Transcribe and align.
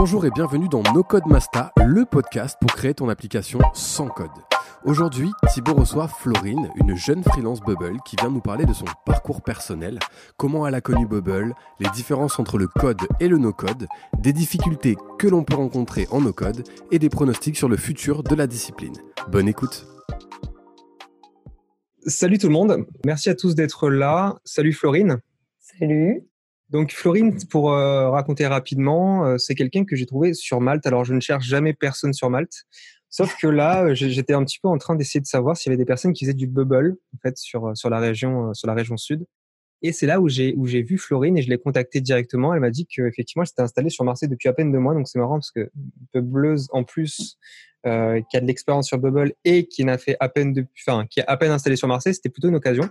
Bonjour 0.00 0.24
et 0.24 0.30
bienvenue 0.30 0.68
dans 0.68 0.84
No 0.94 1.02
Code 1.02 1.26
Masta, 1.26 1.72
le 1.84 2.04
podcast 2.04 2.56
pour 2.60 2.70
créer 2.70 2.94
ton 2.94 3.08
application 3.08 3.58
sans 3.74 4.06
code. 4.06 4.30
Aujourd'hui, 4.84 5.28
Thibaut 5.52 5.74
reçoit 5.74 6.06
Florine, 6.06 6.70
une 6.76 6.94
jeune 6.94 7.24
freelance 7.24 7.58
Bubble 7.60 7.98
qui 8.06 8.14
vient 8.14 8.30
nous 8.30 8.40
parler 8.40 8.64
de 8.64 8.72
son 8.72 8.84
parcours 9.04 9.42
personnel, 9.42 9.98
comment 10.36 10.68
elle 10.68 10.76
a 10.76 10.80
connu 10.80 11.04
Bubble, 11.04 11.52
les 11.80 11.90
différences 11.90 12.38
entre 12.38 12.58
le 12.58 12.68
code 12.68 13.08
et 13.18 13.26
le 13.26 13.38
no-code, 13.38 13.88
des 14.20 14.32
difficultés 14.32 14.94
que 15.18 15.26
l'on 15.26 15.42
peut 15.42 15.56
rencontrer 15.56 16.06
en 16.12 16.20
no-code 16.20 16.62
et 16.92 17.00
des 17.00 17.08
pronostics 17.08 17.56
sur 17.56 17.68
le 17.68 17.76
futur 17.76 18.22
de 18.22 18.36
la 18.36 18.46
discipline. 18.46 18.94
Bonne 19.32 19.48
écoute. 19.48 19.84
Salut 22.06 22.38
tout 22.38 22.46
le 22.46 22.52
monde, 22.52 22.86
merci 23.04 23.30
à 23.30 23.34
tous 23.34 23.56
d'être 23.56 23.90
là. 23.90 24.38
Salut 24.44 24.74
Florine. 24.74 25.18
Salut. 25.58 26.22
Donc 26.70 26.92
Florine, 26.92 27.36
pour 27.48 27.72
euh, 27.72 28.10
raconter 28.10 28.46
rapidement, 28.46 29.24
euh, 29.24 29.38
c'est 29.38 29.54
quelqu'un 29.54 29.84
que 29.84 29.96
j'ai 29.96 30.04
trouvé 30.04 30.34
sur 30.34 30.60
Malte. 30.60 30.86
Alors 30.86 31.04
je 31.04 31.14
ne 31.14 31.20
cherche 31.20 31.46
jamais 31.46 31.72
personne 31.72 32.12
sur 32.12 32.28
Malte, 32.28 32.64
sauf 33.08 33.36
que 33.40 33.46
là, 33.46 33.84
euh, 33.84 33.94
j'étais 33.94 34.34
un 34.34 34.44
petit 34.44 34.58
peu 34.62 34.68
en 34.68 34.76
train 34.76 34.94
d'essayer 34.94 35.20
de 35.20 35.26
savoir 35.26 35.56
s'il 35.56 35.70
y 35.70 35.72
avait 35.72 35.82
des 35.82 35.86
personnes 35.86 36.12
qui 36.12 36.26
faisaient 36.26 36.34
du 36.34 36.46
bubble 36.46 36.96
en 37.14 37.18
fait 37.22 37.38
sur 37.38 37.72
sur 37.74 37.88
la 37.88 37.98
région 38.00 38.52
sur 38.52 38.66
la 38.66 38.74
région 38.74 38.96
sud. 38.98 39.24
Et 39.82 39.92
c'est 39.92 40.06
là 40.06 40.20
où 40.20 40.28
j'ai 40.28 40.54
où 40.56 40.66
j'ai 40.66 40.82
vu 40.82 40.98
Florine 40.98 41.38
et 41.38 41.42
je 41.42 41.48
l'ai 41.48 41.58
contactée 41.58 42.00
directement. 42.00 42.52
Elle 42.54 42.60
m'a 42.60 42.70
dit 42.70 42.86
qu'effectivement, 42.86 43.42
elle 43.42 43.48
s'était 43.48 43.62
installée 43.62 43.90
sur 43.90 44.04
Marseille 44.04 44.28
depuis 44.28 44.48
à 44.48 44.52
peine 44.52 44.72
deux 44.72 44.78
mois, 44.78 44.94
donc 44.94 45.08
c'est 45.08 45.18
marrant 45.18 45.36
parce 45.36 45.50
que 45.50 45.70
Bubbleuse 46.12 46.68
en 46.72 46.84
plus 46.84 47.38
euh, 47.86 48.20
qui 48.28 48.36
a 48.36 48.40
de 48.40 48.46
l'expérience 48.46 48.88
sur 48.88 48.98
Bubble 48.98 49.34
et 49.44 49.68
qui 49.68 49.84
n'a 49.84 49.98
fait 49.98 50.16
à 50.18 50.28
peine 50.28 50.52
depuis, 50.52 50.82
enfin, 50.84 51.06
qui 51.06 51.20
est 51.20 51.24
à 51.28 51.36
peine 51.36 51.52
installé 51.52 51.76
sur 51.76 51.86
Marseille, 51.86 52.12
c'était 52.12 52.28
plutôt 52.28 52.48
une 52.48 52.56
occasion. 52.56 52.90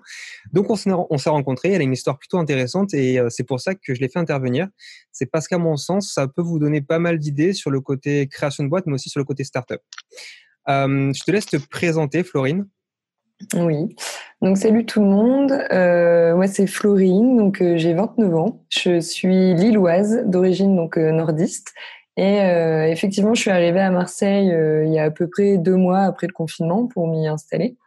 Donc 0.54 0.70
on 0.70 0.77
s'est, 0.77 0.90
on 0.94 1.18
s'est 1.18 1.30
rencontrés. 1.30 1.73
Elle 1.73 1.82
a 1.82 1.84
une 1.84 1.91
histoire 1.91 2.18
plutôt 2.18 2.38
intéressante 2.38 2.94
et 2.94 3.20
euh, 3.20 3.30
c'est 3.30 3.44
pour 3.44 3.60
ça 3.60 3.76
que 3.76 3.94
je 3.94 3.99
l'ai 3.99 4.07
fait 4.07 4.20
intervenir. 4.20 4.70
C'est 5.12 5.26
parce 5.26 5.49
qu'à 5.49 5.57
mon 5.57 5.76
sens, 5.76 6.13
ça 6.13 6.29
peut 6.29 6.41
vous 6.41 6.57
donner 6.57 6.82
pas 6.82 6.99
mal 6.99 7.20
d'idées 7.20 7.51
sur 7.51 7.70
le 7.70 7.82
côté 7.82 8.27
création 8.27 8.63
de 8.63 8.70
boîte, 8.70 8.85
mais 8.85 8.94
aussi 8.94 9.10
sur 9.10 9.20
le 9.20 9.26
côté 9.26 9.44
startup. 9.44 9.82
Euh, 10.70 11.12
je 11.13 11.24
te 11.24 11.32
laisse 11.32 11.48
te 11.48 11.57
présenter, 11.57 12.24
Florine. 12.24 12.66
Oui. 13.55 13.96
Donc 14.41 14.57
salut 14.57 14.85
tout 14.85 14.99
le 15.02 15.07
monde. 15.07 15.52
Euh, 15.71 16.35
moi 16.35 16.48
c'est 16.48 16.68
Florine. 16.68 17.38
Donc 17.38 17.62
euh, 17.62 17.77
j'ai 17.77 17.94
29 17.94 18.35
ans. 18.35 18.63
Je 18.70 18.99
suis 18.99 19.54
lilloise 19.54 20.24
d'origine 20.26 20.76
donc 20.76 20.98
nordiste 20.98 21.74
et 22.18 22.41
euh, 22.41 22.88
effectivement, 22.88 23.35
je 23.35 23.41
suis 23.41 23.52
arrivée 23.52 23.79
à 23.79 23.91
Marseille 23.91 24.52
euh, 24.52 24.84
il 24.85 24.91
y 24.91 24.98
a 24.98 25.04
à 25.04 25.12
peu 25.12 25.27
près 25.27 25.57
deux 25.60 25.76
mois 25.76 26.02
après 26.02 26.26
le 26.26 26.34
confinement 26.34 26.88
pour 26.88 27.07
m'y 27.07 27.27
installer. 27.27 27.77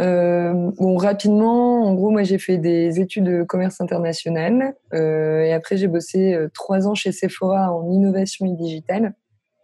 Euh, 0.00 0.70
bon, 0.78 0.96
rapidement, 0.96 1.82
en 1.84 1.94
gros, 1.94 2.10
moi 2.10 2.22
j'ai 2.22 2.38
fait 2.38 2.58
des 2.58 3.00
études 3.00 3.24
de 3.24 3.42
commerce 3.42 3.80
international 3.80 4.74
euh, 4.92 5.42
et 5.42 5.52
après 5.52 5.76
j'ai 5.76 5.88
bossé 5.88 6.34
euh, 6.34 6.48
trois 6.54 6.86
ans 6.86 6.94
chez 6.94 7.10
Sephora 7.10 7.72
en 7.74 7.90
innovation 7.90 8.46
et 8.46 8.52
digital. 8.52 9.14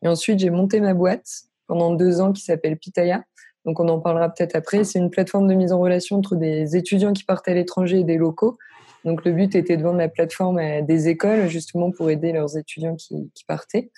Et 0.02 0.08
ensuite 0.08 0.40
j'ai 0.40 0.50
monté 0.50 0.80
ma 0.80 0.94
boîte 0.94 1.28
pendant 1.68 1.94
deux 1.94 2.20
ans 2.20 2.32
qui 2.32 2.42
s'appelle 2.42 2.76
Pitaya. 2.76 3.22
Donc 3.64 3.80
on 3.80 3.88
en 3.88 4.00
parlera 4.00 4.28
peut-être 4.28 4.56
après. 4.56 4.84
C'est 4.84 4.98
une 4.98 5.10
plateforme 5.10 5.48
de 5.48 5.54
mise 5.54 5.72
en 5.72 5.80
relation 5.80 6.16
entre 6.16 6.36
des 6.36 6.76
étudiants 6.76 7.12
qui 7.12 7.24
partent 7.24 7.48
à 7.48 7.54
l'étranger 7.54 8.00
et 8.00 8.04
des 8.04 8.16
locaux 8.16 8.56
donc 9.04 9.24
le 9.24 9.32
but 9.32 9.54
était 9.54 9.76
de 9.76 9.82
vendre 9.82 9.98
la 9.98 10.08
plateforme 10.08 10.58
à 10.58 10.82
des 10.82 11.08
écoles 11.08 11.48
justement 11.48 11.90
pour 11.90 12.10
aider 12.10 12.32
leurs 12.32 12.56
étudiants 12.56 12.96
qui, 12.96 13.30
qui 13.34 13.44
partaient. 13.44 13.90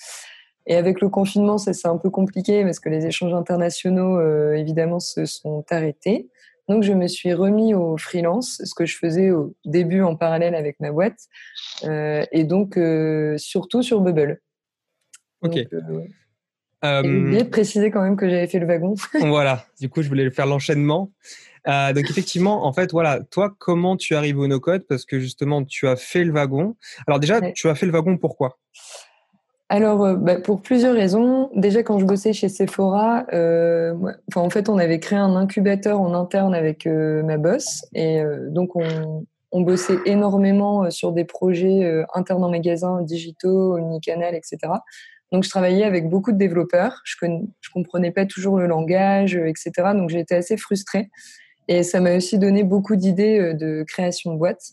Et 0.67 0.77
avec 0.77 1.01
le 1.01 1.09
confinement, 1.09 1.59
ça 1.59 1.73
c'est 1.73 1.89
un 1.89 1.99
peu 1.99 2.11
compliqué 2.11 2.65
parce 2.65 2.79
que 2.79 2.89
les 2.89 3.07
échanges 3.07 3.35
internationaux 3.35 4.19
euh, 4.19 4.55
évidemment 4.55 5.01
se 5.01 5.27
sont 5.27 5.65
arrêtés. 5.71 6.29
Donc 6.69 6.85
je 6.85 6.93
me 6.93 7.09
suis 7.09 7.35
remis 7.35 7.75
au 7.75 7.97
freelance, 7.99 8.63
ce 8.65 8.75
que 8.75 8.87
je 8.87 8.97
faisais 8.97 9.33
au 9.33 9.57
début 9.65 10.03
en 10.03 10.15
parallèle 10.15 10.55
avec 10.55 10.79
ma 10.79 10.93
boîte, 10.93 11.19
euh, 11.85 12.25
et 12.31 12.45
donc 12.45 12.77
euh, 12.77 13.37
surtout 13.39 13.83
sur 13.83 14.01
Bubble. 14.01 14.41
Ok. 15.43 15.55
Donc, 15.73 16.09
euh, 16.85 17.03
euh, 17.03 17.21
oublié 17.23 17.43
de 17.45 17.49
préciser 17.49 17.91
quand 17.91 18.03
même 18.03 18.17
que 18.17 18.29
j'avais 18.29 18.47
fait 18.47 18.59
le 18.59 18.67
wagon. 18.67 18.95
voilà. 19.21 19.65
Du 19.81 19.89
coup, 19.89 20.03
je 20.03 20.09
voulais 20.09 20.31
faire 20.31 20.47
l'enchaînement. 20.47 21.11
Euh, 21.69 21.93
donc 21.93 22.11
effectivement, 22.11 22.67
en 22.67 22.73
fait, 22.73 22.91
voilà, 22.91 23.21
toi, 23.31 23.55
comment 23.59 23.97
tu 23.97 24.15
arrives 24.17 24.39
au 24.39 24.47
no-code? 24.49 24.85
Parce 24.89 25.05
que 25.05 25.21
justement, 25.21 25.63
tu 25.65 25.87
as 25.87 25.97
fait 25.97 26.25
le 26.25 26.33
wagon. 26.33 26.75
Alors 27.07 27.21
déjà, 27.21 27.39
Ouais. 27.39 27.53
tu 27.55 27.69
as 27.69 27.75
fait 27.75 27.87
le 27.87 27.93
wagon 27.93 28.17
pourquoi? 28.19 28.59
Alors, 29.69 30.05
euh, 30.05 30.17
bah, 30.17 30.37
pour 30.41 30.61
plusieurs 30.61 30.95
raisons. 30.95 31.51
Déjà, 31.55 31.83
quand 31.83 31.99
je 31.99 32.05
bossais 32.05 32.33
chez 32.35 32.49
Sephora, 32.51 33.25
euh, 33.33 33.95
en 34.35 34.51
fait, 34.51 34.69
on 34.69 34.77
avait 34.77 34.99
créé 35.01 35.19
un 35.19 35.35
incubateur 35.35 36.01
en 36.01 36.13
interne 36.15 36.55
avec 36.55 36.87
euh, 36.87 37.23
ma 37.23 37.39
boss. 37.39 37.87
Et 37.95 38.21
euh, 38.21 38.51
donc, 38.51 38.77
on, 38.77 39.25
on 39.51 39.61
bossait 39.63 39.99
énormément 40.05 40.85
euh, 40.85 40.91
sur 40.91 41.13
des 41.13 41.25
projets 41.25 41.85
euh, 41.85 42.05
internes 42.15 42.45
en 42.45 42.51
magasin, 42.51 43.01
digitaux, 43.03 43.77
omnicanal, 43.77 44.35
etc. 44.35 44.59
Donc, 45.33 45.45
je 45.45 45.49
travaillais 45.49 45.85
avec 45.85 46.11
beaucoup 46.11 46.31
de 46.31 46.37
développeurs. 46.37 47.01
Je 47.05 47.17
ne 47.25 47.47
comprenais 47.73 48.11
pas 48.11 48.27
toujours 48.27 48.59
le 48.59 48.67
langage, 48.67 49.35
euh, 49.35 49.47
etc. 49.47 49.73
Donc, 49.95 50.11
j'étais 50.11 50.35
assez 50.35 50.59
frustrée. 50.59 51.11
Et 51.69 51.83
ça 51.83 52.01
m'a 52.01 52.17
aussi 52.17 52.39
donné 52.39 52.65
beaucoup 52.65 52.97
d'idées 52.97 53.39
euh, 53.41 53.55
de 53.55 53.83
création 53.89 54.35
de 54.35 54.39
boîtes. 54.39 54.73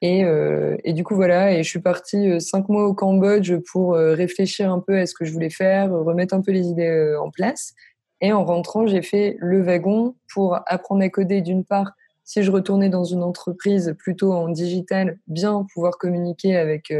Et, 0.00 0.24
euh, 0.24 0.76
et 0.84 0.92
du 0.92 1.02
coup, 1.02 1.16
voilà, 1.16 1.52
et 1.52 1.64
je 1.64 1.68
suis 1.68 1.80
partie 1.80 2.40
cinq 2.40 2.68
mois 2.68 2.86
au 2.86 2.94
Cambodge 2.94 3.54
pour 3.72 3.94
réfléchir 3.94 4.70
un 4.70 4.78
peu 4.78 4.98
à 4.98 5.06
ce 5.06 5.14
que 5.14 5.24
je 5.24 5.32
voulais 5.32 5.48
faire, 5.48 5.90
remettre 5.90 6.34
un 6.34 6.42
peu 6.42 6.52
les 6.52 6.66
idées 6.66 7.16
en 7.18 7.30
place. 7.30 7.72
Et 8.20 8.30
en 8.30 8.44
rentrant, 8.44 8.86
j'ai 8.86 9.00
fait 9.00 9.36
le 9.40 9.62
wagon 9.62 10.14
pour 10.30 10.58
apprendre 10.66 11.02
à 11.02 11.08
coder 11.08 11.40
d'une 11.40 11.64
part. 11.64 11.92
Si 12.22 12.42
je 12.42 12.50
retournais 12.50 12.90
dans 12.90 13.04
une 13.04 13.22
entreprise 13.22 13.94
plutôt 13.98 14.34
en 14.34 14.50
digital, 14.50 15.18
bien 15.26 15.64
pouvoir 15.72 15.96
communiquer 15.96 16.54
avec, 16.54 16.92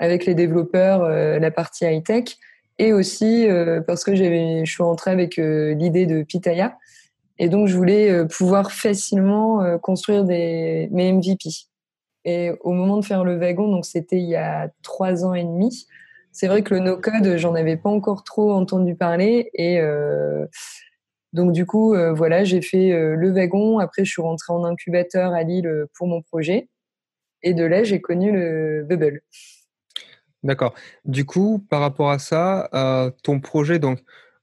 avec 0.00 0.24
les 0.24 0.34
développeurs, 0.34 1.02
euh, 1.04 1.38
la 1.38 1.50
partie 1.52 1.84
high-tech. 1.84 2.36
Et 2.78 2.94
aussi 2.94 3.46
euh, 3.46 3.82
parce 3.82 4.02
que 4.02 4.16
je 4.16 4.64
suis 4.64 4.82
rentrée 4.82 5.10
avec 5.10 5.38
euh, 5.38 5.74
l'idée 5.74 6.06
de 6.06 6.22
Pitaya. 6.22 6.76
Et 7.38 7.48
donc, 7.48 7.68
je 7.68 7.76
voulais 7.76 8.26
pouvoir 8.26 8.70
facilement 8.70 9.78
construire 9.78 10.24
des, 10.24 10.88
mes 10.92 11.10
MVP. 11.10 11.48
Et 12.26 12.50
au 12.60 12.72
moment 12.72 12.98
de 12.98 13.04
faire 13.04 13.24
le 13.24 13.38
wagon, 13.38 13.66
donc 13.68 13.86
c'était 13.86 14.18
il 14.18 14.28
y 14.28 14.36
a 14.36 14.68
trois 14.82 15.24
ans 15.24 15.32
et 15.32 15.42
demi, 15.42 15.86
c'est 16.32 16.48
vrai 16.48 16.60
que 16.60 16.74
le 16.74 16.80
no-code, 16.80 17.38
j'en 17.38 17.54
avais 17.54 17.78
pas 17.78 17.88
encore 17.88 18.24
trop 18.24 18.52
entendu 18.52 18.94
parler. 18.94 19.50
Et 19.54 19.80
donc, 21.32 21.52
du 21.52 21.64
coup, 21.64 21.96
voilà, 22.14 22.44
j'ai 22.44 22.60
fait 22.60 22.90
le 22.90 23.30
wagon. 23.32 23.78
Après, 23.78 24.04
je 24.04 24.10
suis 24.10 24.20
rentrée 24.20 24.52
en 24.52 24.62
incubateur 24.62 25.32
à 25.32 25.42
Lille 25.42 25.86
pour 25.96 26.08
mon 26.08 26.20
projet. 26.20 26.68
Et 27.42 27.54
de 27.54 27.64
là, 27.64 27.84
j'ai 27.84 28.02
connu 28.02 28.32
le 28.32 28.84
Bubble. 28.86 29.22
D'accord. 30.42 30.74
Du 31.04 31.24
coup, 31.24 31.64
par 31.68 31.80
rapport 31.80 32.10
à 32.10 32.18
ça, 32.18 32.68
euh, 32.74 33.10
ton 33.22 33.40
projet, 33.40 33.78
donc, 33.78 34.00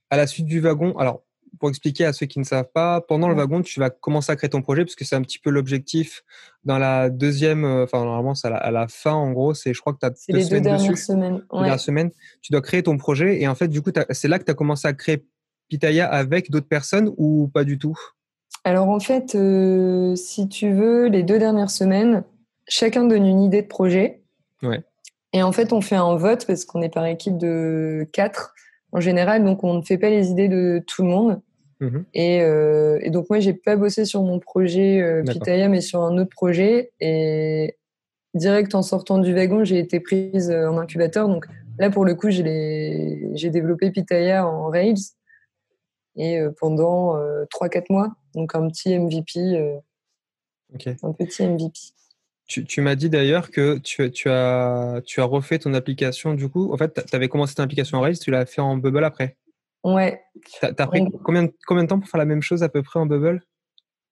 à 0.09 0.17
la 0.17 0.27
suite 0.27 0.45
du 0.45 0.59
wagon, 0.59 0.97
alors, 0.97 1.23
pour 1.59 1.69
expliquer 1.69 2.05
à 2.05 2.13
ceux 2.13 2.27
qui 2.27 2.37
ne 2.39 2.43
savent 2.43 2.69
pas, 2.71 3.01
pendant 3.01 3.29
le 3.29 3.33
wagon, 3.35 3.61
tu 3.61 3.79
vas 3.79 3.89
commencer 3.89 4.31
à 4.31 4.35
créer 4.35 4.49
ton 4.49 4.61
projet, 4.61 4.83
parce 4.85 4.95
que 4.95 5.05
c'est 5.05 5.15
un 5.15 5.21
petit 5.23 5.39
peu 5.39 5.49
l'objectif 5.49 6.23
dans 6.65 6.77
la 6.77 7.09
deuxième, 7.09 7.65
euh, 7.65 7.83
enfin, 7.85 8.03
normalement, 8.03 8.35
c'est 8.35 8.47
à 8.47 8.51
la, 8.51 8.57
à 8.57 8.71
la 8.71 8.87
fin, 8.87 9.13
en 9.13 9.31
gros, 9.31 9.53
c'est, 9.53 9.73
je 9.73 9.81
crois 9.81 9.93
que 9.93 9.99
tu 9.99 10.05
as 10.05 10.11
C'est 10.15 10.33
les 10.33 10.45
deux 10.45 10.61
dernières 10.61 10.97
semaines. 10.97 11.41
Ouais. 11.51 12.09
tu 12.41 12.51
dois 12.51 12.61
créer 12.61 12.83
ton 12.83 12.97
projet, 12.97 13.41
et 13.41 13.47
en 13.47 13.55
fait, 13.55 13.67
du 13.67 13.81
coup, 13.81 13.91
c'est 14.11 14.27
là 14.27 14.37
que 14.37 14.43
tu 14.43 14.51
as 14.51 14.55
commencé 14.55 14.87
à 14.87 14.93
créer 14.93 15.25
Pitaya 15.69 16.07
avec 16.07 16.49
d'autres 16.49 16.67
personnes 16.67 17.11
ou 17.17 17.49
pas 17.53 17.63
du 17.63 17.77
tout? 17.77 17.97
Alors 18.63 18.89
en 18.89 18.99
fait, 18.99 19.35
euh, 19.35 20.15
si 20.15 20.47
tu 20.49 20.71
veux, 20.71 21.07
les 21.07 21.23
deux 21.23 21.39
dernières 21.39 21.69
semaines, 21.69 22.23
chacun 22.67 23.05
donne 23.05 23.25
une 23.25 23.41
idée 23.41 23.61
de 23.61 23.67
projet. 23.67 24.21
Ouais. 24.61 24.83
Et 25.33 25.43
en 25.43 25.51
fait, 25.51 25.73
on 25.73 25.81
fait 25.81 25.95
un 25.95 26.15
vote 26.15 26.45
parce 26.47 26.65
qu'on 26.65 26.81
est 26.81 26.93
par 26.93 27.05
équipe 27.05 27.37
de 27.37 28.07
quatre 28.13 28.53
en 28.91 28.99
général, 29.01 29.43
donc 29.43 29.63
on 29.63 29.73
ne 29.73 29.81
fait 29.81 29.97
pas 29.97 30.09
les 30.09 30.29
idées 30.29 30.47
de 30.47 30.81
tout 30.87 31.03
le 31.03 31.09
monde. 31.09 31.41
Mhm. 31.79 32.05
Et, 32.13 32.41
euh, 32.41 32.97
et 33.01 33.09
donc 33.11 33.29
moi, 33.29 33.39
j'ai 33.39 33.53
pas 33.53 33.75
bossé 33.75 34.05
sur 34.05 34.23
mon 34.23 34.39
projet 34.39 35.01
euh. 35.01 35.23
Pitaya, 35.23 35.67
mais 35.69 35.81
sur 35.81 36.01
un 36.01 36.17
autre 36.17 36.29
projet. 36.31 36.91
Et 36.99 37.77
direct 38.33 38.73
en 38.75 38.81
sortant 38.81 39.19
du 39.19 39.33
wagon, 39.33 39.63
j'ai 39.63 39.77
été 39.79 39.99
prise 39.99 40.49
euh, 40.49 40.69
en 40.69 40.77
incubateur. 40.77 41.27
Donc 41.27 41.45
là, 41.77 41.89
pour 41.89 42.05
le 42.05 42.15
coup, 42.15 42.29
j'ai 42.29 42.43
les- 42.43 43.49
développé 43.49 43.91
Pitaya 43.91 44.47
en 44.47 44.69
Rails 44.69 44.95
et 46.15 46.39
euh, 46.39 46.51
pendant 46.59 47.15
euh, 47.17 47.45
3-4 47.51 47.85
mois. 47.91 48.15
Donc 48.33 48.55
un 48.55 48.67
petit 48.69 48.97
MVP, 48.97 49.81
un 51.03 51.11
petit 51.13 51.43
MVP. 51.47 51.79
Tu, 52.47 52.63
tu 52.65 52.79
m'as 52.81 52.95
dit 52.95 53.09
d'ailleurs 53.09 53.51
que 53.51 53.77
tu, 53.79 54.09
tu, 54.11 54.29
as, 54.29 55.01
tu 55.05 55.19
as 55.19 55.25
refait 55.25 55.59
ton 55.59 55.73
application, 55.73 56.33
du 56.33 56.47
coup, 56.47 56.71
en 56.73 56.77
fait, 56.77 57.03
tu 57.09 57.15
avais 57.15 57.27
commencé 57.27 57.53
ton 57.55 57.63
application 57.63 57.97
en 57.97 58.01
Rails, 58.01 58.17
tu 58.17 58.31
l'as 58.31 58.45
fait 58.45 58.61
en 58.61 58.77
Bubble 58.77 59.03
après. 59.03 59.35
Ouais. 59.83 60.21
T'as 60.61 60.69
as 60.77 60.87
pris 60.87 61.01
En- 61.01 61.09
combien, 61.23 61.43
de- 61.43 61.53
combien 61.67 61.83
de 61.83 61.89
temps 61.89 61.99
pour 61.99 62.09
faire 62.09 62.19
la 62.19 62.25
même 62.25 62.41
chose 62.41 62.63
à 62.63 62.69
peu 62.69 62.81
près 62.83 62.99
en 62.99 63.05
Bubble? 63.05 63.41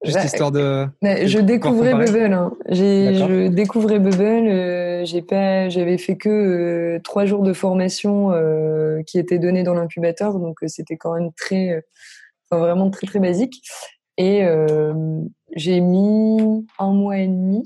Juste 0.03 0.17
Bah, 0.17 0.25
histoire 0.25 0.51
de. 0.51 0.85
De 1.01 1.25
je 1.25 1.39
découvrais. 1.39 1.93
Bubble. 1.95 2.33
Hein. 2.33 2.51
Je 2.69 3.47
découvrais 3.47 3.99
Bubble. 3.99 4.21
euh, 4.49 5.05
j'ai 5.05 5.21
pas, 5.21 5.69
j'avais 5.69 5.97
fait 5.97 6.17
que 6.17 6.29
euh, 6.29 6.99
trois 7.03 7.25
jours 7.25 7.41
de 7.41 7.53
formation 7.53 8.31
euh, 8.33 9.01
qui 9.03 9.17
étaient 9.17 9.39
donnés 9.39 9.63
dans 9.63 9.73
l'incubateur, 9.73 10.37
donc 10.39 10.61
euh, 10.61 10.67
c'était 10.67 10.97
quand 10.97 11.13
même 11.13 11.31
très, 11.37 11.81
enfin 12.51 12.59
vraiment 12.61 12.89
très 12.91 13.07
très 13.07 13.19
basique. 13.19 13.61
Et 14.17 14.45
j'ai 15.55 15.79
mis 15.81 16.65
un 16.79 16.91
mois 16.93 17.17
et 17.17 17.27
demi, 17.27 17.63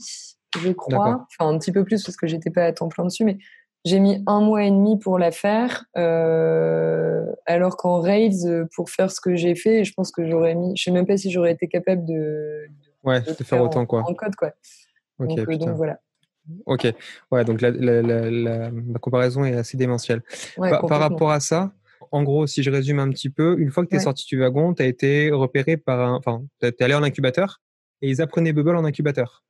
je 0.57 0.71
crois, 0.71 1.25
enfin 1.27 1.53
un 1.53 1.57
petit 1.57 1.71
peu 1.71 1.83
plus 1.83 2.03
parce 2.03 2.17
que 2.17 2.27
j'étais 2.27 2.49
pas 2.49 2.63
à 2.63 2.73
temps 2.73 2.89
plein 2.89 3.05
dessus, 3.05 3.23
mais 3.23 3.37
j'ai 3.85 3.99
mis 3.99 4.23
un 4.27 4.41
mois 4.41 4.63
et 4.63 4.71
demi 4.71 4.99
pour 4.99 5.19
la 5.19 5.31
faire, 5.31 5.85
euh, 5.97 7.25
alors 7.45 7.77
qu'en 7.77 8.01
Rails, 8.01 8.67
pour 8.75 8.89
faire 8.89 9.11
ce 9.11 9.21
que 9.21 9.35
j'ai 9.35 9.55
fait, 9.55 9.83
je 9.85 9.93
pense 9.93 10.11
que 10.11 10.27
j'aurais 10.29 10.55
mis, 10.55 10.75
je 10.75 10.83
sais 10.83 10.91
même 10.91 11.05
pas 11.05 11.17
si 11.17 11.31
j'aurais 11.31 11.53
été 11.53 11.67
capable 11.67 12.05
de, 12.05 12.67
ouais, 13.03 13.21
de, 13.21 13.43
faire, 13.43 13.61
autant 13.61 13.81
en, 13.81 13.85
quoi. 13.85 14.03
En 14.07 14.13
code 14.13 14.35
quoi. 14.35 14.51
donc, 15.19 15.37
donc, 15.39 15.75
voilà. 15.75 15.99
Ok, 16.65 16.87
ouais, 17.31 17.45
donc 17.45 17.61
la, 17.61 17.71
la, 17.71 18.01
la, 18.01 18.29
la, 18.29 18.99
comparaison 18.99 19.45
est 19.45 19.55
assez 19.55 19.77
démentielle. 19.77 20.23
par, 20.57 20.99
rapport 20.99 21.31
à 21.31 21.39
ça, 21.39 21.71
en 22.11 22.23
gros, 22.23 22.47
si 22.47 22.63
je 22.63 22.71
résume 22.71 22.99
un 22.99 23.09
petit 23.09 23.29
peu, 23.29 23.57
une 23.59 23.71
fois 23.71 23.83
que 23.83 23.89
tu 23.89 23.95
es 23.95 23.99
sorti 23.99 24.25
du 24.25 24.39
wagon, 24.39 24.73
tu 24.73 24.81
as 24.81 24.87
été 24.87 25.31
repéré 25.31 25.77
par 25.77 25.99
un. 25.99 26.15
Enfin, 26.15 26.43
tu 26.59 26.67
es 26.67 26.83
allé 26.83 26.95
en 26.95 27.03
incubateur 27.03 27.61
et 28.01 28.09
ils 28.09 28.21
apprenaient 28.21 28.53
Bubble 28.53 28.75
en 28.75 28.85
incubateur. 28.85 29.43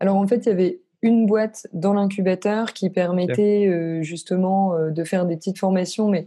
Alors 0.00 0.16
en 0.16 0.26
fait, 0.26 0.46
il 0.46 0.48
y 0.48 0.52
avait 0.52 0.80
une 1.02 1.26
boîte 1.26 1.66
dans 1.72 1.94
l'incubateur 1.94 2.72
qui 2.72 2.90
permettait 2.90 3.66
euh, 3.66 4.02
justement 4.02 4.74
euh, 4.74 4.90
de 4.90 5.04
faire 5.04 5.26
des 5.26 5.36
petites 5.36 5.58
formations, 5.58 6.08
mais 6.08 6.26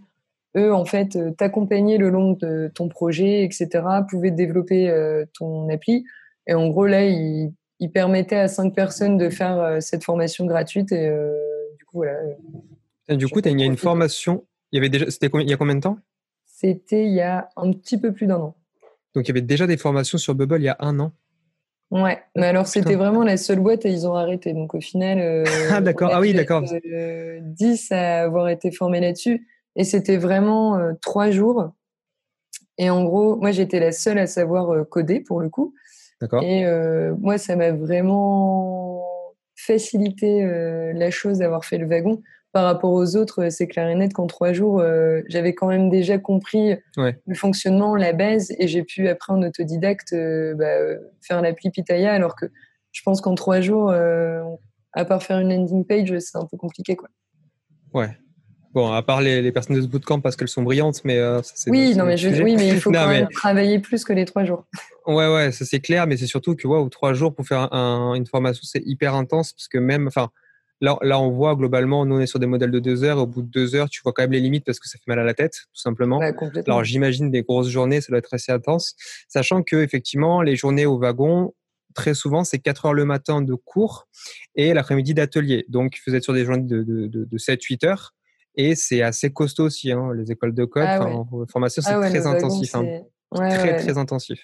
eux, 0.58 0.74
en 0.74 0.86
fait, 0.86 1.16
euh, 1.16 1.32
t'accompagnaient 1.32 1.98
le 1.98 2.10
long 2.10 2.34
de 2.34 2.72
ton 2.74 2.88
projet, 2.88 3.44
etc., 3.44 3.68
pouvaient 4.10 4.32
développer 4.32 4.92
ton 5.34 5.70
appli. 5.70 6.06
Et 6.48 6.54
en 6.54 6.68
gros, 6.70 6.88
là, 6.88 7.06
ils, 7.06 7.54
permettaient 7.94 8.36
à 8.36 8.48
cinq 8.48 8.74
personnes 8.74 9.18
de 9.18 9.30
faire 9.30 9.78
cette 9.82 10.04
formation 10.04 10.46
gratuite. 10.46 10.92
Et 10.92 11.10
du 11.78 11.86
coup, 11.86 11.98
voilà. 11.98 12.20
du 13.16 13.28
coup, 13.28 13.40
il 13.40 13.60
y 13.60 13.64
a 13.64 13.66
une 13.66 13.78
formation. 13.78 14.46
Il 14.72 14.78
y 14.78 14.80
avait 14.80 14.90
déjà. 14.90 15.10
C'était 15.10 15.30
il 15.34 15.50
y 15.50 15.54
a 15.54 15.58
combien 15.58 15.76
de 15.76 15.82
temps? 15.82 15.98
C'était 16.46 17.06
il 17.06 17.14
y 17.14 17.22
a 17.22 17.50
un 17.56 17.72
petit 17.72 17.98
peu 17.98 18.12
plus 18.12 18.28
d'un 18.28 18.36
an. 18.36 18.56
Donc, 19.16 19.26
il 19.26 19.30
y 19.30 19.32
avait 19.32 19.42
déjà 19.42 19.66
des 19.66 19.78
formations 19.78 20.18
sur 20.18 20.36
Bubble 20.36 20.60
il 20.60 20.66
y 20.66 20.70
a 20.70 20.78
un 20.80 21.00
an? 21.00 21.14
Ouais, 21.92 22.22
mais 22.36 22.46
alors 22.46 22.68
c'était 22.68 22.96
vraiment 22.96 23.24
la 23.24 23.36
seule 23.36 23.60
boîte 23.60 23.86
et 23.86 23.90
ils 23.90 24.08
ont 24.08 24.14
arrêté. 24.14 24.54
Donc 24.54 24.76
au 24.76 24.82
final, 24.82 25.20
euh, 25.20 25.44
ah 25.72 25.82
d'accord, 25.82 26.12
ah 26.14 26.20
oui 26.20 26.34
d'accord. 26.34 26.64
10 26.64 27.92
à 27.92 28.24
avoir 28.24 28.50
été 28.50 28.72
formés 28.72 29.00
là-dessus 29.00 29.48
et 29.76 29.84
c'était 29.84 30.18
vraiment 30.18 30.78
euh, 30.78 30.94
trois 31.02 31.32
jours. 31.32 31.72
Et 32.78 32.92
en 32.92 33.04
gros, 33.04 33.38
moi 33.38 33.52
j'étais 33.52 33.80
la 33.80 33.92
seule 33.92 34.20
à 34.20 34.28
savoir 34.28 34.72
euh, 34.72 34.84
coder 34.84 35.20
pour 35.20 35.42
le 35.42 35.50
coup. 35.50 35.74
D'accord. 36.22 36.44
Et 36.44 36.66
moi 37.20 37.38
ça 37.38 37.56
m'a 37.56 37.72
vraiment 37.72 39.02
facilité 39.56 40.44
la 40.94 41.12
chose 41.12 41.38
d'avoir 41.38 41.64
fait 41.64 41.78
le 41.78 41.88
wagon 41.88 42.22
par 42.52 42.66
rapport 42.66 42.92
aux 42.92 43.16
autres, 43.16 43.50
c'est 43.50 43.68
clair 43.68 43.88
et 43.90 43.96
net 43.96 44.14
qu'en 44.14 44.26
trois 44.26 44.54
jours, 44.54 44.80
euh, 44.80 45.22
j'avais 45.28 45.54
quand 45.54 45.68
même 45.68 45.90
déjà 45.90 46.18
compris 46.18 46.76
le 46.98 47.36
fonctionnement, 47.36 47.96
la 47.96 48.14
base, 48.14 48.52
et 48.58 48.68
j'ai 48.68 48.84
pu 48.84 49.08
après 49.08 49.34
en 49.34 49.42
autodidacte 49.44 50.14
euh, 50.14 50.56
bah, 50.56 51.00
faire 51.22 51.42
l'appli 51.42 51.70
Pitaya, 51.70 52.12
alors 52.12 52.36
que 52.36 52.48
je 52.92 53.02
pense 53.04 53.22
qu'en 53.22 53.36
trois 53.36 53.62
jours, 53.62 53.92
euh, 53.92 54.42
à 54.94 55.06
part 55.06 55.22
faire 55.22 55.40
une 55.40 55.50
landing 55.50 55.86
page, 55.86 56.18
c'est 56.20 56.38
un 56.38 56.46
peu 56.46 56.58
compliqué. 56.58 56.96
Quoi. 56.96 57.10
Ouais. 57.94 58.18
Bon, 58.74 58.92
à 58.92 59.02
part 59.04 59.22
les, 59.22 59.52
personnes 59.52 59.76
de 59.76 59.82
ce 59.82 59.88
bootcamp 59.88 60.20
parce 60.22 60.36
qu'elles 60.36 60.48
sont 60.48 60.62
brillantes, 60.62 61.02
mais 61.04 61.20
c'est 61.44 61.72
oui, 61.72 61.96
non, 61.96 62.06
mais 62.06 62.24
oui, 62.42 62.56
mais 62.56 62.68
il 62.68 62.80
faut 62.80 62.92
quand 62.94 63.08
même 63.08 63.28
travailler 63.30 63.80
plus 63.80 64.04
que 64.04 64.14
les 64.14 64.26
trois 64.26 64.44
jours. 64.44 64.66
Ouais, 65.08 65.28
ouais, 65.34 65.52
ça 65.52 65.66
c'est 65.66 65.80
clair, 65.80 66.06
mais 66.06 66.18
c'est 66.18 66.28
surtout 66.28 66.56
que 66.56 66.68
wow, 66.68 66.88
trois 66.88 67.14
jours 67.16 67.34
pour 67.34 67.44
faire 67.48 67.74
une 67.74 68.28
formation, 68.28 68.62
c'est 68.64 68.84
hyper 68.86 69.16
intense 69.16 69.54
parce 69.54 69.68
que 69.68 69.80
même, 69.80 70.06
enfin, 70.06 70.30
Là, 70.82 70.98
là, 71.02 71.20
on 71.20 71.30
voit 71.30 71.56
globalement, 71.56 72.06
nous 72.06 72.16
on 72.16 72.20
est 72.20 72.28
sur 72.28 72.40
des 72.40 72.46
modèles 72.46 72.72
de 72.72 72.80
deux 72.80 73.04
heures. 73.04 73.18
Au 73.18 73.28
bout 73.28 73.42
de 73.42 73.50
deux 73.50 73.76
heures, 73.76 73.90
tu 73.90 74.02
vois 74.02 74.14
quand 74.14 74.24
même 74.24 74.32
les 74.32 74.40
limites 74.40 74.66
parce 74.66 74.80
que 74.80 74.88
ça 74.88 74.98
fait 74.98 75.08
mal 75.08 75.20
à 75.20 75.24
la 75.24 75.34
tête, 75.34 75.54
tout 75.74 75.82
simplement. 75.82 76.20
Alors 76.66 76.84
j'imagine 76.84 77.32
des 77.32 77.44
grosses 77.44 77.68
journées, 77.70 78.02
ça 78.02 78.08
doit 78.10 78.20
être 78.20 78.34
assez 78.34 78.52
intense, 78.52 78.96
sachant 79.28 79.62
que 79.62 79.76
effectivement 79.78 80.42
les 80.42 80.56
journées 80.56 80.86
au 80.86 80.98
wagon, 80.98 81.54
très 81.96 82.14
souvent 82.14 82.44
c'est 82.44 82.60
4 82.60 82.86
heures 82.86 82.94
le 82.94 83.06
matin 83.06 83.42
de 83.42 83.54
cours 83.56 84.08
et 84.56 84.74
l'après-midi 84.74 85.14
d'atelier. 85.14 85.66
Donc 85.68 86.00
vous 86.08 86.16
êtes 86.16 86.24
sur 86.24 86.34
des 86.34 86.46
journées 86.46 86.64
de, 86.64 86.84
de, 86.84 87.08
de, 87.08 87.26
de 87.26 87.38
7-8 87.38 87.86
heures 87.86 88.14
et 88.56 88.76
c'est 88.76 89.02
assez 89.02 89.32
costaud 89.32 89.66
aussi. 89.66 89.92
Hein, 89.92 90.14
les 90.16 90.32
écoles 90.32 90.54
de 90.54 90.66
code, 90.66 90.84
ah 90.86 91.06
en 91.06 91.46
formation, 91.48 91.82
c'est 91.82 91.92
ah 91.92 92.10
très 92.10 92.26
intensif. 92.26 92.76
Hein 92.76 93.02
très 93.36 93.78
très 93.78 93.98
intensif. 93.98 94.40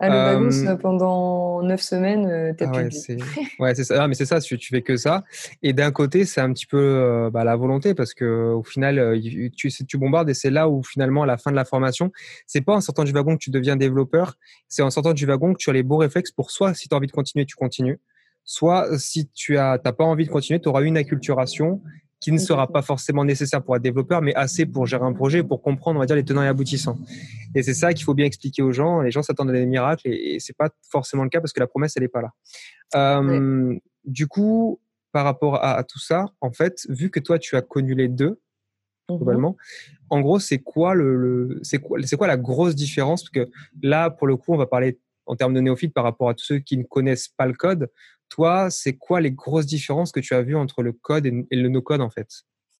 Ah, 0.00 0.08
le 0.08 0.14
wagon, 0.14 0.66
euh, 0.66 0.76
pendant 0.76 1.62
neuf 1.62 1.80
semaines, 1.80 2.54
t'as 2.56 2.68
ah 2.68 2.76
ouais, 2.76 2.90
c'est... 2.90 3.16
ouais, 3.58 3.74
c'est 3.74 3.84
ça. 3.84 4.02
Ah, 4.02 4.08
mais 4.08 4.14
c'est 4.14 4.26
ça, 4.26 4.40
tu, 4.40 4.58
tu 4.58 4.68
fais 4.70 4.82
que 4.82 4.96
ça. 4.96 5.24
Et 5.62 5.72
d'un 5.72 5.92
côté, 5.92 6.24
c'est 6.24 6.40
un 6.40 6.52
petit 6.52 6.66
peu 6.66 6.78
euh, 6.78 7.30
bah, 7.30 7.44
la 7.44 7.56
volonté 7.56 7.94
parce 7.94 8.14
que 8.14 8.52
au 8.52 8.62
final, 8.62 9.20
tu, 9.56 9.70
tu 9.70 9.98
bombardes 9.98 10.28
et 10.30 10.34
c'est 10.34 10.50
là 10.50 10.68
où 10.68 10.82
finalement, 10.82 11.22
à 11.22 11.26
la 11.26 11.36
fin 11.36 11.50
de 11.50 11.56
la 11.56 11.64
formation, 11.64 12.10
c'est 12.46 12.62
pas 12.62 12.74
en 12.74 12.80
sortant 12.80 13.04
du 13.04 13.12
wagon 13.12 13.34
que 13.36 13.42
tu 13.42 13.50
deviens 13.50 13.76
développeur, 13.76 14.34
c'est 14.68 14.82
en 14.82 14.90
sortant 14.90 15.12
du 15.12 15.26
wagon 15.26 15.52
que 15.52 15.58
tu 15.58 15.70
as 15.70 15.72
les 15.72 15.82
beaux 15.82 15.98
réflexes 15.98 16.32
pour 16.32 16.50
soit 16.50 16.74
si 16.74 16.88
tu 16.88 16.94
as 16.94 16.98
envie 16.98 17.06
de 17.06 17.12
continuer, 17.12 17.46
tu 17.46 17.56
continues, 17.56 18.00
soit 18.44 18.98
si 18.98 19.28
tu 19.28 19.58
as 19.58 19.78
t'as 19.78 19.92
pas 19.92 20.04
envie 20.04 20.26
de 20.26 20.30
continuer, 20.30 20.60
tu 20.60 20.68
auras 20.68 20.82
une 20.82 20.96
acculturation 20.96 21.80
qui 22.24 22.32
ne 22.32 22.38
sera 22.38 22.66
pas 22.66 22.80
forcément 22.80 23.22
nécessaire 23.22 23.62
pour 23.62 23.76
être 23.76 23.82
développeur, 23.82 24.22
mais 24.22 24.34
assez 24.34 24.64
pour 24.64 24.86
gérer 24.86 25.04
un 25.04 25.12
projet, 25.12 25.42
pour 25.42 25.60
comprendre, 25.60 25.98
on 25.98 26.00
va 26.00 26.06
dire, 26.06 26.16
les 26.16 26.24
tenants 26.24 26.42
et 26.42 26.46
aboutissants. 26.46 26.96
Et 27.54 27.62
c'est 27.62 27.74
ça 27.74 27.92
qu'il 27.92 28.02
faut 28.02 28.14
bien 28.14 28.24
expliquer 28.24 28.62
aux 28.62 28.72
gens. 28.72 29.02
Les 29.02 29.10
gens 29.10 29.20
s'attendent 29.20 29.50
à 29.50 29.52
des 29.52 29.66
miracles 29.66 30.08
et, 30.08 30.38
c'est 30.40 30.56
pas 30.56 30.70
forcément 30.88 31.22
le 31.22 31.28
cas 31.28 31.42
parce 31.42 31.52
que 31.52 31.60
la 31.60 31.66
promesse, 31.66 31.92
elle 31.98 32.04
n'est 32.04 32.08
pas 32.08 32.22
là. 32.22 32.32
Euh, 32.94 33.78
du 34.06 34.26
coup, 34.26 34.80
par 35.12 35.26
rapport 35.26 35.62
à, 35.62 35.84
tout 35.84 35.98
ça, 35.98 36.24
en 36.40 36.50
fait, 36.50 36.86
vu 36.88 37.10
que 37.10 37.20
toi, 37.20 37.38
tu 37.38 37.56
as 37.56 37.62
connu 37.62 37.94
les 37.94 38.08
deux, 38.08 38.40
mmh 39.10 39.16
globalement, 39.16 39.54
en 40.08 40.22
gros, 40.22 40.38
c'est 40.38 40.60
quoi 40.60 40.94
le, 40.94 41.60
c'est 41.62 41.76
quoi, 41.76 41.98
c'est 42.04 42.16
quoi 42.16 42.26
la 42.26 42.38
grosse 42.38 42.74
différence? 42.74 43.22
Parce 43.24 43.46
que 43.46 43.52
là, 43.82 44.08
pour 44.08 44.26
le 44.26 44.36
coup, 44.36 44.54
on 44.54 44.56
va 44.56 44.64
parler 44.64 44.98
en 45.26 45.36
termes 45.36 45.54
de 45.54 45.60
néophyte 45.60 45.94
par 45.94 46.04
rapport 46.04 46.28
à 46.28 46.34
tous 46.34 46.44
ceux 46.44 46.58
qui 46.58 46.76
ne 46.76 46.84
connaissent 46.84 47.28
pas 47.28 47.46
le 47.46 47.54
code. 47.54 47.90
Toi, 48.28 48.68
c'est 48.70 48.94
quoi 48.94 49.20
les 49.20 49.30
grosses 49.30 49.66
différences 49.66 50.12
que 50.12 50.20
tu 50.20 50.34
as 50.34 50.42
vues 50.42 50.56
entre 50.56 50.82
le 50.82 50.92
code 50.92 51.26
et, 51.26 51.46
le 51.50 51.68
no-code 51.68 52.00
en 52.00 52.10
fait? 52.10 52.28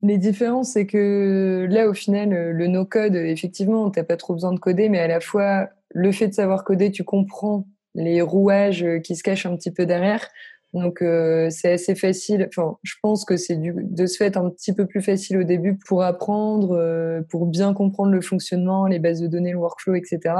Les 0.02 0.18
différences, 0.18 0.72
c'est 0.72 0.86
que 0.86 1.66
là, 1.70 1.88
au 1.88 1.94
final, 1.94 2.50
le 2.50 2.66
no-code, 2.66 3.14
effectivement, 3.14 3.90
tu 3.90 3.98
n'as 3.98 4.04
pas 4.04 4.16
trop 4.16 4.34
besoin 4.34 4.52
de 4.52 4.58
coder, 4.58 4.88
mais 4.88 4.98
à 4.98 5.06
la 5.06 5.20
fois, 5.20 5.68
le 5.90 6.12
fait 6.12 6.28
de 6.28 6.34
savoir 6.34 6.64
coder, 6.64 6.90
tu 6.90 7.04
comprends 7.04 7.66
les 7.94 8.20
rouages 8.20 8.84
qui 9.02 9.16
se 9.16 9.22
cachent 9.22 9.46
un 9.46 9.56
petit 9.56 9.70
peu 9.70 9.86
derrière. 9.86 10.28
Donc, 10.74 11.02
euh, 11.02 11.50
c'est 11.50 11.72
assez 11.72 11.94
facile. 11.94 12.48
Enfin, 12.48 12.76
je 12.82 12.94
pense 13.00 13.24
que 13.24 13.36
c'est 13.36 13.56
de 13.56 14.06
ce 14.06 14.16
fait 14.16 14.36
un 14.36 14.50
petit 14.50 14.72
peu 14.72 14.86
plus 14.86 15.02
facile 15.02 15.38
au 15.38 15.44
début 15.44 15.78
pour 15.78 16.02
apprendre, 16.02 16.72
euh, 16.72 17.22
pour 17.30 17.46
bien 17.46 17.72
comprendre 17.72 18.10
le 18.10 18.20
fonctionnement, 18.20 18.86
les 18.88 18.98
bases 18.98 19.20
de 19.20 19.28
données, 19.28 19.52
le 19.52 19.58
workflow, 19.58 19.94
etc. 19.94 20.34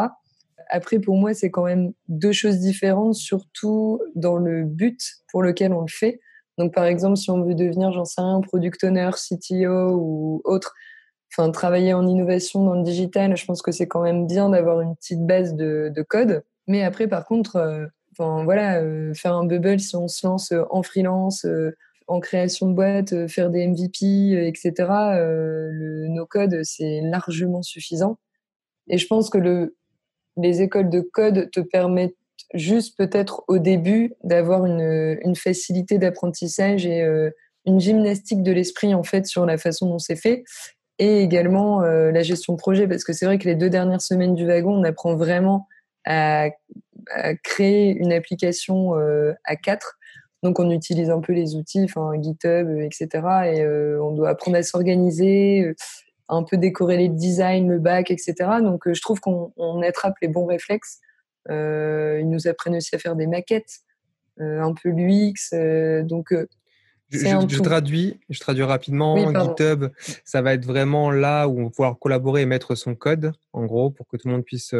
Après, 0.69 0.99
pour 0.99 1.17
moi, 1.17 1.35
c'est 1.35 1.51
quand 1.51 1.65
même 1.65 1.93
deux 2.09 2.33
choses 2.33 2.59
différentes, 2.59 3.15
surtout 3.15 4.01
dans 4.15 4.37
le 4.37 4.65
but 4.65 5.01
pour 5.31 5.43
lequel 5.43 5.73
on 5.73 5.83
le 5.83 5.89
fait. 5.89 6.21
Donc, 6.59 6.73
par 6.73 6.85
exemple, 6.85 7.17
si 7.17 7.31
on 7.31 7.43
veut 7.43 7.55
devenir, 7.55 7.93
j'en 7.93 8.05
sais 8.05 8.21
rien, 8.21 8.41
product 8.41 8.85
owner, 8.85 9.11
CTO 9.13 9.97
ou 9.97 10.43
autre, 10.45 10.75
enfin, 11.33 11.51
travailler 11.51 11.95
en 11.95 12.07
innovation 12.07 12.65
dans 12.65 12.75
le 12.75 12.83
digital, 12.83 13.37
je 13.37 13.45
pense 13.45 13.63
que 13.63 13.73
c'est 13.73 13.89
quand 13.89 14.03
même 14.03 14.27
bien 14.27 14.51
d'avoir 14.51 14.81
une 14.81 14.95
petite 14.97 15.27
base 15.27 15.55
de, 15.55 15.93
code. 16.09 16.45
Mais 16.67 16.85
après, 16.85 17.09
par 17.09 17.25
contre, 17.25 17.57
euh, 17.57 17.87
enfin, 18.13 18.45
voilà, 18.45 18.81
euh, 18.81 19.13
faire 19.15 19.35
un 19.35 19.45
bubble 19.45 19.81
si 19.81 19.97
on 19.97 20.09
se 20.09 20.27
lance 20.27 20.53
en 20.71 20.83
freelance, 20.83 21.45
euh, 21.45 21.77
en 22.07 22.21
création 22.21 22.69
de 22.69 22.75
boîte, 22.75 23.29
faire 23.29 23.51
des 23.51 23.67
MVP, 23.67 24.47
etc., 24.47 24.73
le 25.23 26.07
no-code, 26.09 26.61
c'est 26.63 27.01
largement 27.03 27.63
suffisant. 27.63 28.19
Et 28.89 28.99
je 28.99 29.07
pense 29.07 29.31
que 29.31 29.39
le, 29.39 29.75
les 30.37 30.63
écoles 30.63 30.91
de 30.91 31.01
code 31.01 31.51
te 31.51 31.61
permettent 31.61 32.17
juste 32.55 32.97
peut-être 32.97 33.45
au 33.49 33.59
début 33.59 34.15
d'avoir 34.23 34.65
une, 34.67 35.35
facilité 35.37 35.99
d'apprentissage 35.99 36.87
et 36.87 37.03
euh, 37.03 37.31
une 37.67 37.81
gymnastique 37.81 38.43
de 38.43 38.53
l'esprit 38.53 38.95
en 38.95 39.03
fait 39.03 39.27
sur 39.27 39.47
la 39.47 39.59
façon 39.59 39.89
dont 39.89 39.99
c'est 39.99 40.17
fait 40.17 40.45
et 40.99 41.21
également 41.23 41.83
euh, 41.83 42.13
la 42.13 42.23
gestion 42.23 42.53
de 42.53 42.59
projet. 42.59 42.87
Parce 42.87 43.05
que 43.05 43.13
c'est 43.13 43.27
vrai 43.27 43.39
que 43.39 43.49
les 43.49 43.57
deux 43.57 43.71
dernières 43.71 44.03
semaines 44.03 44.35
du 44.35 44.47
wagon 44.47 44.75
on 44.81 44.85
apprend 44.85 45.17
vraiment 45.17 45.67
à, 46.05 46.49
créer 47.43 47.91
une 47.91 48.13
application 48.13 48.97
euh, 48.97 49.33
à 49.45 49.57
quatre. 49.57 49.99
Donc 50.43 50.59
on 50.59 50.71
utilise 50.71 51.11
un 51.11 51.21
peu 51.21 51.33
les 51.33 51.57
outils 51.57 51.85
enfin 51.85 52.13
GitHub 52.21 52.79
etc 52.81 53.09
et 53.47 53.67
on 53.99 54.13
doit 54.13 54.29
apprendre 54.29 54.59
à 54.59 54.63
s'organiser 54.63 55.75
un 56.29 56.43
peu 56.43 56.57
décorréler 56.57 57.09
le 57.09 57.15
design, 57.15 57.71
le 57.71 57.79
bac, 57.79 58.11
etc. 58.11 58.35
Donc, 58.63 58.87
euh, 58.87 58.95
je 58.95 59.01
trouve 59.01 59.21
qu'on 59.21 59.83
attrape 59.83 60.15
les 60.23 60.29
bons 60.29 60.47
réflexes. 60.47 61.01
Euh, 61.51 62.19
ils 62.21 62.29
nous 62.29 62.49
apprennent 62.49 62.77
aussi 62.77 62.95
à 62.95 62.99
faire 62.99 63.17
des 63.17 63.27
maquettes, 63.27 63.81
euh, 64.41 64.63
un 64.63 64.73
peu 64.73 64.89
l'UX. 64.89 65.55
donc, 66.05 66.35
je, 67.11 67.61
traduis, 67.61 68.19
je 68.31 68.41
traduis 68.41 68.65
rapidement. 68.65 69.17
GitHub, 69.17 69.87
ça 70.25 70.43
va 70.43 70.55
être 70.55 70.65
vraiment 70.65 71.11
là 71.11 71.47
où 71.47 71.61
on 71.61 71.65
va 71.65 71.71
pouvoir 71.71 71.99
collaborer 71.99 72.43
et 72.43 72.47
mettre 72.47 72.75
son 72.75 72.95
code, 72.95 73.33
en 73.53 73.67
gros, 73.67 73.91
pour 73.91 74.09
que 74.09 74.17
tout 74.17 74.29
le 74.29 74.35
monde 74.35 74.45
puisse 74.45 74.75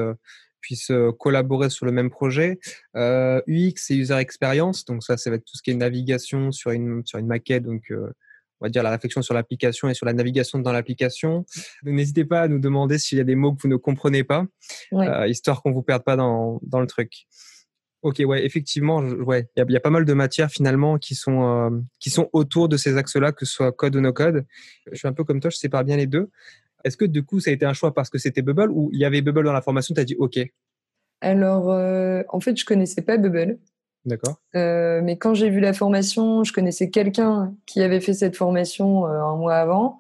puisse 0.61 0.91
collaborer 1.19 1.69
sur 1.69 1.85
le 1.85 1.93
même 1.93 2.09
projet. 2.09 2.59
UX 2.95 3.91
et 3.91 3.95
user 3.95 4.17
experience, 4.17 4.87
donc 4.87 5.05
ça, 5.05 5.19
ça 5.19 5.29
va 5.29 5.37
être 5.37 5.45
tout 5.45 5.59
ce 5.59 5.63
qui 5.63 5.71
est 5.71 5.75
navigation 5.75 6.51
sur 6.51 6.71
une 6.71 7.05
sur 7.05 7.19
une 7.19 7.27
maquette, 7.27 7.65
donc 7.65 7.93
on 8.65 8.67
va 8.67 8.71
dire 8.71 8.83
la 8.83 8.91
réflexion 8.91 9.21
sur 9.21 9.35
l'application 9.35 9.91
et 9.91 9.95
sur 9.95 10.07
la 10.07 10.15
navigation 10.15 10.59
dans 10.59 10.73
l'application. 10.73 11.45
N'hésitez 11.83 12.25
pas 12.25 12.41
à 12.41 12.49
nous 12.49 12.59
demander 12.59 12.99
s'il 12.99 13.19
y 13.19 13.21
a 13.21 13.25
des 13.25 13.35
mots 13.35 13.53
que 13.53 13.61
vous 13.61 13.69
ne 13.69 13.77
comprenez 13.77 14.25
pas, 14.25 14.47
euh, 14.95 15.29
histoire 15.29 15.63
qu'on 15.63 15.71
vous 15.71 15.83
perde 15.83 16.03
pas 16.03 16.17
dans, 16.17 16.61
dans 16.63 16.81
le 16.81 16.87
truc. 16.87 17.27
Ok, 18.01 18.23
ouais, 18.25 18.45
effectivement, 18.45 19.01
ouais, 19.01 19.49
il 19.57 19.71
y, 19.71 19.77
a 19.77 19.81
pas 19.81 19.91
mal 19.91 20.07
de 20.07 20.13
matières 20.15 20.51
finalement 20.51 20.97
qui 20.99 21.15
sont 21.15 21.43
euh, 21.43 21.71
qui 22.01 22.09
sont 22.09 22.31
autour 22.33 22.71
de 22.71 22.79
ces 22.79 22.97
axes-là, 22.97 23.33
que 23.33 23.45
ce 23.45 23.53
soit 23.53 23.73
code 23.73 23.97
ou 23.97 24.01
no 24.01 24.15
code. 24.15 24.47
Je 24.91 24.97
suis 24.97 25.09
un 25.09 25.13
peu 25.13 25.25
comme 25.25 25.41
toi, 25.41 25.51
je 25.51 25.57
sépare 25.57 25.85
bien 25.85 25.99
les 25.99 26.07
deux. 26.07 26.31
Est-ce 26.85 26.97
que 26.97 27.05
du 27.05 27.23
coup, 27.23 27.41
ça 27.41 27.51
a 27.51 27.53
été 27.53 27.67
un 27.67 27.73
choix 27.75 27.93
parce 27.93 28.09
que 28.09 28.19
c'était 28.19 28.43
Bubble 28.43 28.71
ou 28.71 28.89
il 28.93 28.99
y 28.99 29.05
avait 29.05 29.21
Bubble 29.21 29.45
dans 29.45 29.53
la 29.53 29.63
formation, 29.63 29.95
tu 29.95 30.01
as 30.01 30.05
dit 30.05 30.17
OK? 30.19 30.39
Alors, 31.21 31.71
euh, 31.71 32.23
en 32.29 32.41
fait, 32.41 32.57
je 32.59 32.65
connaissais 32.65 33.03
pas 33.03 33.19
Bubble. 33.19 33.59
D'accord. 34.05 34.37
Euh, 34.55 35.01
mais 35.03 35.17
quand 35.17 35.35
j'ai 35.35 35.49
vu 35.49 35.61
la 35.61 35.73
formation, 35.73 36.45
je 36.45 36.53
connaissais 36.53 36.91
quelqu'un 36.91 37.55
qui 37.67 37.83
avait 37.83 38.01
fait 38.01 38.15
cette 38.15 38.37
formation 38.37 39.07
un 39.07 39.37
mois 39.37 39.57
avant. 39.57 39.99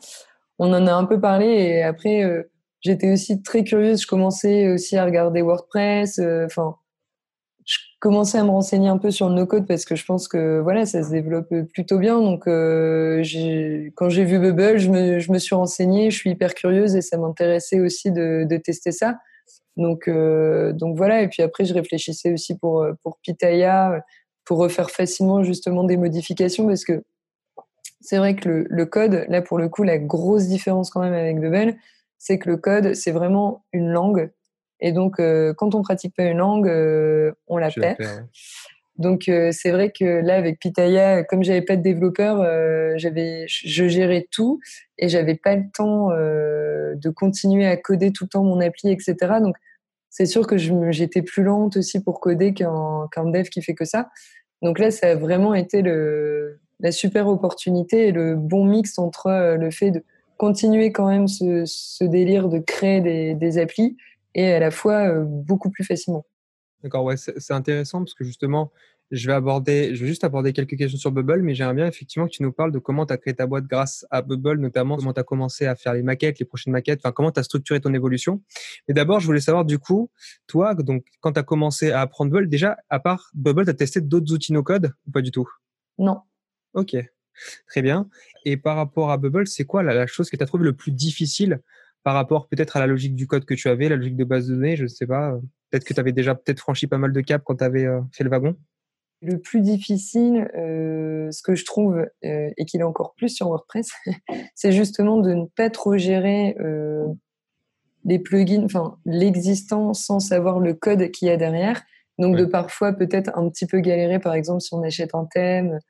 On 0.58 0.72
en 0.72 0.86
a 0.86 0.92
un 0.92 1.04
peu 1.04 1.20
parlé 1.20 1.46
et 1.46 1.82
après, 1.82 2.46
j'étais 2.80 3.12
aussi 3.12 3.42
très 3.42 3.64
curieuse. 3.64 4.02
Je 4.02 4.06
commençais 4.06 4.68
aussi 4.68 4.96
à 4.96 5.04
regarder 5.04 5.42
WordPress. 5.42 6.20
Enfin 6.44 6.76
je 7.64 7.78
commençais 8.00 8.38
à 8.38 8.44
me 8.44 8.50
renseigner 8.50 8.88
un 8.88 8.98
peu 8.98 9.10
sur 9.10 9.28
le 9.28 9.34
no-code 9.34 9.66
parce 9.66 9.84
que 9.84 9.96
je 9.96 10.04
pense 10.04 10.28
que 10.28 10.60
voilà, 10.60 10.84
ça 10.84 11.02
se 11.02 11.10
développe 11.10 11.52
plutôt 11.72 11.98
bien. 11.98 12.20
Donc, 12.20 12.46
euh, 12.46 13.22
quand 13.94 14.08
j'ai 14.10 14.24
vu 14.24 14.38
Bubble, 14.38 14.78
je 14.78 14.90
me, 15.30 15.38
suis 15.38 15.54
renseignée, 15.54 16.10
je 16.10 16.16
suis 16.16 16.30
hyper 16.30 16.54
curieuse 16.54 16.94
et 16.94 17.00
ça 17.00 17.16
m'intéressait 17.16 17.80
aussi 17.80 18.12
de, 18.12 18.46
tester 18.62 18.92
ça. 18.92 19.18
Donc, 19.76 20.08
euh, 20.08 20.72
donc 20.72 20.96
voilà. 20.96 21.22
Et 21.22 21.28
puis 21.28 21.42
après, 21.42 21.64
je 21.64 21.74
réfléchissais 21.74 22.32
aussi 22.32 22.56
pour, 22.56 22.86
pour 23.02 23.18
Pitaya, 23.22 24.04
pour 24.44 24.58
refaire 24.58 24.90
facilement 24.90 25.42
justement 25.42 25.84
des 25.84 25.96
modifications 25.96 26.66
parce 26.66 26.84
que 26.84 27.02
c'est 28.00 28.18
vrai 28.18 28.36
que 28.36 28.48
le, 28.48 28.66
le, 28.68 28.86
code, 28.86 29.24
là 29.28 29.40
pour 29.40 29.58
le 29.58 29.68
coup, 29.68 29.82
la 29.82 29.98
grosse 29.98 30.46
différence 30.46 30.90
quand 30.90 31.00
même 31.00 31.14
avec 31.14 31.40
Bubble, 31.40 31.74
c'est 32.18 32.38
que 32.38 32.50
le 32.50 32.56
code, 32.56 32.94
c'est 32.94 33.12
vraiment 33.12 33.64
une 33.72 33.88
langue 33.88 34.30
et 34.80 34.92
donc, 34.92 35.18
euh, 35.18 35.54
quand 35.54 35.74
on 35.74 35.82
pratique 35.82 36.14
pas 36.14 36.24
une 36.24 36.38
langue, 36.38 36.68
euh, 36.68 37.32
on 37.46 37.56
la 37.56 37.70
perd. 37.70 37.96
Donc, 38.96 39.28
euh, 39.28 39.50
c'est 39.52 39.70
vrai 39.70 39.90
que 39.90 40.04
là, 40.04 40.36
avec 40.36 40.60
Pitaya, 40.60 41.24
comme 41.24 41.42
j'avais 41.42 41.62
pas 41.62 41.76
de 41.76 41.82
développeur, 41.82 42.38
j'avais, 42.96 43.44
je 43.48 43.88
gérais 43.88 44.26
tout 44.30 44.60
et 44.98 45.08
j'avais 45.08 45.34
pas 45.34 45.56
le 45.56 45.64
temps 45.72 46.10
de 46.10 47.10
continuer 47.10 47.66
à 47.66 47.76
coder 47.76 48.12
tout 48.12 48.24
le 48.24 48.28
temps 48.28 48.44
mon 48.44 48.60
appli, 48.60 48.90
etc. 48.90 49.16
Donc, 49.40 49.56
c'est 50.10 50.26
sûr 50.26 50.46
que 50.46 50.56
j'étais 50.92 51.22
plus 51.22 51.42
lente 51.42 51.76
aussi 51.76 52.00
pour 52.00 52.20
coder 52.20 52.54
qu'un 52.54 53.08
dev 53.16 53.48
qui 53.48 53.62
fait 53.62 53.74
que 53.74 53.84
ça. 53.84 54.10
Donc 54.62 54.78
là, 54.78 54.92
ça 54.92 55.08
a 55.08 55.14
vraiment 55.16 55.54
été 55.54 55.82
le, 55.82 56.60
la 56.78 56.92
super 56.92 57.26
opportunité 57.26 58.08
et 58.08 58.12
le 58.12 58.36
bon 58.36 58.64
mix 58.64 58.98
entre 58.98 59.56
le 59.58 59.70
fait 59.72 59.90
de 59.90 60.04
continuer 60.36 60.92
quand 60.92 61.08
même 61.08 61.26
ce, 61.26 61.64
ce 61.66 62.04
délire 62.04 62.48
de 62.48 62.58
créer 62.58 63.00
des, 63.00 63.34
des 63.34 63.58
applis 63.58 63.96
et 64.34 64.52
à 64.52 64.58
la 64.58 64.70
fois 64.70 65.08
euh, 65.08 65.24
beaucoup 65.24 65.70
plus 65.70 65.84
facilement. 65.84 66.24
D'accord, 66.84 67.04
ouais, 67.04 67.16
c'est 67.16 67.54
intéressant 67.54 68.00
parce 68.00 68.12
que 68.12 68.24
justement, 68.24 68.70
je 69.10 69.26
vais 69.26 69.32
aborder, 69.32 69.94
je 69.94 70.02
vais 70.02 70.06
juste 70.06 70.22
aborder 70.22 70.52
quelques 70.52 70.76
questions 70.76 70.98
sur 70.98 71.12
Bubble, 71.12 71.40
mais 71.40 71.54
j'aimerais 71.54 71.72
bien 71.72 71.86
effectivement 71.86 72.26
que 72.26 72.32
tu 72.32 72.42
nous 72.42 72.52
parles 72.52 72.72
de 72.72 72.78
comment 72.78 73.06
tu 73.06 73.12
as 73.14 73.16
créé 73.16 73.32
ta 73.32 73.46
boîte 73.46 73.64
grâce 73.64 74.06
à 74.10 74.20
Bubble, 74.20 74.58
notamment 74.58 74.98
comment 74.98 75.14
tu 75.14 75.20
as 75.20 75.24
commencé 75.24 75.64
à 75.64 75.76
faire 75.76 75.94
les 75.94 76.02
maquettes, 76.02 76.38
les 76.40 76.44
prochaines 76.44 76.74
maquettes, 76.74 77.00
enfin 77.02 77.10
comment 77.10 77.32
tu 77.32 77.40
as 77.40 77.42
structuré 77.42 77.80
ton 77.80 77.94
évolution. 77.94 78.42
Mais 78.86 78.92
d'abord, 78.92 79.18
je 79.18 79.24
voulais 79.24 79.40
savoir 79.40 79.64
du 79.64 79.78
coup, 79.78 80.10
toi, 80.46 80.74
donc 80.74 81.06
quand 81.20 81.32
tu 81.32 81.40
as 81.40 81.42
commencé 81.42 81.90
à 81.90 82.02
apprendre 82.02 82.30
Bubble, 82.30 82.50
déjà, 82.50 82.76
à 82.90 83.00
part 83.00 83.30
Bubble, 83.32 83.64
tu 83.64 83.70
as 83.70 83.74
testé 83.74 84.02
d'autres 84.02 84.30
outils 84.34 84.52
no-code 84.52 84.92
ou 85.06 85.10
pas 85.10 85.22
du 85.22 85.30
tout? 85.30 85.48
Non. 85.96 86.20
Ok, 86.74 86.94
très 87.66 87.80
bien. 87.80 88.10
Et 88.44 88.58
par 88.58 88.76
rapport 88.76 89.10
à 89.10 89.16
Bubble, 89.16 89.46
c'est 89.46 89.64
quoi 89.64 89.82
la, 89.82 89.94
la 89.94 90.06
chose 90.06 90.28
que 90.28 90.36
tu 90.36 90.42
as 90.42 90.46
trouvé 90.46 90.64
le 90.64 90.74
plus 90.74 90.92
difficile 90.92 91.62
par 92.02 92.14
rapport 92.14 92.48
peut-être 92.48 92.76
à 92.76 92.80
la 92.80 92.86
logique 92.86 93.16
du 93.16 93.26
code 93.26 93.46
que 93.46 93.54
tu 93.54 93.68
avais, 93.68 93.88
la 93.88 93.96
logique 93.96 94.16
de 94.16 94.24
base 94.24 94.46
de 94.46 94.54
données, 94.54 94.76
je 94.76 94.82
ne 94.82 94.88
sais 94.88 95.06
pas. 95.06 95.40
Peut-être 95.74 95.86
que 95.86 95.94
tu 95.94 95.98
avais 95.98 96.12
déjà 96.12 96.36
peut-être 96.36 96.60
franchi 96.60 96.86
pas 96.86 96.98
mal 96.98 97.12
de 97.12 97.20
caps 97.20 97.42
quand 97.44 97.56
tu 97.56 97.64
avais 97.64 97.84
euh, 97.84 98.00
fait 98.12 98.22
le 98.22 98.30
wagon. 98.30 98.54
Le 99.22 99.40
plus 99.40 99.60
difficile, 99.60 100.48
euh, 100.56 101.32
ce 101.32 101.42
que 101.42 101.56
je 101.56 101.64
trouve, 101.64 102.06
euh, 102.24 102.50
et 102.56 102.64
qu'il 102.64 102.80
est 102.80 102.84
encore 102.84 103.14
plus 103.16 103.30
sur 103.30 103.48
WordPress, 103.48 103.88
c'est 104.54 104.70
justement 104.70 105.16
de 105.16 105.34
ne 105.34 105.46
pas 105.46 105.70
trop 105.70 105.96
gérer 105.96 106.56
les 108.04 108.20
plugins, 108.20 108.62
enfin 108.62 108.98
l'existant 109.04 109.94
sans 109.94 110.20
savoir 110.20 110.60
le 110.60 110.74
code 110.74 111.10
qu'il 111.10 111.26
y 111.26 111.32
a 111.32 111.36
derrière. 111.36 111.82
Donc 112.20 112.36
de 112.36 112.44
parfois 112.44 112.92
peut-être 112.92 113.36
un 113.36 113.50
petit 113.50 113.66
peu 113.66 113.80
galérer, 113.80 114.20
par 114.20 114.34
exemple, 114.34 114.60
si 114.60 114.74
on 114.74 114.82
achète 114.84 115.16
un 115.16 115.24
thème, 115.24 115.80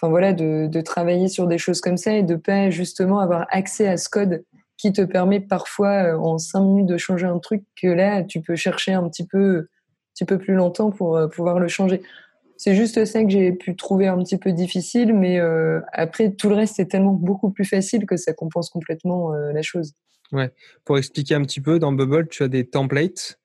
enfin 0.00 0.08
voilà, 0.08 0.32
de, 0.32 0.68
de, 0.68 0.80
travailler 0.80 1.28
sur 1.28 1.46
des 1.46 1.58
choses 1.58 1.82
comme 1.82 1.98
ça 1.98 2.14
et 2.14 2.22
de 2.22 2.36
pas 2.36 2.70
justement 2.70 3.18
avoir 3.18 3.46
accès 3.50 3.88
à 3.88 3.98
ce 3.98 4.08
code 4.08 4.42
qui 4.78 4.92
te 4.92 5.02
permet 5.02 5.40
parfois 5.40 6.14
euh, 6.14 6.18
en 6.18 6.38
cinq 6.38 6.62
minutes 6.62 6.86
de 6.86 6.96
changer 6.96 7.26
un 7.26 7.38
truc 7.38 7.64
que 7.80 7.88
là, 7.88 8.22
tu 8.22 8.40
peux 8.40 8.56
chercher 8.56 8.92
un 8.92 9.06
petit 9.08 9.26
peu, 9.26 9.58
un 10.20 10.24
petit 10.24 10.38
plus 10.38 10.54
longtemps 10.54 10.90
pour 10.90 11.16
euh, 11.16 11.26
pouvoir 11.26 11.58
le 11.58 11.68
changer. 11.68 12.00
C'est 12.56 12.74
juste 12.74 13.04
ça 13.04 13.22
que 13.22 13.28
j'ai 13.28 13.52
pu 13.52 13.76
trouver 13.76 14.06
un 14.06 14.18
petit 14.18 14.38
peu 14.38 14.52
difficile, 14.52 15.12
mais 15.12 15.38
euh, 15.38 15.80
après, 15.92 16.32
tout 16.32 16.48
le 16.48 16.54
reste, 16.56 16.76
c'est 16.76 16.86
tellement 16.86 17.12
beaucoup 17.12 17.50
plus 17.50 17.64
facile 17.64 18.06
que 18.06 18.16
ça 18.16 18.32
compense 18.32 18.70
complètement 18.70 19.32
la 19.32 19.62
chose. 19.62 19.94
Ouais. 20.32 20.50
Pour 20.84 20.98
expliquer 20.98 21.36
un 21.36 21.42
petit 21.42 21.60
peu, 21.60 21.78
dans 21.78 21.92
Bubble, 21.92 22.26
tu 22.28 22.42
as 22.42 22.48
des 22.48 22.66
templates 22.66 23.37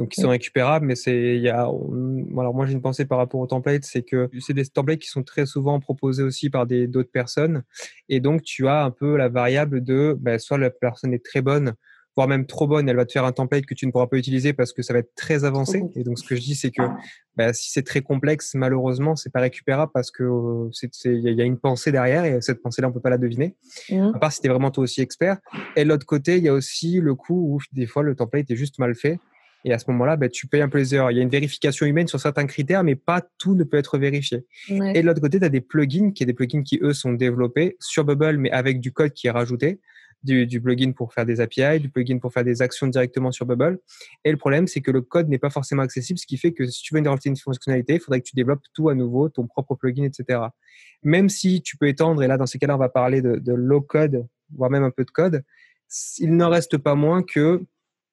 donc 0.00 0.08
qui 0.08 0.20
sont 0.22 0.30
récupérables, 0.30 0.86
mais 0.86 0.94
c'est 0.94 1.36
il 1.36 1.42
y 1.42 1.50
a 1.50 1.60
alors 1.60 2.54
moi 2.54 2.64
j'ai 2.64 2.72
une 2.72 2.80
pensée 2.80 3.04
par 3.04 3.18
rapport 3.18 3.38
aux 3.38 3.46
templates, 3.46 3.84
c'est 3.84 4.02
que 4.02 4.30
c'est 4.40 4.54
des 4.54 4.64
templates 4.64 4.98
qui 4.98 5.10
sont 5.10 5.22
très 5.22 5.44
souvent 5.44 5.78
proposés 5.78 6.22
aussi 6.22 6.48
par 6.48 6.66
des 6.66 6.86
d'autres 6.86 7.12
personnes, 7.12 7.64
et 8.08 8.18
donc 8.20 8.42
tu 8.42 8.66
as 8.66 8.82
un 8.82 8.90
peu 8.90 9.18
la 9.18 9.28
variable 9.28 9.84
de 9.84 10.16
ben, 10.18 10.38
soit 10.38 10.56
la 10.56 10.70
personne 10.70 11.12
est 11.12 11.22
très 11.22 11.42
bonne, 11.42 11.74
voire 12.16 12.28
même 12.28 12.46
trop 12.46 12.66
bonne, 12.66 12.88
elle 12.88 12.96
va 12.96 13.04
te 13.04 13.12
faire 13.12 13.26
un 13.26 13.32
template 13.32 13.66
que 13.66 13.74
tu 13.74 13.86
ne 13.86 13.92
pourras 13.92 14.06
pas 14.06 14.16
utiliser 14.16 14.54
parce 14.54 14.72
que 14.72 14.80
ça 14.80 14.94
va 14.94 15.00
être 15.00 15.14
très 15.14 15.44
avancé. 15.44 15.82
Et 15.94 16.02
donc 16.02 16.18
ce 16.18 16.26
que 16.26 16.34
je 16.34 16.40
dis 16.40 16.54
c'est 16.54 16.70
que 16.70 16.82
ben, 17.36 17.52
si 17.52 17.70
c'est 17.70 17.82
très 17.82 18.00
complexe, 18.00 18.54
malheureusement 18.54 19.16
c'est 19.16 19.30
pas 19.30 19.40
récupérable 19.40 19.92
parce 19.92 20.10
que 20.10 20.24
c'est 20.72 20.90
il 21.04 21.34
y 21.34 21.42
a 21.42 21.44
une 21.44 21.58
pensée 21.58 21.92
derrière 21.92 22.24
et 22.24 22.40
cette 22.40 22.62
pensée-là 22.62 22.88
on 22.88 22.92
peut 22.92 23.00
pas 23.00 23.10
la 23.10 23.18
deviner. 23.18 23.54
Mmh. 23.90 24.12
À 24.14 24.18
part 24.18 24.32
si 24.32 24.40
tu 24.40 24.46
es 24.46 24.50
vraiment 24.50 24.70
toi 24.70 24.84
aussi 24.84 25.02
expert. 25.02 25.36
Et 25.76 25.84
de 25.84 25.90
l'autre 25.90 26.06
côté 26.06 26.38
il 26.38 26.42
y 26.42 26.48
a 26.48 26.54
aussi 26.54 27.00
le 27.00 27.14
coup 27.14 27.54
où 27.54 27.60
des 27.72 27.86
fois 27.86 28.02
le 28.02 28.14
template 28.14 28.50
est 28.50 28.56
juste 28.56 28.78
mal 28.78 28.94
fait 28.94 29.20
et 29.64 29.72
à 29.72 29.78
ce 29.78 29.90
moment-là, 29.90 30.16
ben, 30.16 30.28
tu 30.28 30.46
payes 30.46 30.62
un 30.62 30.68
peu 30.68 30.78
les 30.78 30.94
heures. 30.94 31.10
Il 31.10 31.16
y 31.16 31.20
a 31.20 31.22
une 31.22 31.30
vérification 31.30 31.86
humaine 31.86 32.08
sur 32.08 32.20
certains 32.20 32.46
critères, 32.46 32.84
mais 32.84 32.96
pas 32.96 33.22
tout 33.38 33.54
ne 33.54 33.64
peut 33.64 33.76
être 33.76 33.98
vérifié. 33.98 34.44
Et 34.68 35.02
de 35.02 35.06
l'autre 35.06 35.20
côté, 35.20 35.38
tu 35.38 35.44
as 35.44 35.50
des 35.50 35.60
plugins, 35.60 36.12
qui 36.12 36.22
est 36.22 36.26
des 36.26 36.34
plugins 36.34 36.62
qui, 36.62 36.78
eux, 36.82 36.92
sont 36.92 37.12
développés 37.12 37.76
sur 37.80 38.04
Bubble, 38.04 38.38
mais 38.38 38.50
avec 38.50 38.80
du 38.80 38.92
code 38.92 39.12
qui 39.12 39.26
est 39.26 39.30
rajouté. 39.30 39.80
Du, 40.22 40.46
du, 40.46 40.60
plugin 40.60 40.92
pour 40.92 41.14
faire 41.14 41.24
des 41.24 41.40
API, 41.40 41.80
du 41.80 41.88
plugin 41.88 42.18
pour 42.18 42.30
faire 42.30 42.44
des 42.44 42.60
actions 42.60 42.86
directement 42.86 43.32
sur 43.32 43.46
Bubble. 43.46 43.78
Et 44.22 44.30
le 44.30 44.36
problème, 44.36 44.66
c'est 44.66 44.82
que 44.82 44.90
le 44.90 45.00
code 45.00 45.30
n'est 45.30 45.38
pas 45.38 45.48
forcément 45.48 45.80
accessible, 45.80 46.18
ce 46.18 46.26
qui 46.26 46.36
fait 46.36 46.52
que 46.52 46.66
si 46.66 46.82
tu 46.82 46.94
veux 46.94 47.00
rajouter 47.02 47.30
une 47.30 47.38
fonctionnalité, 47.38 47.94
il 47.94 48.00
faudrait 48.00 48.20
que 48.20 48.28
tu 48.28 48.36
développes 48.36 48.60
tout 48.74 48.90
à 48.90 48.94
nouveau, 48.94 49.30
ton 49.30 49.46
propre 49.46 49.76
plugin, 49.76 50.04
etc. 50.04 50.40
Même 51.02 51.30
si 51.30 51.62
tu 51.62 51.78
peux 51.78 51.88
étendre, 51.88 52.22
et 52.22 52.26
là, 52.26 52.36
dans 52.36 52.44
ces 52.44 52.58
cas-là, 52.58 52.74
on 52.74 52.78
va 52.78 52.90
parler 52.90 53.22
de, 53.22 53.36
de 53.36 53.54
low 53.54 53.80
code, 53.80 54.26
voire 54.54 54.68
même 54.68 54.84
un 54.84 54.90
peu 54.90 55.06
de 55.06 55.10
code, 55.10 55.42
il 56.18 56.36
n'en 56.36 56.50
reste 56.50 56.76
pas 56.76 56.94
moins 56.94 57.22
que 57.22 57.64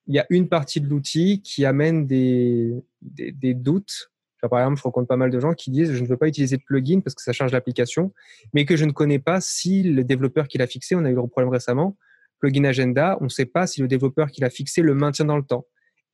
il 0.08 0.16
y 0.16 0.20
a 0.20 0.26
une 0.30 0.48
partie 0.48 0.82
de 0.82 0.88
l'outil 0.88 1.42
qui 1.42 1.66
amène 1.66 2.08
des, 2.08 2.74
des, 3.02 3.54
doutes. 3.54 4.12
par 4.42 4.60
exemple, 4.60 4.78
je 4.78 4.84
rencontre 4.84 5.08
pas 5.08 5.18
mal 5.18 5.30
de 5.30 5.40
gens 5.40 5.54
qui 5.54 5.70
disent 5.70 5.94
je 5.94 6.02
ne 6.02 6.08
veux 6.08 6.18
pas 6.18 6.28
utiliser 6.28 6.58
de 6.58 6.64
plugin 6.64 7.02
parce 7.02 7.14
que 7.14 7.22
ça 7.22 7.34
charge 7.34 7.52
l'application, 7.52 8.14
mais 8.54 8.66
que 8.66 8.78
je 8.78 8.86
ne 8.86 8.92
connais 8.92 9.20
pas 9.20 9.42
si 9.42 9.84
le 9.84 10.04
développeur 10.04 10.48
qui 10.48 10.58
l'a 10.58 10.68
fixé, 10.68 10.96
on 10.96 11.04
a 11.04 11.10
eu 11.10 11.16
le 11.16 11.28
problème 11.28 11.50
récemment, 11.50 11.98
plugin 12.40 12.64
agenda, 12.64 13.18
on 13.20 13.26
ne 13.26 13.30
sait 13.30 13.46
pas 13.46 13.68
si 13.68 13.82
le 13.82 13.88
développeur 13.88 14.32
qui 14.32 14.42
l'a 14.42 14.50
fixé 14.50 14.82
le 14.82 14.94
maintient 14.94 15.26
dans 15.26 15.38
le 15.38 15.44
temps. 15.44 15.66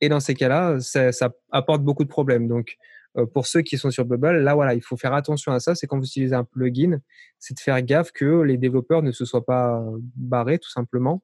Et 0.01 0.09
dans 0.09 0.19
ces 0.19 0.33
cas-là, 0.33 0.79
ça, 0.79 1.11
ça, 1.11 1.31
apporte 1.51 1.83
beaucoup 1.83 2.03
de 2.03 2.09
problèmes. 2.09 2.47
Donc, 2.47 2.75
euh, 3.17 3.25
pour 3.25 3.45
ceux 3.45 3.61
qui 3.61 3.77
sont 3.77 3.91
sur 3.91 4.05
Bubble, 4.05 4.39
là, 4.39 4.55
voilà, 4.55 4.73
il 4.73 4.81
faut 4.81 4.97
faire 4.97 5.13
attention 5.13 5.51
à 5.51 5.59
ça. 5.59 5.75
C'est 5.75 5.87
quand 5.87 5.97
vous 5.97 6.05
utilisez 6.05 6.35
un 6.35 6.43
plugin, 6.43 6.99
c'est 7.39 7.53
de 7.53 7.59
faire 7.59 7.81
gaffe 7.83 8.11
que 8.11 8.41
les 8.41 8.57
développeurs 8.57 9.03
ne 9.03 9.11
se 9.11 9.23
soient 9.23 9.45
pas 9.45 9.85
barrés, 10.15 10.59
tout 10.59 10.71
simplement, 10.71 11.23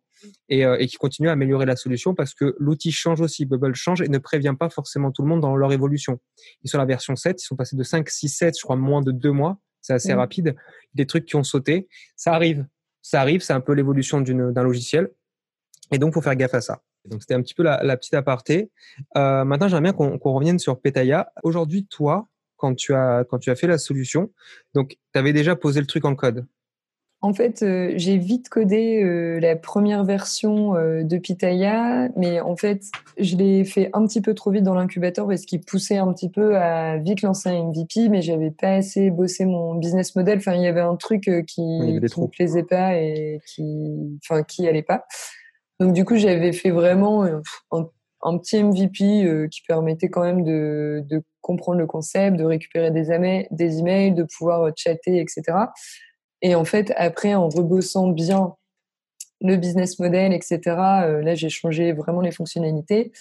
et, 0.50 0.66
euh, 0.66 0.78
et 0.80 0.88
qui 0.88 0.98
continuent 0.98 1.30
à 1.30 1.34
améliorer 1.34 1.66
la 1.66 1.76
solution 1.76 2.16
parce 2.16 2.34
que 2.34 2.56
l'outil 2.60 2.92
change 2.92 3.22
aussi. 3.22 3.46
Bubble 3.46 3.76
change 3.76 4.02
et 4.02 4.08
ne 4.08 4.18
prévient 4.18 4.56
pas 4.58 4.70
forcément 4.70 5.12
tout 5.12 5.22
le 5.22 5.28
monde 5.28 5.42
dans 5.42 5.56
leur 5.56 5.72
évolution. 5.72 6.20
Ils 6.64 6.70
sont 6.70 6.78
à 6.78 6.82
la 6.82 6.86
version 6.86 7.16
7, 7.16 7.42
ils 7.42 7.46
sont 7.46 7.56
passés 7.56 7.76
de 7.76 7.84
5, 7.84 8.10
6, 8.10 8.30
7, 8.30 8.58
je 8.58 8.64
crois, 8.64 8.76
moins 8.76 9.02
de 9.02 9.12
deux 9.12 9.32
mois. 9.32 9.60
C'est 9.82 9.94
assez 9.94 10.14
rapide. 10.14 10.56
Des 10.94 11.06
trucs 11.06 11.26
qui 11.26 11.36
ont 11.36 11.44
sauté. 11.44 11.88
Ça 12.16 12.34
arrive. 12.34 12.68
Ça 13.02 13.22
arrive. 13.22 13.42
C'est 13.42 13.54
un 13.54 13.62
peu 13.62 13.74
l'évolution 13.74 14.22
d'un 14.22 14.64
logiciel. 14.64 15.10
Et 15.92 15.98
donc, 15.98 16.14
faut 16.14 16.22
faire 16.22 16.36
gaffe 16.36 16.54
à 16.54 16.62
ça. 16.62 16.82
Donc, 17.06 17.22
c'était 17.22 17.34
un 17.34 17.42
petit 17.42 17.54
peu 17.54 17.64
la, 17.64 17.82
la 17.84 17.98
petite 17.98 18.14
aparté. 18.14 18.72
Euh, 19.16 19.46
maintenant, 19.46 19.68
j'aimerais 19.68 19.94
bien 19.94 19.94
qu'on 19.94 20.34
revienne 20.34 20.60
sur 20.60 20.80
Petaya. 20.80 21.32
Aujourd'hui, 21.44 21.86
toi, 21.86 22.28
quand 22.58 22.76
tu, 22.76 22.94
as, 22.94 23.24
quand 23.30 23.40
tu 23.40 23.50
as 23.50 23.56
fait 23.56 23.68
la 23.68 23.78
solution, 23.78 24.32
donc, 24.74 24.98
tu 25.14 25.20
avais 25.20 25.34
déjà 25.34 25.56
posé 25.56 25.80
le 25.80 25.88
truc 25.88 26.06
en 26.06 26.16
code. 26.16 26.46
En 27.22 27.34
fait, 27.34 27.64
euh, 27.64 27.92
j'ai 27.98 28.18
vite 28.18 28.48
codé 28.48 29.04
euh, 29.04 29.42
la 29.42 29.58
première 29.58 30.06
version 30.06 30.78
euh, 30.78 31.04
de 31.04 31.18
Pitaya, 31.18 32.08
mais 32.16 32.40
en 32.40 32.56
fait, 32.56 32.84
je 33.18 33.36
l'ai 33.36 33.66
fait 33.66 33.90
un 33.92 34.08
petit 34.08 34.22
peu 34.22 34.34
trop 34.34 34.52
vite 34.52 34.64
dans 34.64 34.74
l'incubateur 34.74 35.28
parce 35.28 35.42
qu'il 35.42 35.60
poussait 35.60 35.98
un 35.98 36.14
petit 36.14 36.30
peu 36.30 36.56
à 36.56 36.98
vite 36.98 37.22
lancer 37.22 37.50
un 37.50 37.66
MVP, 37.66 38.08
mais 38.08 38.22
j'avais 38.22 38.52
pas 38.52 38.76
assez 38.76 39.12
bossé 39.12 39.44
mon 39.44 39.76
business 39.76 40.16
model. 40.16 40.38
Enfin, 40.38 40.54
il 40.54 40.62
y 40.62 40.68
avait 40.68 40.80
un 40.80 40.96
truc 40.96 41.30
qui 41.46 41.62
ne 41.62 42.00
me 42.00 42.28
plaisait 42.28 42.64
pas 42.64 42.96
et 42.96 43.42
qui, 43.46 44.18
enfin, 44.24 44.44
qui 44.44 44.66
allait 44.66 44.82
pas. 44.82 45.04
Donc 45.82 45.94
du 45.94 46.06
coup, 46.06 46.16
j'avais 46.16 46.54
fait 46.54 46.72
vraiment 46.72 47.26
un 47.72 47.90
un 48.22 48.38
petit 48.38 48.62
MVP 48.62 49.48
qui 49.50 49.62
permettait 49.66 50.10
quand 50.10 50.24
même 50.24 50.44
de, 50.44 51.06
de, 51.10 51.24
comprendre 51.40 51.80
le 51.80 51.88
concept, 51.88 52.36
de 52.36 52.44
récupérer 52.44 52.92
des, 52.92 53.48
des 53.50 53.80
emails, 53.80 54.14
de 54.14 54.24
pouvoir 54.24 54.70
chatter, 54.76 55.22
etc. 55.22 55.42
Et 56.42 56.56
en 56.56 56.66
fait, 56.66 56.94
après, 56.96 57.36
en 57.36 57.50
rebossant 57.50 58.08
bien 58.08 58.56
le 59.42 59.56
business 59.56 60.00
model, 60.00 60.34
etc., 60.34 60.60
là, 60.66 61.36
j'ai 61.36 61.50
changé 61.50 61.94
vraiment 61.94 62.22
les 62.22 62.32
fonctionnalités. 62.32 63.12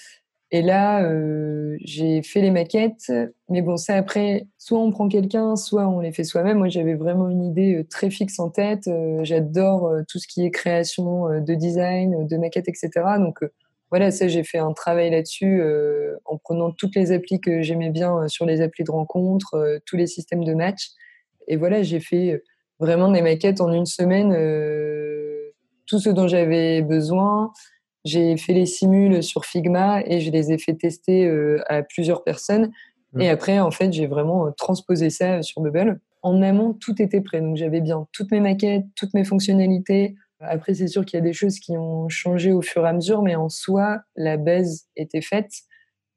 Et 0.50 0.62
là, 0.62 1.04
euh, 1.04 1.76
j'ai 1.82 2.22
fait 2.22 2.40
les 2.40 2.50
maquettes, 2.50 3.12
mais 3.50 3.60
bon, 3.60 3.76
ça 3.76 3.96
après, 3.96 4.46
soit 4.56 4.78
on 4.78 4.90
prend 4.90 5.06
quelqu'un, 5.08 5.56
soit 5.56 5.86
on 5.86 6.00
les 6.00 6.10
fait 6.10 6.24
soi-même. 6.24 6.58
Moi, 6.58 6.68
j'avais 6.68 6.94
vraiment 6.94 7.28
une 7.28 7.44
idée 7.44 7.74
euh, 7.76 7.84
très 7.84 8.08
fixe 8.08 8.38
en 8.38 8.48
tête. 8.48 8.88
Euh, 8.88 9.22
j'adore 9.24 9.92
tout 10.08 10.18
ce 10.18 10.26
qui 10.26 10.46
est 10.46 10.50
création 10.50 11.40
de 11.40 11.54
design, 11.54 12.26
de 12.26 12.36
maquettes, 12.38 12.68
etc. 12.68 12.90
Donc 13.18 13.40
voilà, 13.90 14.10
ça, 14.10 14.26
j'ai 14.26 14.42
fait 14.42 14.58
un 14.58 14.72
travail 14.72 15.10
là-dessus 15.10 15.62
en 16.24 16.38
prenant 16.38 16.70
toutes 16.72 16.94
les 16.94 17.12
applis 17.12 17.40
que 17.40 17.62
j'aimais 17.62 17.90
bien 17.90 18.28
sur 18.28 18.46
les 18.46 18.60
applis 18.60 18.84
de 18.84 18.90
rencontre, 18.90 19.80
tous 19.86 19.96
les 19.96 20.06
systèmes 20.06 20.44
de 20.44 20.54
match. 20.54 20.90
Et 21.46 21.56
voilà, 21.56 21.82
j'ai 21.82 22.00
fait 22.00 22.42
vraiment 22.78 23.10
des 23.10 23.22
maquettes 23.22 23.60
en 23.60 23.72
une 23.72 23.86
semaine, 23.86 24.32
tout 25.86 25.98
ce 25.98 26.10
dont 26.10 26.28
j'avais 26.28 26.82
besoin. 26.82 27.52
J'ai 28.04 28.36
fait 28.36 28.52
les 28.52 28.66
simules 28.66 29.22
sur 29.22 29.44
Figma 29.44 30.02
et 30.04 30.20
je 30.20 30.30
les 30.30 30.52
ai 30.52 30.58
fait 30.58 30.74
tester 30.74 31.26
euh, 31.26 31.62
à 31.66 31.82
plusieurs 31.82 32.22
personnes. 32.22 32.70
Mmh. 33.12 33.20
Et 33.20 33.28
après, 33.28 33.58
en 33.58 33.70
fait, 33.70 33.92
j'ai 33.92 34.06
vraiment 34.06 34.46
euh, 34.46 34.50
transposé 34.56 35.10
ça 35.10 35.42
sur 35.42 35.60
Bubble. 35.60 36.00
En 36.22 36.40
amont, 36.42 36.74
tout 36.74 37.00
était 37.02 37.20
prêt. 37.20 37.40
Donc, 37.40 37.56
j'avais 37.56 37.80
bien 37.80 38.06
toutes 38.12 38.30
mes 38.30 38.40
maquettes, 38.40 38.84
toutes 38.94 39.14
mes 39.14 39.24
fonctionnalités. 39.24 40.14
Après, 40.40 40.74
c'est 40.74 40.86
sûr 40.86 41.04
qu'il 41.04 41.18
y 41.18 41.22
a 41.22 41.24
des 41.24 41.32
choses 41.32 41.58
qui 41.58 41.76
ont 41.76 42.08
changé 42.08 42.52
au 42.52 42.62
fur 42.62 42.84
et 42.86 42.88
à 42.88 42.92
mesure, 42.92 43.22
mais 43.22 43.34
en 43.34 43.48
soi, 43.48 44.00
la 44.14 44.36
base 44.36 44.86
était 44.96 45.20
faite. 45.20 45.50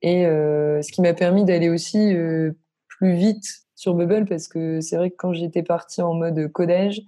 Et 0.04 0.26
euh, 0.26 0.82
ce 0.82 0.92
qui 0.92 1.02
m'a 1.02 1.14
permis 1.14 1.44
d'aller 1.46 1.70
aussi 1.70 2.14
plus 2.88 3.14
vite 3.16 3.46
sur 3.82 3.96
Bubble, 3.96 4.26
parce 4.26 4.48
que 4.48 4.80
c'est 4.80 4.96
vrai 4.96 5.10
que 5.10 5.16
quand 5.18 5.34
j'étais 5.34 5.64
partie 5.64 6.04
en 6.04 6.14
mode 6.14 6.52
codage, 6.52 7.02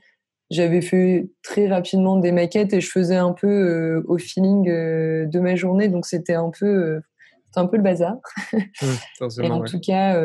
j'avais 0.50 0.82
fait 0.82 1.30
très 1.44 1.68
rapidement 1.68 2.18
des 2.18 2.32
maquettes 2.32 2.74
et 2.74 2.82
je 2.82 2.89
faisais 2.89 3.15
un 3.15 3.32
peu 3.32 3.48
euh, 3.48 4.03
au 4.08 4.18
feeling 4.18 4.68
euh, 4.68 5.27
de 5.27 5.39
ma 5.39 5.56
journée, 5.56 5.88
donc 5.88 6.08
c'était 6.08 6.34
un 6.34 6.50
peu, 6.50 6.65
euh, 6.65 7.00
un 7.56 7.68
peu 7.68 7.77
le 7.77 7.84
bazar. 7.84 8.15
et 8.53 9.51
en 9.51 9.63
tout 9.63 9.80
cas, 9.80 10.20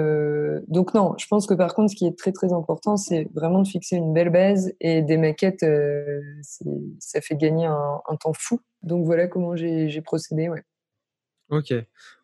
donc 0.69 0.95
non, 0.95 1.15
je 1.19 1.27
pense 1.27 1.47
que 1.47 1.53
par 1.53 1.75
contre, 1.75 1.91
ce 1.91 1.97
qui 1.97 2.07
est 2.07 2.19
très 2.19 2.33
très 2.33 2.55
important, 2.55 2.97
c'est 2.97 3.29
vraiment 3.35 3.61
de 3.61 3.69
fixer 3.69 3.97
une 3.97 4.15
belle 4.15 4.31
base 4.31 4.73
et 4.81 5.03
des 5.03 5.19
maquettes, 5.19 5.67
ça 6.99 7.21
fait 7.21 7.37
gagner 7.37 7.67
un, 7.67 8.17
temps 8.21 8.33
fou. 8.33 8.59
Donc 8.83 9.05
voilà 9.05 9.27
comment 9.27 9.55
j'ai 9.55 10.01
procédé, 10.01 10.49
ouais. 10.49 10.63
Ok. 11.51 11.75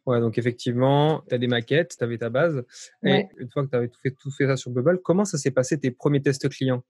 Ouais, 0.07 0.21
donc 0.21 0.37
effectivement, 0.37 1.23
tu 1.29 1.35
as 1.35 1.39
des 1.39 1.47
maquettes, 1.47 1.97
tu 1.97 2.05
avais 2.05 2.19
ta 2.19 2.29
base. 2.29 2.65
Et 3.05 3.27
une 3.39 3.51
fois 3.51 3.65
que 3.65 3.71
tu 3.71 3.77
avais 3.77 3.89
tout 3.89 4.01
fait, 4.03 4.11
tout 4.11 4.31
fait 4.31 4.47
ça 4.47 4.57
sur 4.57 4.71
Bubble, 4.71 5.01
comment 5.03 5.25
ça 5.25 5.39
s'est 5.39 5.51
passé 5.51 5.79
tes 5.79 5.91
premiers 5.91 6.21
tests 6.21 6.49
clients? 6.49 6.85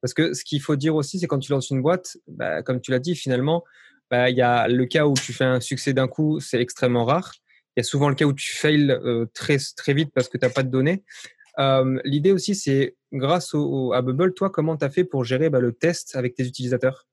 Parce 0.00 0.14
que 0.14 0.34
ce 0.34 0.44
qu'il 0.44 0.60
faut 0.60 0.76
dire 0.76 0.94
aussi, 0.94 1.18
c'est 1.18 1.26
quand 1.26 1.38
tu 1.38 1.52
lances 1.52 1.70
une 1.70 1.82
boîte, 1.82 2.16
bah, 2.28 2.62
comme 2.62 2.80
tu 2.80 2.90
l'as 2.90 2.98
dit, 2.98 3.14
finalement, 3.14 3.64
bah, 4.10 4.30
il 4.30 4.36
y 4.36 4.42
a 4.42 4.68
le 4.68 4.84
cas 4.86 5.06
où 5.06 5.14
tu 5.14 5.32
fais 5.32 5.44
un 5.44 5.60
succès 5.60 5.92
d'un 5.92 6.08
coup, 6.08 6.38
c'est 6.40 6.60
extrêmement 6.60 7.04
rare. 7.04 7.32
Il 7.76 7.80
y 7.80 7.82
a 7.82 7.84
souvent 7.84 8.08
le 8.08 8.14
cas 8.14 8.26
où 8.26 8.32
tu 8.32 8.54
fails 8.54 8.90
euh, 8.90 9.26
très, 9.32 9.56
très 9.76 9.94
vite 9.94 10.10
parce 10.14 10.28
que 10.28 10.38
tu 10.38 10.44
n'as 10.44 10.52
pas 10.52 10.62
de 10.62 10.70
données. 10.70 11.02
Euh, 11.58 12.00
l'idée 12.04 12.32
aussi, 12.32 12.54
c'est 12.54 12.96
grâce 13.12 13.54
au, 13.54 13.92
à 13.92 14.02
Bubble, 14.02 14.34
toi, 14.34 14.50
comment 14.50 14.76
tu 14.76 14.84
as 14.84 14.90
fait 14.90 15.04
pour 15.04 15.24
gérer 15.24 15.50
bah, 15.50 15.60
le 15.60 15.72
test 15.72 16.16
avec 16.16 16.34
tes 16.34 16.44
utilisateurs? 16.44 17.06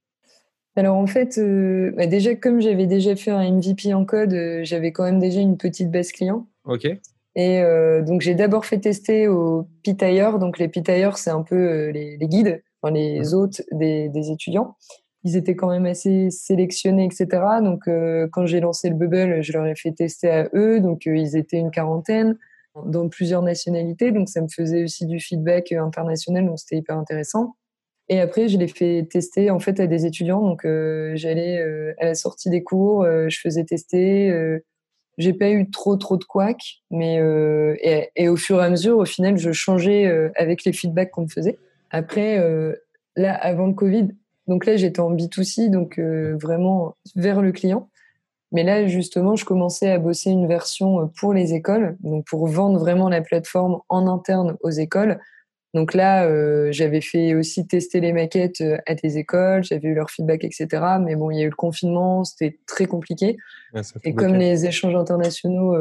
Alors 0.80 0.98
en 0.98 1.08
fait, 1.08 1.38
euh, 1.38 1.92
bah, 1.96 2.08
déjà 2.08 2.36
comme 2.36 2.62
j'avais 2.62 2.88
déjà 2.88 3.16
fait 3.16 3.32
un 3.32 3.52
MVP 3.52 3.94
en 3.94 4.06
code, 4.06 4.36
j'avais 4.64 4.92
quand 4.92 5.04
même 5.04 5.20
déjà 5.20 5.40
une 5.40 5.58
petite 5.58 5.92
base 5.92 6.12
client. 6.12 6.48
Ok. 6.66 6.88
Et 7.36 7.62
donc 8.06 8.22
j'ai 8.22 8.36
d'abord 8.36 8.66
fait 8.66 8.80
tester 8.80 9.28
aux 9.28 9.68
pitailleurs. 9.84 10.40
Donc 10.40 10.58
les 10.58 10.68
pitailleurs, 10.68 11.18
c'est 11.18 11.30
un 11.30 11.44
peu 11.44 11.90
les, 11.90 12.18
les, 12.18 12.28
guides 12.28 12.62
les 12.88 13.34
hôtes 13.34 13.62
des, 13.72 14.32
étudiants. 14.32 14.76
Ils 15.24 15.36
étaient 15.36 15.56
quand 15.56 15.70
même 15.70 15.86
assez 15.86 16.30
sélectionnés, 16.30 17.06
etc. 17.06 17.28
Donc, 17.62 17.88
euh, 17.88 18.28
quand 18.32 18.46
j'ai 18.46 18.62
lancé 18.62 18.90
le 18.90 18.96
Bubble, 18.96 19.42
je 19.42 19.52
leur 19.52 19.66
ai 19.66 19.76
fait 19.76 19.92
tester 19.92 20.30
à 20.30 20.50
eux. 20.54 20.80
Donc, 20.80 21.08
euh, 21.08 21.16
ils 21.16 21.36
étaient 21.36 21.58
une 21.58 21.72
quarantaine 21.72 22.38
dans 22.86 23.10
plusieurs 23.10 23.42
nationalités. 23.42 24.12
Donc, 24.12 24.30
ça 24.30 24.42
me 24.42 24.48
faisait 24.48 24.84
aussi 24.84 25.06
du 25.06 25.20
feedback 25.20 25.74
euh, 25.74 25.84
international. 25.84 26.46
Donc, 26.46 26.60
c'était 26.60 26.78
hyper 26.78 26.98
intéressant. 26.98 27.56
Et 28.10 28.20
après, 28.20 28.48
je 28.48 28.58
l'ai 28.58 28.68
fait 28.68 29.08
tester 29.10 29.52
en 29.52 29.60
fait 29.60 29.80
à 29.80 29.88
des 29.88 30.06
étudiants. 30.06 30.42
Donc, 30.42 30.62
j'allais 31.14 31.60
à 32.00 32.06
la 32.06 32.16
sortie 32.16 32.50
des 32.50 32.64
cours, 32.64 33.06
je 33.06 33.40
faisais 33.40 33.64
tester. 33.64 34.60
j'ai 35.18 35.34
pas 35.34 35.52
eu 35.52 35.70
trop 35.70 35.96
trop 35.96 36.18
de 36.18 36.24
couacs, 36.24 36.82
mais 36.90 37.22
et, 37.82 38.10
et, 38.16 38.28
au 38.28 38.36
fur 38.36 38.62
et 38.62 38.66
à 38.66 38.70
mesure, 38.70 38.98
au 38.98 39.06
final, 39.06 39.38
je 39.38 39.52
changeais 39.52 40.32
avec 40.36 40.66
les 40.66 40.74
feedbacks 40.74 41.12
qu'on 41.12 41.24
me 41.24 41.30
faisait. 41.30 41.60
Après, 41.92 42.38
euh, 42.40 42.76
là, 43.16 43.34
avant 43.34 43.68
le 43.68 43.74
Covid, 43.74 44.10
donc 44.48 44.66
là, 44.66 44.78
j'étais 44.78 45.00
en 45.00 45.14
B2C, 45.14 45.70
donc 45.70 46.00
euh, 46.00 46.38
vraiment 46.38 46.96
vers 47.16 47.42
le 47.42 47.52
client. 47.52 47.90
Mais 48.52 48.64
là, 48.64 48.88
justement, 48.88 49.36
je 49.36 49.46
commençais 49.46 49.92
à 49.92 50.00
bosser 50.00 50.32
une 50.32 50.48
version 50.48 51.02
euh, 51.02 51.06
pour 51.20 51.34
les 51.34 51.54
écoles, 51.54 51.98
donc 52.02 52.26
pour 52.26 52.48
vendre 52.48 52.80
vraiment 52.80 53.10
la 53.10 53.22
plateforme 53.22 53.80
en 53.90 54.08
interne 54.08 54.58
aux 54.62 54.72
écoles. 54.72 55.20
Donc 55.74 55.94
là, 55.94 56.28
j'avais 56.72 57.02
fait 57.02 57.36
aussi 57.36 57.68
tester 57.68 58.00
les 58.00 58.12
maquettes 58.12 58.64
à 58.88 58.96
des 58.96 59.20
écoles, 59.20 59.64
j'avais 59.64 59.90
eu 59.90 59.94
leur 59.94 60.10
feedback, 60.10 60.44
etc. 60.44 60.68
Mais 61.00 61.16
bon, 61.16 61.30
il 61.30 61.38
y 61.38 61.42
a 61.42 61.46
eu 61.46 61.50
le 61.50 61.56
confinement, 61.56 62.24
c'était 62.24 62.58
très 62.66 62.88
compliqué. 62.88 63.38
et 64.04 64.16
comme 64.16 64.34
les 64.34 64.66
échanges 64.66 64.96
internationaux, 64.96 65.76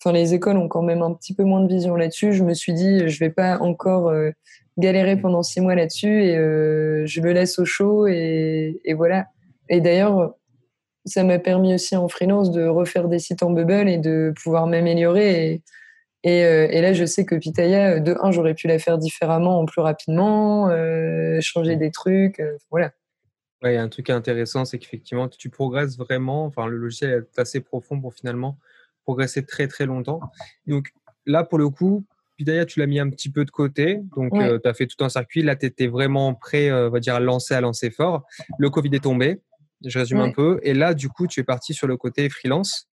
enfin 0.00 0.12
les 0.12 0.32
écoles 0.32 0.58
ont 0.58 0.68
quand 0.68 0.82
même 0.82 1.02
un 1.02 1.12
petit 1.12 1.34
peu 1.34 1.42
moins 1.42 1.60
de 1.60 1.68
vision 1.68 1.96
là-dessus, 1.96 2.32
je 2.32 2.44
me 2.44 2.54
suis 2.54 2.72
dit, 2.72 3.08
je 3.08 3.18
vais 3.18 3.30
pas 3.30 3.58
encore 3.58 4.12
galéré 4.80 5.16
pendant 5.16 5.42
six 5.44 5.60
mois 5.60 5.76
là-dessus 5.76 6.24
et 6.24 6.36
euh, 6.36 7.06
je 7.06 7.20
le 7.20 7.32
laisse 7.32 7.58
au 7.60 7.64
chaud 7.64 8.08
et, 8.08 8.80
voilà. 8.96 9.26
Et 9.68 9.80
d'ailleurs, 9.80 10.34
ça 11.04 11.22
m'a 11.22 11.38
permis 11.38 11.74
aussi 11.74 11.94
en 11.96 12.08
freelance 12.08 12.50
de 12.50 12.66
refaire 12.66 13.08
des 13.08 13.20
sites 13.20 13.42
en 13.42 13.50
bubble 13.50 13.88
et 13.88 13.98
de 13.98 14.32
pouvoir 14.42 14.66
m'améliorer. 14.66 15.52
Et, 15.52 15.62
euh, 16.26 16.68
et, 16.70 16.80
là, 16.80 16.92
je 16.92 17.04
sais 17.04 17.24
que 17.24 17.34
Pitaya, 17.34 18.00
de 18.00 18.16
un, 18.20 18.30
j'aurais 18.30 18.54
pu 18.54 18.66
la 18.66 18.78
faire 18.78 18.98
différemment, 18.98 19.64
plus 19.64 19.80
rapidement, 19.80 20.68
euh, 20.68 21.40
changer 21.40 21.76
des 21.76 21.90
trucs, 21.90 22.42
voilà. 22.70 22.92
Ouais, 23.62 23.72
il 23.72 23.74
y 23.74 23.78
a 23.78 23.82
un 23.82 23.88
truc 23.88 24.08
intéressant, 24.10 24.64
c'est 24.64 24.78
qu'effectivement, 24.78 25.28
tu 25.28 25.50
progresses 25.50 25.98
vraiment. 25.98 26.46
Enfin, 26.46 26.66
le 26.66 26.78
logiciel 26.78 27.10
est 27.10 27.38
assez 27.38 27.60
profond 27.60 28.00
pour 28.00 28.14
finalement 28.14 28.58
progresser 29.04 29.44
très 29.44 29.68
très 29.68 29.84
longtemps. 29.84 30.20
Donc 30.66 30.92
là, 31.26 31.44
pour 31.44 31.58
le 31.58 31.68
coup, 31.68 32.04
d'ailleurs, 32.44 32.66
tu 32.66 32.80
l'as 32.80 32.86
mis 32.86 32.98
un 32.98 33.10
petit 33.10 33.30
peu 33.30 33.44
de 33.44 33.50
côté. 33.50 34.00
Donc, 34.16 34.34
euh, 34.34 34.58
tu 34.62 34.68
as 34.68 34.74
fait 34.74 34.86
tout 34.86 35.02
un 35.04 35.08
circuit. 35.08 35.42
Là, 35.42 35.56
tu 35.56 35.66
étais 35.66 35.86
vraiment 35.86 36.34
prêt, 36.34 36.70
euh, 36.70 36.88
on 36.88 36.90
va 36.90 37.00
dire, 37.00 37.14
à 37.14 37.20
lancer, 37.20 37.54
à 37.54 37.60
lancer 37.60 37.90
fort. 37.90 38.24
Le 38.58 38.70
Covid 38.70 38.90
est 38.94 39.02
tombé. 39.02 39.40
Je 39.84 39.98
résume 39.98 40.20
un 40.20 40.30
peu. 40.30 40.60
Et 40.62 40.74
là, 40.74 40.94
du 40.94 41.08
coup, 41.08 41.26
tu 41.26 41.40
es 41.40 41.44
parti 41.44 41.72
sur 41.72 41.86
le 41.86 41.96
côté 41.96 42.28
freelance. 42.28 42.88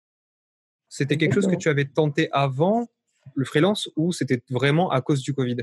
C'était 0.88 1.16
quelque 1.16 1.34
chose 1.34 1.48
que 1.48 1.56
tu 1.56 1.68
avais 1.68 1.84
tenté 1.84 2.28
avant 2.32 2.86
le 3.34 3.44
freelance 3.44 3.88
ou 3.96 4.12
c'était 4.12 4.42
vraiment 4.50 4.90
à 4.90 5.00
cause 5.00 5.22
du 5.22 5.34
Covid? 5.34 5.56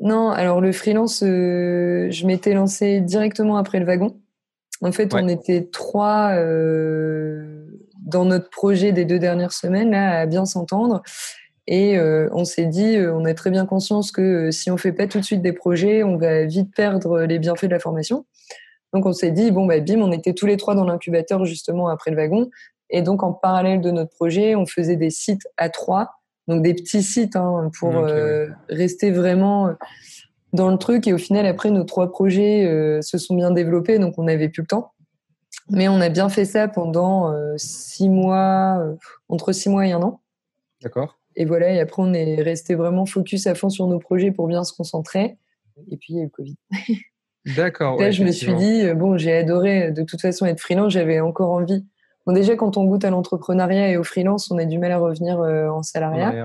Non, 0.00 0.30
alors 0.30 0.60
le 0.60 0.72
freelance, 0.72 1.22
euh, 1.24 2.08
je 2.10 2.26
m'étais 2.26 2.54
lancé 2.54 3.00
directement 3.00 3.56
après 3.56 3.80
le 3.80 3.86
wagon. 3.86 4.20
En 4.80 4.92
fait, 4.92 5.12
on 5.12 5.26
était 5.26 5.68
trois 5.72 6.32
dans 8.08 8.24
notre 8.24 8.48
projet 8.48 8.92
des 8.92 9.04
deux 9.04 9.18
dernières 9.18 9.52
semaines 9.52 9.90
là, 9.90 10.20
à 10.20 10.26
bien 10.26 10.44
s'entendre. 10.44 11.02
Et 11.70 11.98
euh, 11.98 12.30
on 12.32 12.46
s'est 12.46 12.64
dit, 12.64 12.96
euh, 12.96 13.14
on 13.14 13.26
a 13.26 13.34
très 13.34 13.50
bien 13.50 13.66
conscience 13.66 14.10
que 14.10 14.22
euh, 14.22 14.50
si 14.50 14.70
on 14.70 14.78
fait 14.78 14.94
pas 14.94 15.06
tout 15.06 15.20
de 15.20 15.24
suite 15.24 15.42
des 15.42 15.52
projets, 15.52 16.02
on 16.02 16.16
va 16.16 16.46
vite 16.46 16.74
perdre 16.74 17.20
les 17.20 17.38
bienfaits 17.38 17.66
de 17.66 17.72
la 17.72 17.78
formation. 17.78 18.24
Donc 18.94 19.04
on 19.04 19.12
s'est 19.12 19.32
dit, 19.32 19.50
bon, 19.50 19.66
bah, 19.66 19.78
bim, 19.80 20.00
on 20.00 20.10
était 20.10 20.32
tous 20.32 20.46
les 20.46 20.56
trois 20.56 20.74
dans 20.74 20.86
l'incubateur 20.86 21.44
justement 21.44 21.88
après 21.88 22.10
le 22.10 22.16
wagon. 22.16 22.48
Et 22.88 23.02
donc 23.02 23.22
en 23.22 23.34
parallèle 23.34 23.82
de 23.82 23.90
notre 23.90 24.10
projet, 24.10 24.54
on 24.54 24.64
faisait 24.64 24.96
des 24.96 25.10
sites 25.10 25.46
à 25.58 25.68
trois, 25.68 26.17
donc 26.48 26.62
des 26.62 26.74
petits 26.74 27.02
sites 27.02 27.36
hein, 27.36 27.70
pour 27.78 27.94
rester 28.68 29.10
vraiment 29.10 29.70
dans 30.52 30.70
le 30.70 30.78
truc. 30.78 31.06
Et 31.06 31.12
au 31.12 31.18
final, 31.18 31.46
après, 31.46 31.70
nos 31.70 31.84
trois 31.84 32.10
projets 32.10 33.00
se 33.02 33.18
sont 33.18 33.36
bien 33.36 33.50
développés, 33.50 33.98
donc 33.98 34.18
on 34.18 34.24
n'avait 34.24 34.48
plus 34.48 34.62
le 34.62 34.66
temps. 34.66 34.92
Mais 35.70 35.88
on 35.88 36.00
a 36.00 36.08
bien 36.08 36.28
fait 36.28 36.46
ça 36.46 36.66
pendant 36.66 37.32
six 37.56 38.08
mois, 38.08 38.82
entre 39.28 39.52
six 39.52 39.68
mois 39.68 39.86
et 39.86 39.92
un 39.92 40.02
an. 40.02 40.20
D'accord. 40.82 41.18
Et 41.36 41.44
voilà, 41.44 41.70
et 41.72 41.78
après, 41.78 42.02
on 42.02 42.12
est 42.14 42.42
resté 42.42 42.74
vraiment 42.74 43.06
focus 43.06 43.46
à 43.46 43.54
fond 43.54 43.70
sur 43.70 43.86
nos 43.86 44.00
projets 44.00 44.32
pour 44.32 44.48
bien 44.48 44.64
se 44.64 44.72
concentrer. 44.72 45.38
Et 45.88 45.96
puis, 45.96 46.14
il 46.14 46.16
y 46.16 46.18
a 46.18 46.22
eu 46.22 46.24
le 46.24 46.30
Covid. 46.30 46.56
D'accord. 47.56 48.00
Là, 48.00 48.10
je 48.10 48.24
me 48.24 48.32
suis 48.32 48.52
dit, 48.54 48.82
euh, 48.82 48.94
bon, 48.94 49.16
j'ai 49.16 49.32
adoré 49.36 49.84
euh, 49.84 49.90
de 49.90 50.02
toute 50.02 50.20
façon 50.20 50.46
être 50.46 50.60
freelance, 50.60 50.92
j'avais 50.92 51.20
encore 51.20 51.50
envie. 51.50 51.86
Bon, 52.28 52.34
déjà, 52.34 52.56
quand 52.56 52.76
on 52.76 52.84
goûte 52.84 53.04
à 53.06 53.10
l'entrepreneuriat 53.10 53.88
et 53.88 53.96
au 53.96 54.04
freelance, 54.04 54.50
on 54.50 54.58
a 54.58 54.66
du 54.66 54.78
mal 54.78 54.92
à 54.92 54.98
revenir 54.98 55.40
euh, 55.40 55.68
en 55.68 55.82
salariat. 55.82 56.44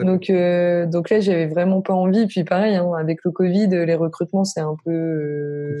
donc, 0.00 0.32
donc 0.90 1.10
là, 1.10 1.20
j'avais 1.20 1.46
vraiment 1.46 1.82
pas 1.82 1.92
envie. 1.92 2.26
Puis 2.26 2.44
pareil, 2.44 2.76
hein, 2.76 2.90
avec 2.98 3.22
le 3.22 3.30
Covid, 3.30 3.68
les 3.68 3.94
recrutements, 3.94 4.44
c'est 4.44 4.60
un 4.60 4.74
peu 4.84 5.76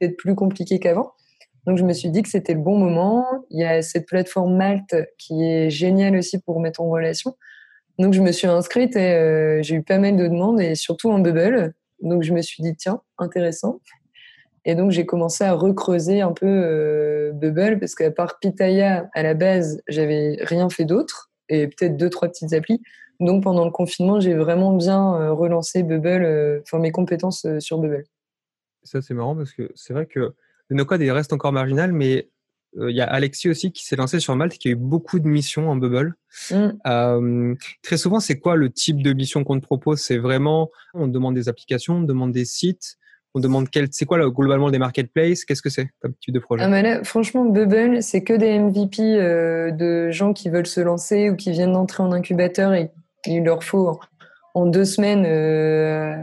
peut-être 0.00 0.16
plus 0.16 0.34
compliqué 0.34 0.80
qu'avant. 0.80 1.12
Donc 1.68 1.76
je 1.76 1.84
me 1.84 1.92
suis 1.92 2.10
dit 2.10 2.22
que 2.22 2.28
c'était 2.28 2.54
le 2.54 2.60
bon 2.60 2.78
moment. 2.78 3.26
Il 3.50 3.60
y 3.60 3.64
a 3.64 3.82
cette 3.82 4.06
plateforme 4.06 4.56
Malte 4.56 4.96
qui 5.18 5.44
est 5.44 5.70
géniale 5.70 6.16
aussi 6.16 6.40
pour 6.40 6.60
mettre 6.60 6.80
en 6.80 6.88
relation. 6.88 7.36
Donc 7.98 8.14
je 8.14 8.22
me 8.22 8.32
suis 8.32 8.46
inscrite 8.46 8.96
et 8.96 9.12
euh, 9.12 9.62
j'ai 9.62 9.74
eu 9.76 9.82
pas 9.82 9.98
mal 9.98 10.16
de 10.16 10.26
demandes 10.26 10.60
et 10.60 10.74
surtout 10.74 11.10
en 11.10 11.18
Bubble. 11.18 11.74
Donc 12.00 12.22
je 12.22 12.32
me 12.32 12.42
suis 12.42 12.62
dit 12.62 12.74
tiens 12.74 13.02
intéressant. 13.18 13.80
Et 14.68 14.74
donc 14.74 14.90
j'ai 14.90 15.06
commencé 15.06 15.44
à 15.44 15.54
recreuser 15.54 16.20
un 16.20 16.32
peu 16.32 16.46
euh, 16.46 17.32
Bubble 17.32 17.78
parce 17.80 17.94
qu'à 17.94 18.10
part 18.10 18.38
Pitaya 18.38 19.08
à 19.14 19.22
la 19.22 19.32
base 19.32 19.80
j'avais 19.88 20.36
rien 20.42 20.68
fait 20.68 20.84
d'autre 20.84 21.30
et 21.48 21.68
peut-être 21.68 21.96
deux 21.96 22.10
trois 22.10 22.28
petites 22.28 22.52
applis. 22.52 22.82
Donc 23.18 23.44
pendant 23.44 23.64
le 23.64 23.70
confinement 23.70 24.20
j'ai 24.20 24.34
vraiment 24.34 24.76
bien 24.76 25.14
euh, 25.14 25.32
relancé 25.32 25.82
Bubble, 25.82 26.60
enfin 26.62 26.80
mes 26.80 26.92
compétences 26.92 27.46
sur 27.60 27.78
Bubble. 27.78 28.04
Ça 28.82 29.00
c'est 29.00 29.14
marrant 29.14 29.34
parce 29.34 29.52
que 29.52 29.72
c'est 29.74 29.94
vrai 29.94 30.04
que 30.04 30.34
le 30.68 30.76
no-code 30.76 31.00
il 31.00 31.10
reste 31.12 31.32
encore 31.32 31.52
marginal, 31.52 31.94
mais 31.94 32.28
il 32.76 32.94
y 32.94 33.00
a 33.00 33.06
Alexis 33.06 33.48
aussi 33.48 33.72
qui 33.72 33.86
s'est 33.86 33.96
lancé 33.96 34.20
sur 34.20 34.36
Malte, 34.36 34.58
qui 34.58 34.68
a 34.68 34.72
eu 34.72 34.76
beaucoup 34.76 35.18
de 35.18 35.26
missions 35.26 35.70
en 35.70 35.76
Bubble. 35.76 36.14
Mm. 36.50 37.54
très 37.80 37.96
souvent, 37.96 38.20
c'est 38.20 38.38
quoi 38.38 38.54
le 38.56 38.68
type 38.68 39.02
de 39.02 39.14
mission 39.14 39.44
qu'on 39.44 39.58
te 39.58 39.64
propose? 39.64 40.00
C'est 40.00 40.18
vraiment, 40.18 40.70
on 40.92 41.08
demande 41.08 41.34
des 41.34 41.48
applications, 41.48 41.96
on 41.96 42.02
demande 42.02 42.32
des 42.32 42.44
sites, 42.44 42.98
on 43.34 43.40
demande 43.40 43.68
quel, 43.70 43.88
c'est 43.90 44.04
quoi 44.04 44.18
globalement 44.30 44.70
des 44.70 44.78
marketplaces? 44.78 45.44
Qu'est-ce 45.44 45.62
que 45.62 45.70
c'est 45.70 45.88
comme 46.00 46.14
type 46.14 46.34
de 46.34 46.38
projet? 46.38 46.64
Ah, 46.64 47.04
Franchement, 47.04 47.44
Bubble, 47.44 48.02
c'est 48.02 48.22
que 48.22 48.32
des 48.32 48.58
MVP 48.58 49.02
euh, 49.02 49.70
de 49.70 50.10
gens 50.10 50.32
qui 50.32 50.48
veulent 50.48 50.66
se 50.66 50.80
lancer 50.80 51.30
ou 51.30 51.36
qui 51.36 51.50
viennent 51.50 51.72
d'entrer 51.72 52.02
en 52.02 52.12
incubateur 52.12 52.72
et 52.72 52.90
il 53.26 53.44
leur 53.44 53.64
faut 53.64 54.00
en 54.54 54.66
deux 54.66 54.84
semaines 54.84 55.24
euh, 55.26 56.16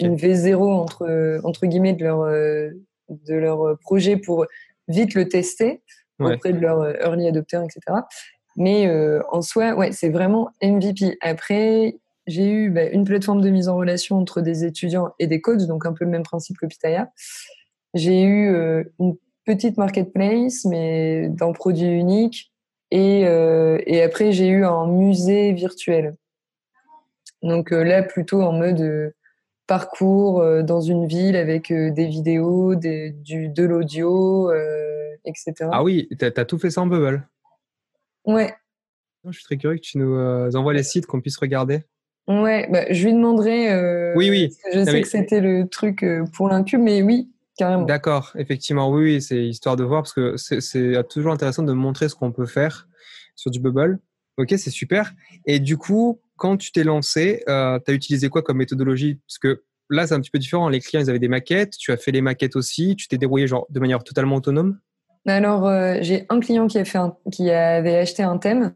une 0.00 0.16
V0 0.16 0.56
entre, 0.56 1.40
entre 1.44 1.66
guillemets 1.66 1.94
de 1.94 2.04
leur, 2.04 2.22
euh, 2.22 2.70
de 3.08 3.34
leur 3.34 3.78
projet 3.78 4.16
pour 4.16 4.46
vite 4.88 5.14
le 5.14 5.28
tester 5.28 5.82
auprès 6.18 6.52
de 6.52 6.58
leurs 6.58 7.00
early 7.00 7.28
adopters, 7.28 7.62
etc. 7.62 7.80
Mais 8.56 8.90
en 9.30 9.40
soi, 9.40 9.74
ouais, 9.74 9.92
c'est 9.92 10.08
vraiment 10.08 10.50
MVP. 10.60 11.16
Après, 11.20 11.94
j'ai 12.28 12.50
eu 12.50 12.70
bah, 12.70 12.84
une 12.84 13.04
plateforme 13.04 13.40
de 13.40 13.48
mise 13.48 13.68
en 13.68 13.76
relation 13.76 14.18
entre 14.18 14.42
des 14.42 14.64
étudiants 14.64 15.14
et 15.18 15.26
des 15.26 15.40
coachs, 15.40 15.66
donc 15.66 15.86
un 15.86 15.94
peu 15.94 16.04
le 16.04 16.10
même 16.10 16.22
principe 16.22 16.58
que 16.58 16.66
Pitaya. 16.66 17.10
J'ai 17.94 18.22
eu 18.22 18.50
euh, 18.50 18.84
une 19.00 19.16
petite 19.46 19.78
marketplace, 19.78 20.66
mais 20.66 21.30
d'un 21.30 21.52
produit 21.52 21.88
unique. 21.88 22.52
Et, 22.90 23.26
euh, 23.26 23.78
et 23.86 24.02
après, 24.02 24.32
j'ai 24.32 24.48
eu 24.48 24.64
un 24.64 24.86
musée 24.86 25.52
virtuel. 25.52 26.16
Donc 27.42 27.72
euh, 27.72 27.82
là, 27.82 28.02
plutôt 28.02 28.42
en 28.42 28.52
mode 28.52 29.14
parcours 29.66 30.42
dans 30.62 30.80
une 30.80 31.06
ville 31.06 31.36
avec 31.36 31.72
des 31.72 32.06
vidéos, 32.06 32.74
des, 32.74 33.10
du, 33.10 33.48
de 33.48 33.64
l'audio, 33.64 34.50
etc. 35.24 35.54
Ah 35.72 35.82
oui, 35.82 36.08
tu 36.18 36.24
as, 36.24 36.44
tout 36.46 36.58
fait 36.58 36.70
ça 36.70 36.80
en 36.80 36.86
Bubble? 36.86 37.28
Ouais. 38.24 38.54
Je 39.24 39.32
suis 39.32 39.44
très 39.44 39.58
curieux 39.58 39.76
que 39.76 39.82
tu 39.82 39.98
nous 39.98 40.56
envoies 40.56 40.72
les 40.72 40.82
sites 40.82 41.04
qu'on 41.04 41.20
puisse 41.20 41.36
regarder. 41.36 41.84
Ouais, 42.28 42.68
bah, 42.70 42.84
je 42.90 43.06
lui 43.06 43.14
demanderai. 43.14 43.72
Euh, 43.72 44.12
oui, 44.14 44.28
oui. 44.30 44.54
je 44.72 44.84
sais 44.84 45.00
que 45.00 45.08
c'était 45.08 45.40
le 45.40 45.66
truc 45.66 46.02
euh, 46.02 46.24
pour 46.34 46.48
l'incube, 46.48 46.80
mais 46.80 47.02
oui, 47.02 47.30
carrément. 47.56 47.84
D'accord, 47.84 48.32
effectivement, 48.36 48.90
oui, 48.90 49.02
oui 49.02 49.22
c'est 49.22 49.46
histoire 49.46 49.76
de 49.76 49.84
voir 49.84 50.02
parce 50.02 50.12
que 50.12 50.36
c'est 50.36 51.08
toujours 51.08 51.32
intéressant 51.32 51.62
de 51.62 51.72
montrer 51.72 52.08
ce 52.08 52.14
qu'on 52.14 52.30
peut 52.30 52.46
faire 52.46 52.86
sur 53.34 53.50
du 53.50 53.60
bubble. 53.60 53.98
Ok, 54.36 54.54
c'est 54.56 54.70
super. 54.70 55.14
Et 55.46 55.58
du 55.58 55.78
coup, 55.78 56.20
quand 56.36 56.56
tu 56.58 56.70
t'es 56.70 56.84
lancé, 56.84 57.42
euh, 57.48 57.78
tu 57.84 57.90
as 57.90 57.94
utilisé 57.94 58.28
quoi 58.28 58.42
comme 58.42 58.58
méthodologie? 58.58 59.18
Parce 59.26 59.38
que 59.38 59.62
là, 59.88 60.06
c'est 60.06 60.14
un 60.14 60.20
petit 60.20 60.30
peu 60.30 60.38
différent. 60.38 60.68
Les 60.68 60.80
clients, 60.80 61.00
ils 61.00 61.10
avaient 61.10 61.18
des 61.18 61.28
maquettes. 61.28 61.76
Tu 61.78 61.92
as 61.92 61.96
fait 61.96 62.12
les 62.12 62.20
maquettes 62.20 62.56
aussi. 62.56 62.94
Tu 62.94 63.08
t'es 63.08 63.18
débrouillé 63.18 63.46
genre 63.46 63.66
de 63.70 63.80
manière 63.80 64.04
totalement 64.04 64.36
autonome? 64.36 64.78
Alors, 65.26 65.66
euh, 65.66 65.96
j'ai 66.02 66.26
un 66.28 66.40
client 66.40 66.66
qui, 66.68 66.78
a 66.78 66.84
fait 66.84 66.98
qui 67.32 67.50
avait 67.50 67.96
acheté 67.96 68.22
un 68.22 68.38
thème 68.38 68.74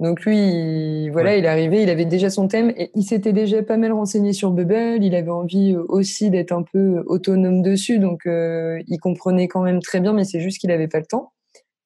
donc 0.00 0.24
lui, 0.24 0.36
il, 0.36 1.10
voilà, 1.10 1.36
il 1.36 1.44
est 1.44 1.48
arrivé, 1.48 1.82
il 1.82 1.90
avait 1.90 2.04
déjà 2.04 2.28
son 2.28 2.48
thème 2.48 2.72
et 2.76 2.90
il 2.94 3.04
s'était 3.04 3.32
déjà 3.32 3.62
pas 3.62 3.76
mal 3.76 3.92
renseigné 3.92 4.32
sur 4.32 4.50
Bubble. 4.50 5.02
Il 5.02 5.14
avait 5.14 5.30
envie 5.30 5.74
euh, 5.74 5.84
aussi 5.88 6.30
d'être 6.30 6.52
un 6.52 6.62
peu 6.62 7.04
autonome 7.06 7.62
dessus, 7.62 7.98
donc 7.98 8.26
euh, 8.26 8.82
il 8.88 8.98
comprenait 8.98 9.46
quand 9.46 9.62
même 9.62 9.80
très 9.80 10.00
bien, 10.00 10.12
mais 10.12 10.24
c'est 10.24 10.40
juste 10.40 10.58
qu'il 10.58 10.70
n'avait 10.70 10.88
pas 10.88 10.98
le 10.98 11.06
temps. 11.06 11.32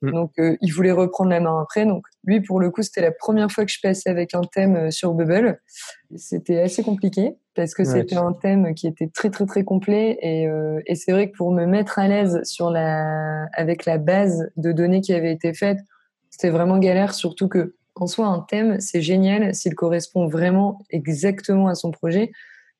Mm. 0.00 0.12
Donc 0.12 0.32
euh, 0.38 0.56
il 0.62 0.72
voulait 0.72 0.92
reprendre 0.92 1.28
la 1.28 1.40
main 1.40 1.60
après. 1.60 1.84
Donc 1.84 2.06
lui, 2.24 2.40
pour 2.40 2.60
le 2.60 2.70
coup, 2.70 2.82
c'était 2.82 3.02
la 3.02 3.12
première 3.12 3.50
fois 3.50 3.66
que 3.66 3.70
je 3.70 3.80
passais 3.82 4.08
avec 4.08 4.34
un 4.34 4.40
thème 4.40 4.90
sur 4.90 5.12
Bubble. 5.12 5.60
C'était 6.16 6.60
assez 6.60 6.82
compliqué 6.82 7.34
parce 7.54 7.74
que 7.74 7.84
c'était 7.84 8.16
un 8.16 8.32
thème 8.32 8.72
qui 8.74 8.86
était 8.86 9.08
très 9.08 9.28
très 9.30 9.44
très 9.44 9.64
complet 9.64 10.16
et, 10.22 10.46
et 10.86 10.94
c'est 10.94 11.10
vrai 11.10 11.28
que 11.28 11.36
pour 11.36 11.50
me 11.50 11.66
mettre 11.66 11.98
à 11.98 12.06
l'aise 12.06 12.40
sur 12.44 12.70
la 12.70 13.46
avec 13.52 13.84
la 13.84 13.98
base 13.98 14.48
de 14.56 14.70
données 14.70 15.00
qui 15.00 15.12
avait 15.12 15.32
été 15.32 15.52
faite, 15.52 15.80
c'était 16.30 16.50
vraiment 16.50 16.78
galère, 16.78 17.14
surtout 17.14 17.48
que 17.48 17.74
en 18.02 18.06
soi, 18.06 18.26
un 18.26 18.40
thème, 18.40 18.80
c'est 18.80 19.02
génial 19.02 19.54
s'il 19.54 19.74
correspond 19.74 20.28
vraiment 20.28 20.80
exactement 20.90 21.68
à 21.68 21.74
son 21.74 21.90
projet. 21.90 22.30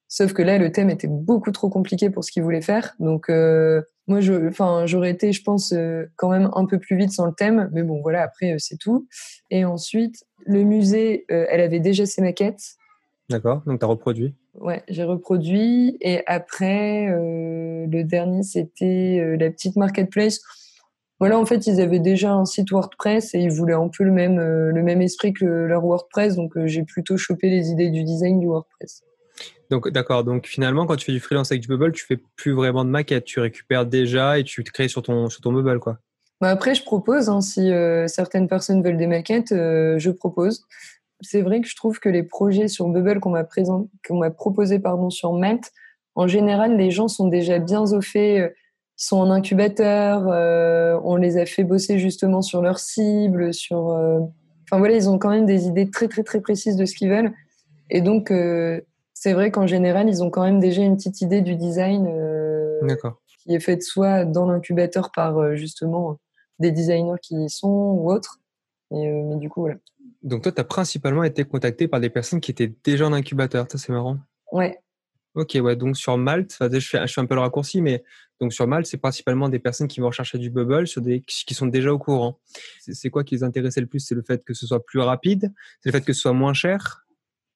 Sauf 0.08 0.32
que 0.32 0.40
là, 0.40 0.56
le 0.56 0.72
thème 0.72 0.88
était 0.88 1.06
beaucoup 1.06 1.50
trop 1.50 1.68
compliqué 1.68 2.08
pour 2.08 2.24
ce 2.24 2.32
qu'il 2.32 2.42
voulait 2.42 2.62
faire. 2.62 2.94
Donc, 2.98 3.28
euh, 3.28 3.82
moi, 4.06 4.20
enfin, 4.48 4.86
j'aurais 4.86 5.10
été, 5.10 5.32
je 5.32 5.42
pense, 5.42 5.72
euh, 5.72 6.06
quand 6.16 6.30
même 6.30 6.50
un 6.54 6.64
peu 6.64 6.78
plus 6.78 6.96
vite 6.96 7.12
sans 7.12 7.26
le 7.26 7.34
thème. 7.34 7.68
Mais 7.72 7.82
bon, 7.82 8.00
voilà, 8.00 8.22
après, 8.22 8.52
euh, 8.52 8.56
c'est 8.58 8.78
tout. 8.78 9.06
Et 9.50 9.66
ensuite, 9.66 10.24
le 10.46 10.62
musée, 10.62 11.26
elle 11.28 11.60
avait 11.60 11.80
déjà 11.80 12.06
ses 12.06 12.22
maquettes. 12.22 12.76
D'accord, 13.28 13.62
donc 13.66 13.80
tu 13.80 13.84
as 13.84 13.88
reproduit 13.88 14.34
Ouais, 14.54 14.82
j'ai 14.88 15.04
reproduit. 15.04 15.98
Et 16.00 16.22
après, 16.26 17.06
le 17.06 18.02
dernier, 18.02 18.42
c'était 18.42 19.36
la 19.38 19.50
petite 19.50 19.76
marketplace. 19.76 20.40
Voilà, 21.20 21.38
en 21.38 21.44
fait, 21.44 21.66
ils 21.66 21.80
avaient 21.80 21.98
déjà 21.98 22.32
un 22.32 22.44
site 22.44 22.70
WordPress 22.70 23.34
et 23.34 23.40
ils 23.40 23.50
voulaient 23.50 23.74
un 23.74 23.88
peu 23.88 24.04
le 24.04 24.12
même, 24.12 24.38
euh, 24.38 24.70
le 24.70 24.82
même 24.82 25.02
esprit 25.02 25.32
que 25.32 25.44
leur 25.44 25.84
WordPress. 25.84 26.36
Donc, 26.36 26.56
euh, 26.56 26.66
j'ai 26.66 26.84
plutôt 26.84 27.16
chopé 27.16 27.50
les 27.50 27.70
idées 27.70 27.90
du 27.90 28.04
design 28.04 28.38
du 28.38 28.46
WordPress. 28.46 29.02
Donc, 29.70 29.88
d'accord. 29.88 30.22
Donc, 30.22 30.46
finalement, 30.46 30.86
quand 30.86 30.94
tu 30.94 31.06
fais 31.06 31.12
du 31.12 31.20
freelance 31.20 31.50
avec 31.50 31.62
du 31.62 31.68
Bubble, 31.68 31.92
tu 31.92 32.06
fais 32.06 32.18
plus 32.36 32.52
vraiment 32.52 32.84
de 32.84 32.90
maquette. 32.90 33.24
Tu 33.24 33.40
récupères 33.40 33.84
déjà 33.84 34.38
et 34.38 34.44
tu 34.44 34.62
te 34.62 34.70
crées 34.70 34.88
sur 34.88 35.02
ton, 35.02 35.28
sur 35.28 35.40
ton 35.40 35.52
Bubble, 35.52 35.80
quoi. 35.80 35.98
Bah 36.40 36.50
après, 36.50 36.76
je 36.76 36.84
propose. 36.84 37.28
Hein, 37.28 37.40
si 37.40 37.72
euh, 37.72 38.06
certaines 38.06 38.46
personnes 38.46 38.80
veulent 38.80 38.96
des 38.96 39.08
maquettes, 39.08 39.50
je 39.50 40.10
propose. 40.10 40.62
C'est 41.20 41.42
vrai 41.42 41.60
que 41.60 41.66
je 41.66 41.74
trouve 41.74 41.98
que 41.98 42.08
les 42.08 42.22
projets 42.22 42.68
sur 42.68 42.86
Bubble 42.86 43.18
qu'on 43.18 43.30
m'a 43.30 43.44
qu'on 43.44 44.18
m'a 44.18 44.30
proposé 44.30 44.78
pardon 44.78 45.10
sur 45.10 45.32
Malte, 45.32 45.72
en 46.14 46.28
général, 46.28 46.76
les 46.76 46.92
gens 46.92 47.08
sont 47.08 47.26
déjà 47.26 47.58
bien 47.58 47.82
au 47.82 48.00
fait 48.00 48.54
sont 48.98 49.16
en 49.16 49.30
incubateur, 49.30 50.28
euh, 50.28 50.98
on 51.04 51.16
les 51.16 51.38
a 51.38 51.46
fait 51.46 51.64
bosser 51.64 51.98
justement 51.98 52.42
sur 52.42 52.60
leur 52.60 52.80
cible, 52.80 53.54
sur. 53.54 53.90
Euh, 53.90 54.18
enfin 54.64 54.78
voilà, 54.78 54.96
ils 54.96 55.08
ont 55.08 55.18
quand 55.18 55.30
même 55.30 55.46
des 55.46 55.66
idées 55.66 55.88
très 55.88 56.08
très 56.08 56.24
très 56.24 56.40
précises 56.40 56.76
de 56.76 56.84
ce 56.84 56.94
qu'ils 56.94 57.08
veulent. 57.08 57.32
Et 57.90 58.02
donc 58.02 58.30
euh, 58.30 58.80
c'est 59.14 59.32
vrai 59.32 59.50
qu'en 59.50 59.66
général, 59.66 60.08
ils 60.08 60.22
ont 60.22 60.30
quand 60.30 60.42
même 60.42 60.58
déjà 60.58 60.82
une 60.82 60.96
petite 60.96 61.22
idée 61.22 61.40
du 61.40 61.54
design 61.54 62.12
qui 63.38 63.54
est 63.54 63.60
faite 63.60 63.82
soit 63.82 64.24
dans 64.24 64.50
l'incubateur 64.50 65.10
par 65.14 65.54
justement 65.54 66.18
des 66.58 66.72
designers 66.72 67.18
qui 67.22 67.36
y 67.36 67.48
sont 67.48 67.68
ou 67.68 68.10
autres. 68.10 68.40
mais 68.90 69.36
du 69.36 69.48
coup, 69.48 69.60
voilà. 69.60 69.76
Donc 70.22 70.42
toi, 70.42 70.50
tu 70.50 70.60
as 70.60 70.64
principalement 70.64 71.22
été 71.22 71.44
contacté 71.44 71.86
par 71.86 72.00
des 72.00 72.10
personnes 72.10 72.40
qui 72.40 72.50
étaient 72.50 72.72
déjà 72.84 73.06
en 73.06 73.12
incubateur. 73.12 73.66
Ça, 73.70 73.78
c'est 73.78 73.92
marrant. 73.92 74.18
Ouais, 74.50 74.78
Ok, 75.34 75.56
ouais, 75.60 75.76
donc 75.76 75.96
sur 75.96 76.16
Malte, 76.18 76.56
je, 76.60 76.78
fais, 76.80 77.06
je 77.06 77.12
fais 77.12 77.20
un 77.20 77.26
peu 77.26 77.34
le 77.34 77.40
raccourci, 77.40 77.80
mais 77.80 78.02
donc 78.40 78.52
sur 78.52 78.66
Malte, 78.66 78.86
c'est 78.86 78.98
principalement 78.98 79.48
des 79.48 79.58
personnes 79.58 79.88
qui 79.88 80.00
vont 80.00 80.08
rechercher 80.08 80.38
du 80.38 80.50
bubble, 80.50 80.86
sur 80.86 81.00
des, 81.02 81.20
qui 81.20 81.54
sont 81.54 81.66
déjà 81.66 81.92
au 81.92 81.98
courant. 81.98 82.38
C'est 82.80 83.10
quoi 83.10 83.24
qui 83.24 83.34
les 83.34 83.42
intéressait 83.42 83.80
le 83.80 83.86
plus? 83.86 84.00
C'est 84.00 84.14
le 84.14 84.22
fait 84.22 84.44
que 84.44 84.54
ce 84.54 84.66
soit 84.66 84.84
plus 84.84 85.00
rapide? 85.00 85.52
C'est 85.80 85.90
le 85.90 85.98
fait 85.98 86.04
que 86.04 86.12
ce 86.12 86.20
soit 86.20 86.32
moins 86.32 86.54
cher? 86.54 87.04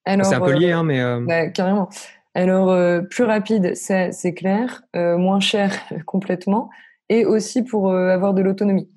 C'est 0.05 0.33
un 0.33 0.41
peu 0.41 0.51
lié, 0.51 0.71
euh, 0.71 0.77
hein, 0.77 0.83
mais. 0.83 0.99
Euh 0.99 1.49
carrément. 1.51 1.89
Alors, 2.35 2.71
euh, 2.71 3.01
plus 3.01 3.23
rapide, 3.23 3.73
c'est 3.75 4.33
clair. 4.33 4.83
moins 4.93 5.39
cher, 5.39 5.71
complètement. 6.05 6.69
Et 7.09 7.25
aussi 7.25 7.63
pour 7.63 7.93
avoir 7.93 8.33
de 8.33 8.41
l'autonomie. 8.41 8.89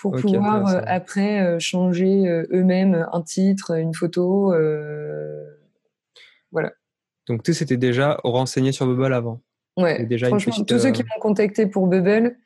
Pour 0.00 0.12
pouvoir 0.12 0.82
après 0.86 1.58
changer 1.60 2.24
eux-mêmes 2.52 3.06
un 3.12 3.22
titre, 3.22 3.76
une 3.76 3.94
photo. 3.94 4.54
voilà. 6.50 6.72
Donc, 7.28 7.42
tu 7.42 7.54
c'était 7.54 7.76
déjà 7.76 8.18
renseigné 8.24 8.72
sur 8.72 8.86
Bubble 8.86 9.14
avant. 9.14 9.40
Ouais, 9.76 10.04
déjà 10.04 10.28
franchement, 10.28 10.64
tous 10.64 10.78
ceux 10.78 10.92
qui 10.92 11.02
euh, 11.02 11.06
m'ont 11.14 11.20
contacté 11.20 11.66
pour 11.66 11.86
Bubble, 11.86 12.36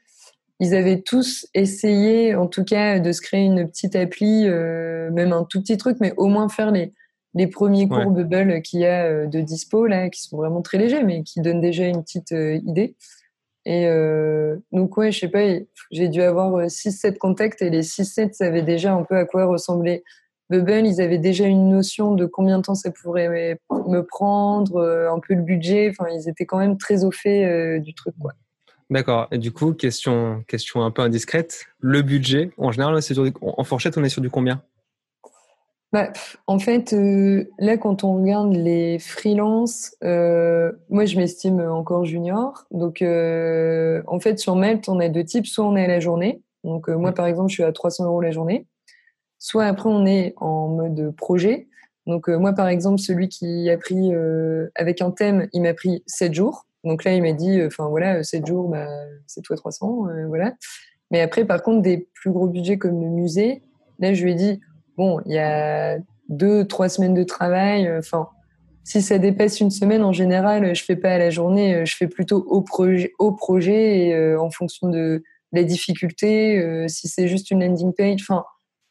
ils 0.61 0.75
avaient 0.75 1.01
tous 1.01 1.47
essayé, 1.55 2.35
en 2.35 2.47
tout 2.47 2.65
cas, 2.65 2.99
de 3.01 3.13
se 3.13 3.21
créer 3.21 3.45
une 3.45 3.69
petite 3.69 3.97
appli, 3.97 4.47
euh, 4.47 5.11
même 5.11 5.33
un 5.33 5.45
tout 5.45 5.61
petit 5.61 5.77
truc, 5.77 5.99
mais 6.01 6.15
au 6.17 6.27
moins 6.27 6.49
faire 6.49 6.71
les, 6.71 6.95
les 7.35 7.47
premiers 7.47 7.89
cours 7.89 8.11
Bubble 8.11 8.63
qu'il 8.63 8.81
y 8.81 8.87
a 8.87 9.05
euh, 9.05 9.27
de 9.27 9.41
dispo, 9.41 9.87
là, 9.87 10.09
qui 10.09 10.23
sont 10.23 10.37
vraiment 10.37 10.63
très 10.63 10.79
légers, 10.79 11.05
mais 11.05 11.23
qui 11.23 11.41
donnent 11.41 11.61
déjà 11.61 11.87
une 11.87 12.03
petite 12.03 12.33
idée. 12.33 12.97
Et 13.71 13.87
donc, 14.73 14.97
ouais, 14.97 15.13
je 15.13 15.19
sais 15.19 15.29
pas, 15.29 15.45
j'ai 15.91 16.09
dû 16.09 16.23
avoir 16.23 16.69
6-7 16.69 17.19
contacts 17.19 17.61
et 17.61 17.69
les 17.69 17.83
6-7 17.83 18.33
savaient 18.33 18.63
déjà 18.63 18.95
un 18.95 19.03
peu 19.03 19.15
à 19.15 19.27
quoi 19.27 19.45
ressemblait 19.45 20.05
Bubble, 20.51 20.87
ils 20.87 21.01
avaient 21.01 21.19
déjà 21.19 21.45
une 21.45 21.69
notion 21.69 22.15
de 22.15 22.27
combien 22.27 22.59
de 22.59 22.63
temps 22.63 22.75
ça 22.75 22.91
pourrait 22.91 23.59
me 23.71 24.03
prendre, 24.03 24.77
euh, 24.77 25.13
un 25.13 25.19
peu 25.19 25.35
le 25.35 25.43
budget. 25.43 25.91
Enfin, 25.91 26.11
ils 26.11 26.29
étaient 26.29 26.47
quand 26.47 26.59
même 26.59 26.79
très 26.79 27.05
au 27.05 27.11
fait 27.11 27.45
euh, 27.45 27.79
du 27.79 27.95
truc, 27.95 28.15
quoi. 28.21 28.33
D'accord. 28.91 29.29
Et 29.31 29.39
du 29.39 29.53
coup, 29.53 29.75
question, 29.75 30.43
question 30.49 30.83
un 30.83 30.91
peu 30.91 31.03
indiscrète. 31.03 31.67
Le 31.79 32.01
budget, 32.01 32.51
en 32.57 32.73
général, 32.73 33.01
c'est 33.03 33.15
en 33.19 33.65
fourchette, 33.65 33.99
on 33.99 34.05
est 34.05 34.09
sur 34.09 34.23
du 34.23 34.31
combien? 34.31 34.63
Bah, 35.93 36.13
en 36.47 36.59
fait, 36.59 36.93
euh, 36.93 37.45
là, 37.59 37.79
quand 37.79 38.05
on 38.05 38.21
regarde 38.21 38.53
les 38.53 38.99
freelances, 38.99 39.97
euh, 40.05 40.73
moi, 40.91 41.07
je 41.07 41.17
m'estime 41.17 41.61
encore 41.61 42.05
junior. 42.05 42.67
Donc, 42.71 43.01
euh, 43.01 44.03
en 44.07 44.21
fait, 44.21 44.39
sur 44.39 44.55
Melt, 44.55 44.87
on 44.89 45.01
a 45.01 45.09
deux 45.09 45.25
types. 45.25 45.47
Soit 45.47 45.65
on 45.65 45.77
est 45.77 45.85
à 45.85 45.89
la 45.89 46.01
journée. 46.01 46.43
Donc, 46.65 46.89
moi, 46.89 47.13
par 47.13 47.27
exemple, 47.27 47.49
je 47.49 47.55
suis 47.55 47.63
à 47.63 47.73
300 47.73 48.05
euros 48.05 48.21
la 48.21 48.31
journée. 48.31 48.67
Soit 49.39 49.67
après, 49.67 49.89
on 49.89 50.07
est 50.07 50.35
en 50.37 50.69
mode 50.69 51.15
projet. 51.17 51.69
Donc, 52.07 52.29
moi, 52.29 52.53
par 52.53 52.69
exemple, 52.69 52.99
celui 52.99 53.29
qui 53.29 53.69
a 53.71 53.77
pris 53.77 54.13
avec 54.75 55.03
un 55.03 55.11
thème, 55.11 55.49
il 55.53 55.63
m'a 55.63 55.75
pris 55.75 56.03
7 56.07 56.33
jours. 56.33 56.67
Donc 56.85 57.05
là, 57.05 57.13
il 57.13 57.23
m'a 57.23 57.33
dit, 57.33 57.63
enfin 57.65 57.89
voilà, 57.89 58.23
7 58.23 58.47
jours, 58.47 58.69
bah, 58.69 58.87
c'est 59.27 59.43
toi 59.43 59.57
300, 59.57 60.07
voilà. 60.29 60.55
Mais 61.11 61.21
après, 61.21 61.45
par 61.45 61.63
contre, 61.63 61.83
des 61.83 62.09
plus 62.15 62.31
gros 62.31 62.49
budgets 62.49 62.79
comme 62.79 63.01
le 63.01 63.09
musée, 63.09 63.63
là, 63.99 64.15
je 64.15 64.25
lui 64.25 64.33
ai 64.33 64.35
dit, 64.35 64.61
bon, 64.97 65.21
il 65.27 65.33
y 65.33 65.39
a 65.39 65.99
deux, 66.29 66.67
trois 66.67 66.89
semaines 66.89 67.15
de 67.15 67.25
travail. 67.25 67.87
Euh, 67.87 67.99
enfin, 67.99 68.29
si 68.85 69.03
ça 69.03 69.19
dépasse 69.19 69.61
une 69.61 69.71
semaine, 69.71 70.03
en 70.03 70.13
général, 70.13 70.75
je 70.75 70.85
fais 70.85 70.97
pas 70.97 71.13
à 71.13 71.19
la 71.19 71.31
journée, 71.31 71.75
euh, 71.75 71.85
je 71.85 71.97
fais 71.97 72.09
plutôt 72.09 72.45
au 72.49 72.63
projet, 72.63 73.13
au 73.19 73.33
projet 73.33 74.07
et 74.07 74.15
euh, 74.15 74.41
en 74.41 74.51
fonction 74.51 74.89
de 74.89 75.23
la 75.53 75.63
difficulté. 75.63 76.87
si 76.89 77.09
c'est 77.09 77.27
juste 77.27 77.51
une 77.51 77.65
landing 77.65 77.95
page, 77.95 78.21
enfin, 78.21 78.45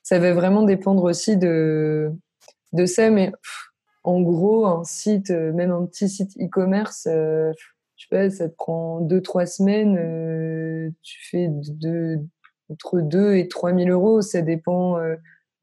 ça 0.08 0.20
va 0.20 0.34
vraiment 0.34 0.64
dépendre 0.64 1.04
aussi 1.04 1.36
de 1.38 2.12
de 2.74 2.86
ça. 2.86 3.10
Mais 3.10 3.32
en 4.04 4.22
gros, 4.22 4.66
un 4.66 4.84
site, 4.84 5.32
même 5.32 5.72
un 5.72 5.86
petit 5.86 6.08
site 6.08 6.32
e-commerce, 6.40 7.04
je 7.06 7.54
sais 7.98 8.08
pas, 8.10 8.30
ça 8.30 8.48
te 8.48 8.56
prend 8.56 9.02
deux, 9.02 9.22
trois 9.22 9.46
semaines. 9.46 10.94
tu 11.02 11.20
fais 11.30 11.50
de, 11.50 12.20
entre 12.70 13.02
2 13.02 13.36
et 13.36 13.48
3 13.48 13.74
000 13.74 13.90
euros. 13.90 14.22
Ça 14.22 14.42
dépend 14.42 14.98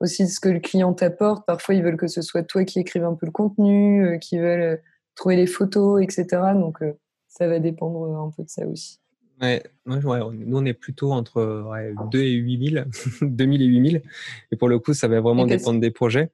aussi 0.00 0.28
ce 0.28 0.40
que 0.40 0.48
le 0.48 0.60
client 0.60 0.92
t'apporte. 0.92 1.46
Parfois, 1.46 1.74
ils 1.74 1.82
veulent 1.82 1.96
que 1.96 2.06
ce 2.06 2.22
soit 2.22 2.42
toi 2.42 2.64
qui 2.64 2.80
écrive 2.80 3.04
un 3.04 3.14
peu 3.14 3.26
le 3.26 3.32
contenu, 3.32 4.06
euh, 4.06 4.18
qui 4.18 4.38
veulent 4.38 4.60
euh, 4.60 4.76
trouver 5.14 5.36
les 5.36 5.46
photos, 5.46 6.02
etc. 6.02 6.26
Donc, 6.54 6.82
euh, 6.82 6.92
ça 7.28 7.48
va 7.48 7.58
dépendre 7.58 8.16
un 8.16 8.30
peu 8.30 8.44
de 8.44 8.48
ça 8.48 8.66
aussi. 8.66 9.00
Ouais, 9.42 9.62
nous 9.86 10.56
on 10.58 10.64
est 10.64 10.74
plutôt 10.74 11.12
entre 11.12 11.66
2 12.10 12.22
et 12.22 12.32
8 12.32 12.70
000, 12.70 12.84
2000 13.22 13.62
et 13.62 13.64
8 13.64 13.90
000. 13.90 14.02
Et 14.52 14.56
pour 14.56 14.68
le 14.68 14.78
coup, 14.78 14.94
ça 14.94 15.08
va 15.08 15.20
vraiment 15.20 15.44
dépendre 15.44 15.80
des 15.80 15.90
projets. 15.90 16.30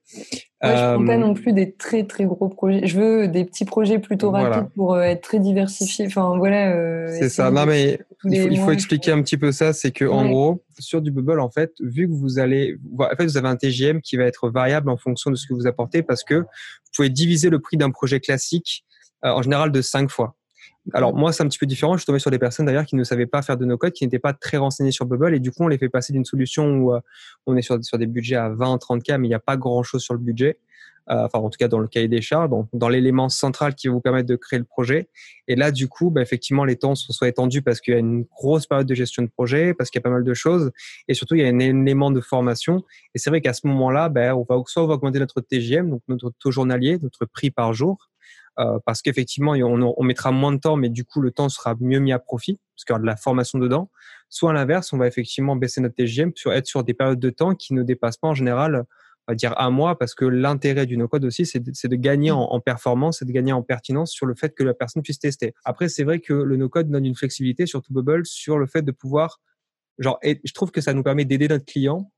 Moi, 0.62 0.76
je 0.76 0.82
ne 0.82 0.94
prends 0.96 1.06
pas 1.06 1.16
non 1.16 1.32
plus 1.32 1.54
des 1.54 1.72
très 1.72 2.04
très 2.04 2.26
gros 2.26 2.48
projets. 2.48 2.86
Je 2.86 3.00
veux 3.00 3.28
des 3.28 3.46
petits 3.46 3.64
projets 3.64 3.98
plutôt 3.98 4.30
rapides 4.30 4.68
pour 4.74 5.00
être 5.00 5.22
très 5.22 5.40
diversifiés. 5.40 6.06
Enfin 6.06 6.36
voilà. 6.36 7.08
c'est 7.08 7.30
ça. 7.30 7.50
Non 7.50 7.64
mais 7.64 8.00
il 8.24 8.58
faut, 8.58 8.70
expliquer 8.70 9.12
un 9.12 9.22
petit 9.22 9.38
peu 9.38 9.50
ça. 9.50 9.72
C'est 9.72 9.92
que 9.92 10.04
en 10.04 10.28
gros, 10.28 10.62
sur 10.78 11.00
du 11.00 11.10
bubble, 11.10 11.40
en 11.40 11.50
fait, 11.50 11.72
vu 11.80 12.06
que 12.06 12.12
vous 12.12 12.38
allez, 12.38 12.76
en 12.98 13.16
fait, 13.16 13.24
vous 13.24 13.38
avez 13.38 13.48
un 13.48 13.56
TGM 13.56 14.02
qui 14.02 14.16
va 14.16 14.24
être 14.24 14.50
variable 14.50 14.90
en 14.90 14.98
fonction 14.98 15.30
de 15.30 15.36
ce 15.36 15.46
que 15.46 15.54
vous 15.54 15.66
apportez, 15.66 16.02
parce 16.02 16.22
que 16.22 16.34
vous 16.34 16.90
pouvez 16.94 17.08
diviser 17.08 17.48
le 17.48 17.60
prix 17.60 17.78
d'un 17.78 17.90
projet 17.90 18.20
classique 18.20 18.84
en 19.22 19.40
général 19.40 19.72
de 19.72 19.80
5 19.80 20.10
fois. 20.10 20.36
Alors 20.92 21.14
moi, 21.14 21.32
c'est 21.32 21.42
un 21.42 21.48
petit 21.48 21.58
peu 21.58 21.66
différent. 21.66 21.94
Je 21.94 21.98
suis 21.98 22.06
tombé 22.06 22.18
sur 22.18 22.30
des 22.30 22.38
personnes 22.38 22.66
d'ailleurs 22.66 22.86
qui 22.86 22.96
ne 22.96 23.04
savaient 23.04 23.26
pas 23.26 23.42
faire 23.42 23.56
de 23.56 23.64
no-code, 23.64 23.92
qui 23.92 24.04
n'étaient 24.04 24.18
pas 24.18 24.32
très 24.32 24.56
renseignées 24.56 24.92
sur 24.92 25.06
Bubble, 25.06 25.34
et 25.34 25.40
du 25.40 25.50
coup, 25.50 25.64
on 25.64 25.68
les 25.68 25.78
fait 25.78 25.88
passer 25.88 26.12
d'une 26.12 26.24
solution 26.24 26.78
où 26.78 26.94
euh, 26.94 27.00
on 27.46 27.56
est 27.56 27.62
sur, 27.62 27.82
sur 27.84 27.98
des 27.98 28.06
budgets 28.06 28.36
à 28.36 28.48
20, 28.48 28.78
30 28.78 29.02
k, 29.02 29.10
mais 29.18 29.26
il 29.26 29.30
n'y 29.30 29.34
a 29.34 29.40
pas 29.40 29.56
grand-chose 29.56 30.02
sur 30.02 30.14
le 30.14 30.20
budget. 30.20 30.58
Euh, 31.10 31.24
enfin, 31.24 31.40
en 31.40 31.50
tout 31.50 31.56
cas, 31.58 31.66
dans 31.66 31.80
le 31.80 31.88
cahier 31.88 32.08
des 32.08 32.20
charges, 32.20 32.50
donc 32.50 32.68
dans 32.72 32.88
l'élément 32.88 33.28
central 33.28 33.74
qui 33.74 33.88
va 33.88 33.94
vous 33.94 34.00
permettre 34.00 34.28
de 34.28 34.36
créer 34.36 34.58
le 34.58 34.64
projet. 34.64 35.08
Et 35.48 35.56
là, 35.56 35.72
du 35.72 35.88
coup, 35.88 36.10
bah, 36.10 36.22
effectivement, 36.22 36.64
les 36.64 36.76
temps 36.76 36.94
sont 36.94 37.12
soit 37.12 37.28
étendus 37.28 37.62
parce 37.62 37.80
qu'il 37.80 37.94
y 37.94 37.96
a 37.96 38.00
une 38.00 38.24
grosse 38.24 38.66
période 38.66 38.86
de 38.86 38.94
gestion 38.94 39.22
de 39.22 39.28
projet, 39.28 39.74
parce 39.74 39.90
qu'il 39.90 39.98
y 39.98 40.02
a 40.02 40.04
pas 40.04 40.10
mal 40.10 40.24
de 40.24 40.34
choses, 40.34 40.70
et 41.08 41.14
surtout, 41.14 41.34
il 41.34 41.42
y 41.42 41.44
a 41.44 41.48
un 41.48 41.58
élément 41.58 42.10
de 42.10 42.20
formation. 42.20 42.84
Et 43.14 43.18
c'est 43.18 43.30
vrai 43.30 43.40
qu'à 43.40 43.54
ce 43.54 43.66
moment-là, 43.66 44.08
bah, 44.08 44.36
on 44.36 44.46
va 44.48 44.62
soit 44.66 44.84
on 44.84 44.86
va 44.86 44.94
augmenter 44.94 45.18
notre 45.18 45.40
TGM, 45.40 45.90
donc 45.90 46.02
notre 46.08 46.30
taux 46.38 46.50
journalier, 46.50 46.98
notre 47.02 47.24
prix 47.24 47.50
par 47.50 47.72
jour, 47.72 48.09
euh, 48.58 48.78
parce 48.84 49.02
qu'effectivement, 49.02 49.52
on, 49.52 50.02
mettra 50.02 50.32
moins 50.32 50.52
de 50.52 50.58
temps, 50.58 50.76
mais 50.76 50.88
du 50.88 51.04
coup, 51.04 51.20
le 51.20 51.30
temps 51.30 51.48
sera 51.48 51.74
mieux 51.80 51.98
mis 51.98 52.12
à 52.12 52.18
profit, 52.18 52.58
parce 52.74 52.84
qu'il 52.84 52.92
y 52.92 52.94
aura 52.94 53.00
de 53.00 53.06
la 53.06 53.16
formation 53.16 53.58
dedans. 53.58 53.90
Soit 54.28 54.50
à 54.50 54.52
l'inverse, 54.52 54.92
on 54.92 54.98
va 54.98 55.06
effectivement 55.06 55.56
baisser 55.56 55.80
notre 55.80 55.94
TGM 55.94 56.32
sur 56.34 56.52
être 56.52 56.66
sur 56.66 56.84
des 56.84 56.94
périodes 56.94 57.20
de 57.20 57.30
temps 57.30 57.54
qui 57.54 57.74
ne 57.74 57.82
dépassent 57.82 58.16
pas 58.16 58.28
en 58.28 58.34
général, 58.34 58.84
on 59.28 59.32
va 59.32 59.34
dire 59.34 59.54
un 59.58 59.70
mois, 59.70 59.98
parce 59.98 60.14
que 60.14 60.24
l'intérêt 60.24 60.86
du 60.86 60.96
no-code 60.96 61.24
aussi, 61.24 61.46
c'est 61.46 61.60
de, 61.60 61.96
gagner 61.96 62.30
en, 62.30 62.60
performance, 62.60 63.22
et 63.22 63.24
de 63.24 63.32
gagner 63.32 63.52
en 63.52 63.62
pertinence 63.62 64.10
sur 64.10 64.26
le 64.26 64.34
fait 64.34 64.54
que 64.54 64.64
la 64.64 64.74
personne 64.74 65.02
puisse 65.02 65.18
tester. 65.18 65.54
Après, 65.64 65.88
c'est 65.88 66.04
vrai 66.04 66.20
que 66.20 66.32
le 66.32 66.56
no-code 66.56 66.90
donne 66.90 67.06
une 67.06 67.16
flexibilité, 67.16 67.66
surtout 67.66 67.92
Bubble, 67.92 68.26
sur 68.26 68.58
le 68.58 68.66
fait 68.66 68.82
de 68.82 68.92
pouvoir, 68.92 69.40
genre, 69.98 70.18
je 70.22 70.52
trouve 70.52 70.70
que 70.70 70.80
ça 70.80 70.92
nous 70.92 71.02
permet 71.02 71.24
d'aider 71.24 71.48
notre 71.48 71.64
client 71.64 72.10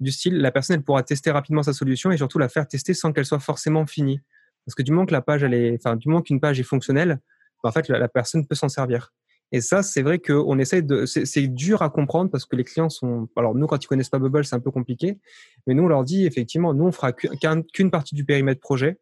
du 0.00 0.10
style, 0.10 0.38
la 0.38 0.50
personne, 0.50 0.76
elle 0.76 0.82
pourra 0.82 1.02
tester 1.02 1.30
rapidement 1.30 1.62
sa 1.62 1.72
solution 1.72 2.10
et 2.10 2.16
surtout 2.16 2.38
la 2.38 2.48
faire 2.48 2.66
tester 2.66 2.94
sans 2.94 3.12
qu'elle 3.12 3.26
soit 3.26 3.38
forcément 3.38 3.86
finie. 3.86 4.20
Parce 4.66 4.74
que 4.74 4.82
du 4.82 4.92
moment 4.92 5.06
que 5.06 5.12
la 5.12 5.22
page, 5.22 5.42
elle 5.42 5.54
est, 5.54 5.76
enfin, 5.76 5.96
du 5.96 6.08
moment 6.08 6.22
qu'une 6.22 6.40
page 6.40 6.60
est 6.60 6.64
fonctionnelle, 6.64 7.20
bah, 7.62 7.70
en 7.70 7.72
fait, 7.72 7.88
la, 7.88 8.08
personne 8.08 8.46
peut 8.46 8.54
s'en 8.54 8.68
servir. 8.68 9.12
Et 9.52 9.60
ça, 9.60 9.82
c'est 9.82 10.02
vrai 10.02 10.20
qu'on 10.20 10.58
essaie 10.58 10.82
de, 10.82 11.06
c'est 11.06 11.48
dur 11.48 11.82
à 11.82 11.90
comprendre 11.90 12.30
parce 12.30 12.46
que 12.46 12.54
les 12.54 12.62
clients 12.62 12.88
sont, 12.88 13.28
alors 13.36 13.54
nous, 13.54 13.66
quand 13.66 13.82
ils 13.82 13.88
connaissent 13.88 14.08
pas 14.08 14.20
Bubble, 14.20 14.44
c'est 14.44 14.54
un 14.54 14.60
peu 14.60 14.70
compliqué. 14.70 15.18
Mais 15.66 15.74
nous, 15.74 15.82
on 15.82 15.88
leur 15.88 16.04
dit, 16.04 16.24
effectivement, 16.24 16.72
nous, 16.72 16.84
on 16.84 16.92
fera 16.92 17.12
qu'une 17.12 17.90
partie 17.90 18.14
du 18.14 18.24
périmètre 18.24 18.60
projet 18.60 18.98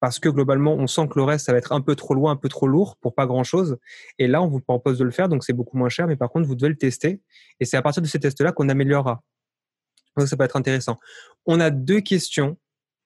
parce 0.00 0.18
que 0.18 0.28
globalement, 0.28 0.74
on 0.74 0.86
sent 0.86 1.08
que 1.08 1.18
le 1.18 1.24
reste, 1.24 1.46
ça 1.46 1.52
va 1.52 1.58
être 1.58 1.72
un 1.72 1.82
peu 1.82 1.94
trop 1.94 2.14
loin, 2.14 2.32
un 2.32 2.36
peu 2.36 2.48
trop 2.48 2.66
lourd 2.66 2.96
pour 3.00 3.14
pas 3.14 3.26
grand 3.26 3.44
chose. 3.44 3.78
Et 4.18 4.26
là, 4.26 4.40
on 4.42 4.48
vous 4.48 4.60
propose 4.60 4.98
de 4.98 5.04
le 5.04 5.10
faire, 5.10 5.28
donc 5.28 5.44
c'est 5.44 5.52
beaucoup 5.52 5.76
moins 5.76 5.90
cher, 5.90 6.06
mais 6.06 6.16
par 6.16 6.30
contre, 6.30 6.46
vous 6.46 6.54
devez 6.54 6.70
le 6.70 6.76
tester. 6.76 7.20
Et 7.60 7.66
c'est 7.66 7.76
à 7.76 7.82
partir 7.82 8.02
de 8.02 8.06
ces 8.06 8.18
tests-là 8.18 8.52
qu'on 8.52 8.68
améliorera. 8.70 9.22
Donc, 10.16 10.26
ça 10.26 10.36
peut 10.36 10.44
être 10.44 10.56
intéressant. 10.56 10.98
On 11.46 11.60
a 11.60 11.70
deux 11.70 12.00
questions 12.00 12.56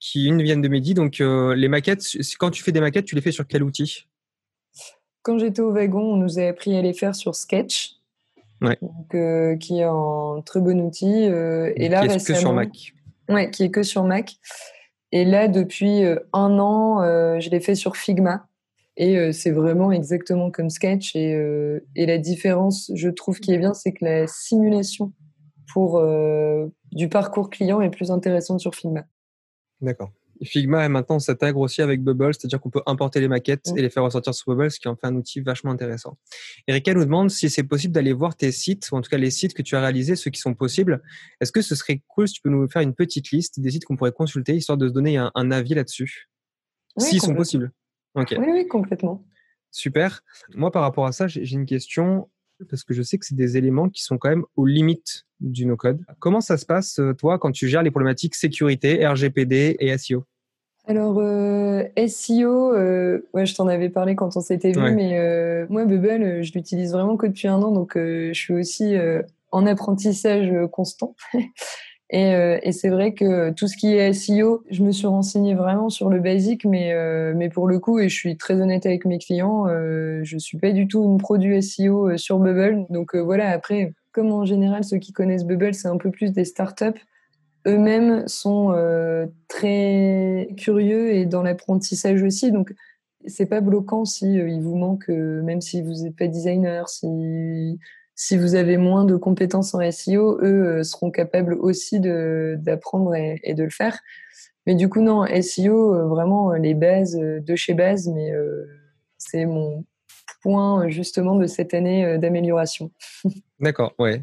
qui 0.01 0.27
une 0.27 0.43
viennent 0.43 0.61
de 0.61 0.69
Mehdi. 0.69 0.95
Donc 0.95 1.21
euh, 1.21 1.55
les 1.55 1.69
maquettes, 1.69 2.05
quand 2.39 2.51
tu 2.51 2.63
fais 2.63 2.73
des 2.73 2.81
maquettes, 2.81 3.07
tu 3.07 3.15
les 3.15 3.21
fais 3.21 3.33
sur 3.33 3.47
quel 3.47 3.63
outil? 3.63 4.07
Quand 5.23 5.39
j'étais 5.39 5.63
au 5.63 5.73
wagon, 5.73 6.03
on 6.03 6.17
nous 6.17 6.39
a 6.39 6.43
appris 6.43 6.77
à 6.77 6.83
les 6.83 6.93
faire 6.93 7.15
sur 7.15 7.35
Sketch, 7.35 7.97
euh, 8.63 9.57
qui 9.57 9.79
est 9.79 9.85
un 9.85 10.43
très 10.45 10.61
bon 10.61 10.81
outil. 10.81 11.27
Euh, 11.27 11.73
et 11.77 11.89
là, 11.89 12.07
qui 12.07 12.15
est 12.15 12.27
que 12.27 12.35
sur 12.35 12.53
Mac. 12.53 12.93
Ouais, 13.31 13.51
qui 13.51 13.65
est 13.65 13.71
que 13.71 13.83
sur 13.83 14.05
Mac. 14.05 14.37
Et 15.13 15.25
là, 15.25 15.49
depuis 15.49 16.03
un 16.33 16.59
an, 16.59 17.01
je 17.41 17.49
l'ai 17.49 17.61
fait 17.61 17.75
sur 17.75 17.97
Figma. 17.97 18.47
Et 18.97 19.33
c'est 19.33 19.51
vraiment 19.51 19.91
exactement 19.93 20.51
comme 20.51 20.69
Sketch. 20.69 21.17
Et, 21.17 21.33
et, 21.97 22.05
la 22.05 22.19
différence, 22.19 22.91
je 22.95 23.09
trouve, 23.09 23.41
qui 23.41 23.53
est 23.53 23.59
bien, 23.59 23.73
c'est 23.75 23.93
que 23.93 24.05
la 24.05 24.27
simulation 24.27 25.13
pour 25.73 26.05
du 26.93 27.09
parcours 27.09 27.49
client 27.49 27.81
est 27.81 27.91
plus 27.91 28.11
intéressante 28.11 28.61
sur 28.61 28.75
Figma. 28.75 29.05
D'accord. 29.81 30.13
Figma 30.43 30.89
maintenant 30.89 31.19
s'intègre 31.19 31.61
aussi 31.61 31.81
avec 31.83 32.03
Bubble, 32.03 32.35
c'est-à-dire 32.35 32.61
qu'on 32.61 32.71
peut 32.71 32.83
importer 32.87 33.21
les 33.21 33.29
maquettes 33.29 33.71
et 33.77 33.83
les 33.83 33.91
faire 33.91 34.03
ressortir 34.03 34.35
sur 34.35 34.55
Bubble, 34.55 34.71
ce 34.71 34.81
qui 34.81 34.89
en 34.89 34.97
fait 34.97 35.07
un 35.07 35.15
outil 35.15 35.41
vachement 35.41 35.71
intéressant. 35.71 36.19
Erika 36.67 36.93
nous 36.95 37.05
demande 37.05 37.31
si 37.31 37.49
c'est 37.49 37.63
possible 37.63 37.95
d'aller 37.95 38.13
voir 38.13 38.37
tes 38.37 38.53
sites, 38.53 38.91
ou 38.91 38.97
en 38.97 39.01
tout 39.01 39.11
cas 39.11 39.19
les 39.19 39.31
sites 39.31 39.55
que 39.55 39.63
tu 39.63 39.77
as 39.77 39.81
réalisés, 39.81 40.17
ceux 40.17 40.31
qui 40.31 40.41
sont 40.41 40.55
possibles. 40.55 41.03
Est-ce 41.41 41.53
que 41.53 41.63
ce 41.63 41.75
serait 41.75 42.03
cool 42.09 42.29
si 42.29 42.35
tu 42.35 42.41
peux 42.41 42.51
nous 42.51 42.69
faire 42.69 42.83
une 42.83 42.95
petite 42.95 43.31
liste 43.31 43.61
des 43.61 43.71
sites 43.71 43.85
qu'on 43.85 43.97
pourrait 43.97 44.13
consulter, 44.13 44.55
histoire 44.55 44.79
de 44.79 44.89
se 44.89 44.93
donner 44.93 45.17
un, 45.17 45.51
avis 45.51 45.75
là-dessus? 45.75 46.29
S'ils 46.99 47.21
sont 47.21 47.35
possibles. 47.35 47.73
Oui, 48.15 48.25
oui, 48.39 48.67
complètement. 48.69 49.25
Super. 49.71 50.23
Moi, 50.55 50.71
par 50.71 50.83
rapport 50.83 51.07
à 51.07 51.13
ça, 51.13 51.27
j'ai 51.27 51.51
une 51.53 51.67
question 51.67 52.29
parce 52.69 52.85
que 52.85 52.95
je 52.95 53.03
sais 53.03 53.19
que 53.19 53.27
c'est 53.27 53.35
des 53.35 53.57
éléments 53.57 53.89
qui 53.89 54.03
sont 54.03 54.19
quand 54.19 54.29
même 54.29 54.45
aux 54.57 54.67
limites 54.67 55.25
du 55.41 55.67
no-code. 55.67 56.01
Comment 56.19 56.41
ça 56.41 56.57
se 56.57 56.67
passe, 56.67 56.99
euh, 56.99 57.13
toi, 57.15 57.39
quand 57.39 57.53
tu 57.53 57.69
gères 57.69 57.83
les 57.83 57.91
problématiques 57.91 58.35
sécurité, 58.35 59.07
RGPD 59.07 59.77
et 59.79 59.97
SEO 59.97 60.25
alors, 60.87 61.19
euh, 61.19 61.83
SEO, 62.07 62.75
euh, 62.75 63.27
ouais, 63.33 63.47
je 63.47 63.55
t'en 63.55 63.69
avais 63.69 63.89
parlé 63.89 64.15
quand 64.15 64.37
on 64.37 64.43
s'était 64.43 64.73
vu, 64.73 64.95
mais 64.95 65.67
moi, 65.71 65.87
Bubble, 65.87 66.43
je 66.43 66.53
l'utilise 66.53 66.93
vraiment 66.93 67.17
que 67.17 67.27
depuis 67.27 67.49
un 67.49 67.63
an, 67.63 67.73
donc 67.73 67.93
je 67.97 68.35
suis 68.35 68.53
aussi 68.53 68.95
en 69.51 69.65
apprentissage 69.65 70.53
constant. 70.71 71.17
Et, 72.11 72.33
et 72.63 72.73
c'est 72.73 72.91
vrai 72.91 73.15
que 73.15 73.51
tout 73.51 73.67
ce 73.67 73.77
qui 73.77 73.95
est 73.95 74.13
SEO, 74.13 74.63
je 74.71 74.85
me 74.85 74.93
suis 74.93 75.07
renseignée 75.07 75.55
vraiment 75.55 75.89
sur 75.89 76.11
le 76.11 76.21
basique, 76.21 76.65
mais, 76.65 76.95
mais 77.35 77.49
pour 77.49 77.67
le 77.67 77.79
coup, 77.79 77.99
et 77.99 78.09
je 78.09 78.15
suis 78.15 78.37
très 78.37 78.61
honnête 78.61 78.87
avec 78.87 79.05
mes 79.05 79.19
clients, 79.19 79.67
je 79.67 80.37
suis 80.39 80.59
pas 80.59 80.71
du 80.73 80.87
tout 80.87 81.03
une 81.03 81.19
produit 81.19 81.61
SEO 81.63 82.17
sur 82.17 82.39
Bubble. 82.39 82.87
Donc 82.91 83.17
voilà, 83.17 83.51
après, 83.51 83.95
comme 84.13 84.31
en 84.31 84.45
général, 84.45 84.85
ceux 84.85 84.99
qui 84.99 85.13
connaissent 85.13 85.45
Bubble, 85.45 85.75
c'est 85.75 85.89
un 85.89 85.97
peu 85.97 86.11
plus 86.11 86.33
des 86.33 86.45
startups, 86.45 87.01
eux-mêmes 87.67 88.27
sont 88.29 88.73
euh, 88.73 89.27
très 89.49 90.49
curieux 90.57 91.15
et 91.15 91.27
dans 91.27 91.43
l'apprentissage 91.43 92.23
aussi. 92.23 92.53
Donc, 92.53 92.75
c'est 93.27 93.47
pas 93.47 93.61
bloquant 93.61 94.05
si 94.05 94.39
euh, 94.39 94.49
il 94.49 94.61
vous 94.61 94.77
manque, 94.77 95.09
euh, 95.09 95.43
même 95.43 95.61
si 95.61 95.83
vous 95.83 96.03
n'êtes 96.03 96.17
pas 96.17 96.29
designer, 96.29 96.89
si, 96.89 97.79
si 98.15 98.37
vous 98.37 98.55
avez 98.55 98.77
moins 98.77 99.05
de 99.05 99.17
compétences 99.17 99.75
en 99.75 99.91
SEO, 99.91 100.39
eux 100.43 100.83
seront 100.83 101.11
capables 101.11 101.55
aussi 101.55 102.01
d'apprendre 102.01 103.15
et, 103.15 103.41
et, 103.43 103.55
de 103.55 103.65
le 103.65 103.71
faire. 103.71 103.99
Mais 104.67 104.75
du 104.75 104.89
coup, 104.89 105.01
non, 105.01 105.25
SEO, 105.43 106.09
vraiment 106.09 106.53
les 106.53 106.75
bases 106.75 107.17
de 107.17 107.57
chez 107.57 107.75
base, 107.75 108.09
mais 108.09 108.33
c'est 109.19 109.47
mon 109.47 109.85
points 110.43 110.89
justement 110.89 111.35
de 111.37 111.47
cette 111.47 111.75
année 111.75 112.19
d'amélioration. 112.19 112.91
D'accord, 113.61 113.95
ouais. 113.99 114.23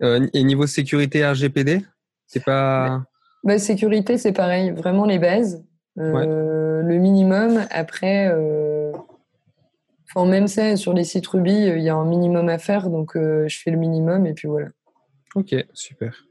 et 0.00 0.44
niveau 0.44 0.66
sécurité 0.66 1.24
RGPD, 1.26 1.84
c'est 2.26 2.44
pas. 2.44 3.04
Bah, 3.44 3.58
sécurité, 3.58 4.18
c'est 4.18 4.32
pareil, 4.32 4.72
vraiment 4.72 5.04
les 5.04 5.18
bases, 5.18 5.64
le 5.96 6.98
minimum. 6.98 7.64
Après, 7.70 8.30
enfin, 10.14 10.26
même 10.26 10.48
ça, 10.48 10.76
sur 10.76 10.92
les 10.92 11.04
sites 11.04 11.26
Ruby, 11.26 11.52
il 11.52 11.82
y 11.82 11.88
a 11.88 11.94
un 11.94 12.04
minimum 12.04 12.48
à 12.48 12.58
faire, 12.58 12.90
donc 12.90 13.12
je 13.14 13.60
fais 13.62 13.70
le 13.70 13.78
minimum 13.78 14.26
et 14.26 14.34
puis 14.34 14.48
voilà. 14.48 14.68
Ok, 15.34 15.54
super. 15.72 16.24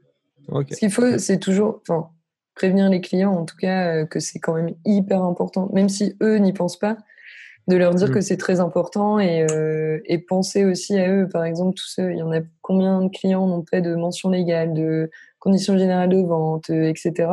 Ce 0.70 0.76
qu'il 0.76 0.90
faut, 0.90 1.18
c'est 1.18 1.38
toujours 1.38 1.82
enfin, 1.88 2.08
prévenir 2.54 2.88
les 2.88 3.00
clients, 3.00 3.34
en 3.34 3.44
tout 3.44 3.56
cas, 3.56 4.06
que 4.06 4.18
c'est 4.18 4.38
quand 4.38 4.54
même 4.54 4.74
hyper 4.84 5.22
important, 5.22 5.68
même 5.72 5.88
si 5.88 6.16
eux 6.22 6.36
n'y 6.36 6.52
pensent 6.52 6.78
pas, 6.78 6.96
de 7.68 7.76
leur 7.76 7.94
dire 7.94 8.08
mm. 8.08 8.12
que 8.12 8.20
c'est 8.20 8.38
très 8.38 8.60
important 8.60 9.20
et, 9.20 9.46
et, 10.06 10.18
penser 10.18 10.64
aussi 10.64 10.98
à 10.98 11.08
eux. 11.10 11.28
Par 11.28 11.44
exemple, 11.44 11.74
tous 11.74 11.86
ceux, 11.88 12.12
il 12.12 12.18
y 12.18 12.22
en 12.22 12.32
a 12.32 12.40
combien 12.62 13.02
de 13.02 13.08
clients 13.08 13.46
n'ont 13.46 13.62
pas 13.62 13.80
de 13.80 13.94
mention 13.94 14.30
légale, 14.30 14.72
de 14.72 15.10
conditions 15.38 15.78
générales 15.78 16.08
de 16.08 16.20
vente, 16.20 16.70
euh, 16.70 16.88
etc. 16.88 17.30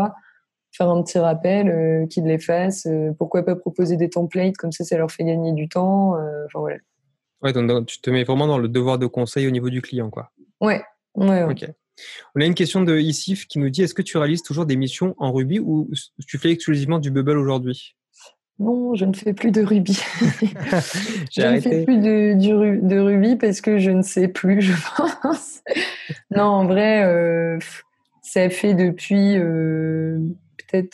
Faire 0.77 0.89
un 0.89 1.01
petit 1.03 1.19
rappel, 1.19 1.69
euh, 1.69 2.05
qu'ils 2.07 2.25
les 2.25 2.39
fassent. 2.39 2.85
Euh, 2.85 3.11
pourquoi 3.17 3.43
pas 3.43 3.55
proposer 3.55 3.95
des 3.97 4.09
templates 4.09 4.57
comme 4.57 4.71
ça, 4.71 4.83
ça 4.83 4.97
leur 4.97 5.11
fait 5.11 5.23
gagner 5.23 5.53
du 5.53 5.69
temps. 5.69 6.15
Enfin 6.45 6.59
voilà. 6.59 6.77
Ouais, 7.41 7.53
donc, 7.53 7.85
tu 7.85 7.99
te 8.01 8.09
mets 8.09 8.23
vraiment 8.23 8.47
dans 8.47 8.57
le 8.57 8.67
devoir 8.67 8.97
de 8.97 9.05
conseil 9.05 9.47
au 9.47 9.51
niveau 9.51 9.69
du 9.69 9.81
client, 9.81 10.09
quoi. 10.09 10.31
Ouais. 10.61 10.81
ouais, 11.15 11.43
Ok. 11.43 11.65
On 12.35 12.41
a 12.41 12.45
une 12.45 12.55
question 12.55 12.81
de 12.81 12.97
Isif 12.97 13.47
qui 13.47 13.59
nous 13.59 13.69
dit 13.69 13.83
est-ce 13.83 13.93
que 13.93 14.01
tu 14.01 14.17
réalises 14.17 14.41
toujours 14.41 14.65
des 14.65 14.75
missions 14.75 15.15
en 15.17 15.31
Ruby 15.31 15.59
ou 15.59 15.89
tu 16.27 16.37
fais 16.37 16.51
exclusivement 16.51 16.99
du 16.99 17.09
Bubble 17.09 17.37
aujourd'hui? 17.37 17.95
Non, 18.57 18.95
je 18.95 19.03
ne 19.03 19.13
fais 19.13 19.33
plus 19.33 19.51
de 19.51 19.61
Ruby. 19.61 19.99
je 21.31 21.41
ne 21.41 21.59
fais 21.59 21.83
plus 21.83 21.97
de, 21.97 22.33
de, 22.81 22.99
Ruby 22.99 23.35
parce 23.35 23.59
que 23.59 23.79
je 23.79 23.91
ne 23.91 24.01
sais 24.01 24.29
plus, 24.29 24.61
je 24.61 24.73
pense. 24.97 25.61
non, 26.31 26.43
en 26.43 26.65
vrai, 26.65 27.03
euh, 27.03 27.59
ça 28.21 28.49
fait 28.49 28.73
depuis 28.73 29.37
euh, 29.37 30.19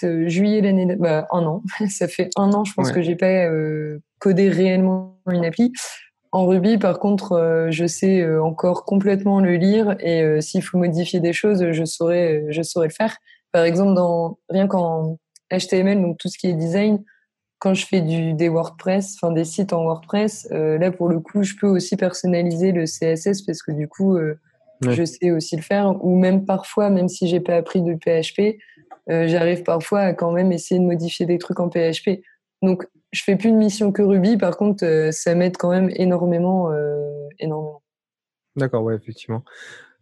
euh, 0.03 0.27
juillet 0.27 0.61
l'année, 0.61 0.95
bah, 0.95 1.27
un 1.31 1.45
an. 1.45 1.63
ça 1.89 2.07
fait 2.07 2.29
un 2.35 2.51
an, 2.51 2.63
je 2.63 2.73
pense 2.73 2.91
que 2.91 3.01
j'ai 3.01 3.15
pas 3.15 3.45
euh, 3.45 3.99
codé 4.19 4.49
réellement 4.49 5.19
une 5.29 5.45
appli. 5.45 5.71
En 6.31 6.45
Ruby, 6.45 6.77
par 6.77 6.99
contre, 6.99 7.67
je 7.71 7.85
sais 7.85 8.25
encore 8.37 8.85
complètement 8.85 9.41
le 9.41 9.55
lire 9.55 9.97
et 9.99 10.39
s'il 10.39 10.63
faut 10.63 10.77
modifier 10.77 11.19
des 11.19 11.33
choses, 11.33 11.71
je 11.71 11.83
saurais, 11.83 12.45
je 12.47 12.61
saurais 12.61 12.87
le 12.87 12.93
faire. 12.93 13.17
Par 13.51 13.65
exemple, 13.65 13.95
dans 13.95 14.39
rien 14.47 14.65
qu'en 14.65 15.17
HTML, 15.51 16.01
donc 16.01 16.17
tout 16.19 16.29
ce 16.29 16.37
qui 16.37 16.47
est 16.47 16.53
design, 16.53 17.03
quand 17.59 17.73
je 17.73 17.85
fais 17.85 17.99
du, 17.99 18.31
des 18.31 18.47
WordPress, 18.47 19.17
enfin 19.21 19.33
des 19.33 19.43
sites 19.43 19.73
en 19.73 19.83
WordPress, 19.83 20.47
là 20.51 20.89
pour 20.91 21.09
le 21.09 21.19
coup, 21.19 21.43
je 21.43 21.55
peux 21.59 21.67
aussi 21.67 21.97
personnaliser 21.97 22.71
le 22.71 22.85
CSS 22.85 23.41
parce 23.41 23.61
que 23.61 23.73
du 23.73 23.89
coup, 23.89 24.17
je 24.89 25.05
sais 25.05 25.31
aussi 25.31 25.55
le 25.55 25.61
faire. 25.61 26.03
Ou 26.03 26.17
même 26.17 26.45
parfois, 26.45 26.89
même 26.89 27.07
si 27.07 27.27
j'ai 27.27 27.39
pas 27.39 27.55
appris 27.55 27.81
de 27.81 27.93
PHP, 27.93 28.57
euh, 29.09 29.27
j'arrive 29.27 29.63
parfois 29.63 30.01
à 30.01 30.13
quand 30.13 30.31
même 30.31 30.51
essayer 30.51 30.79
de 30.79 30.85
modifier 30.85 31.25
des 31.25 31.37
trucs 31.37 31.59
en 31.59 31.69
PHP. 31.69 32.21
Donc, 32.61 32.87
je 33.11 33.23
fais 33.23 33.35
plus 33.35 33.51
de 33.51 33.57
mission 33.57 33.91
que 33.91 34.01
Ruby. 34.01 34.37
Par 34.37 34.57
contre, 34.57 34.85
euh, 34.85 35.11
ça 35.11 35.35
m'aide 35.35 35.57
quand 35.57 35.71
même 35.71 35.89
énormément, 35.95 36.71
euh, 36.71 37.27
énormément. 37.39 37.81
D'accord, 38.55 38.83
ouais, 38.83 38.95
effectivement. 38.95 39.43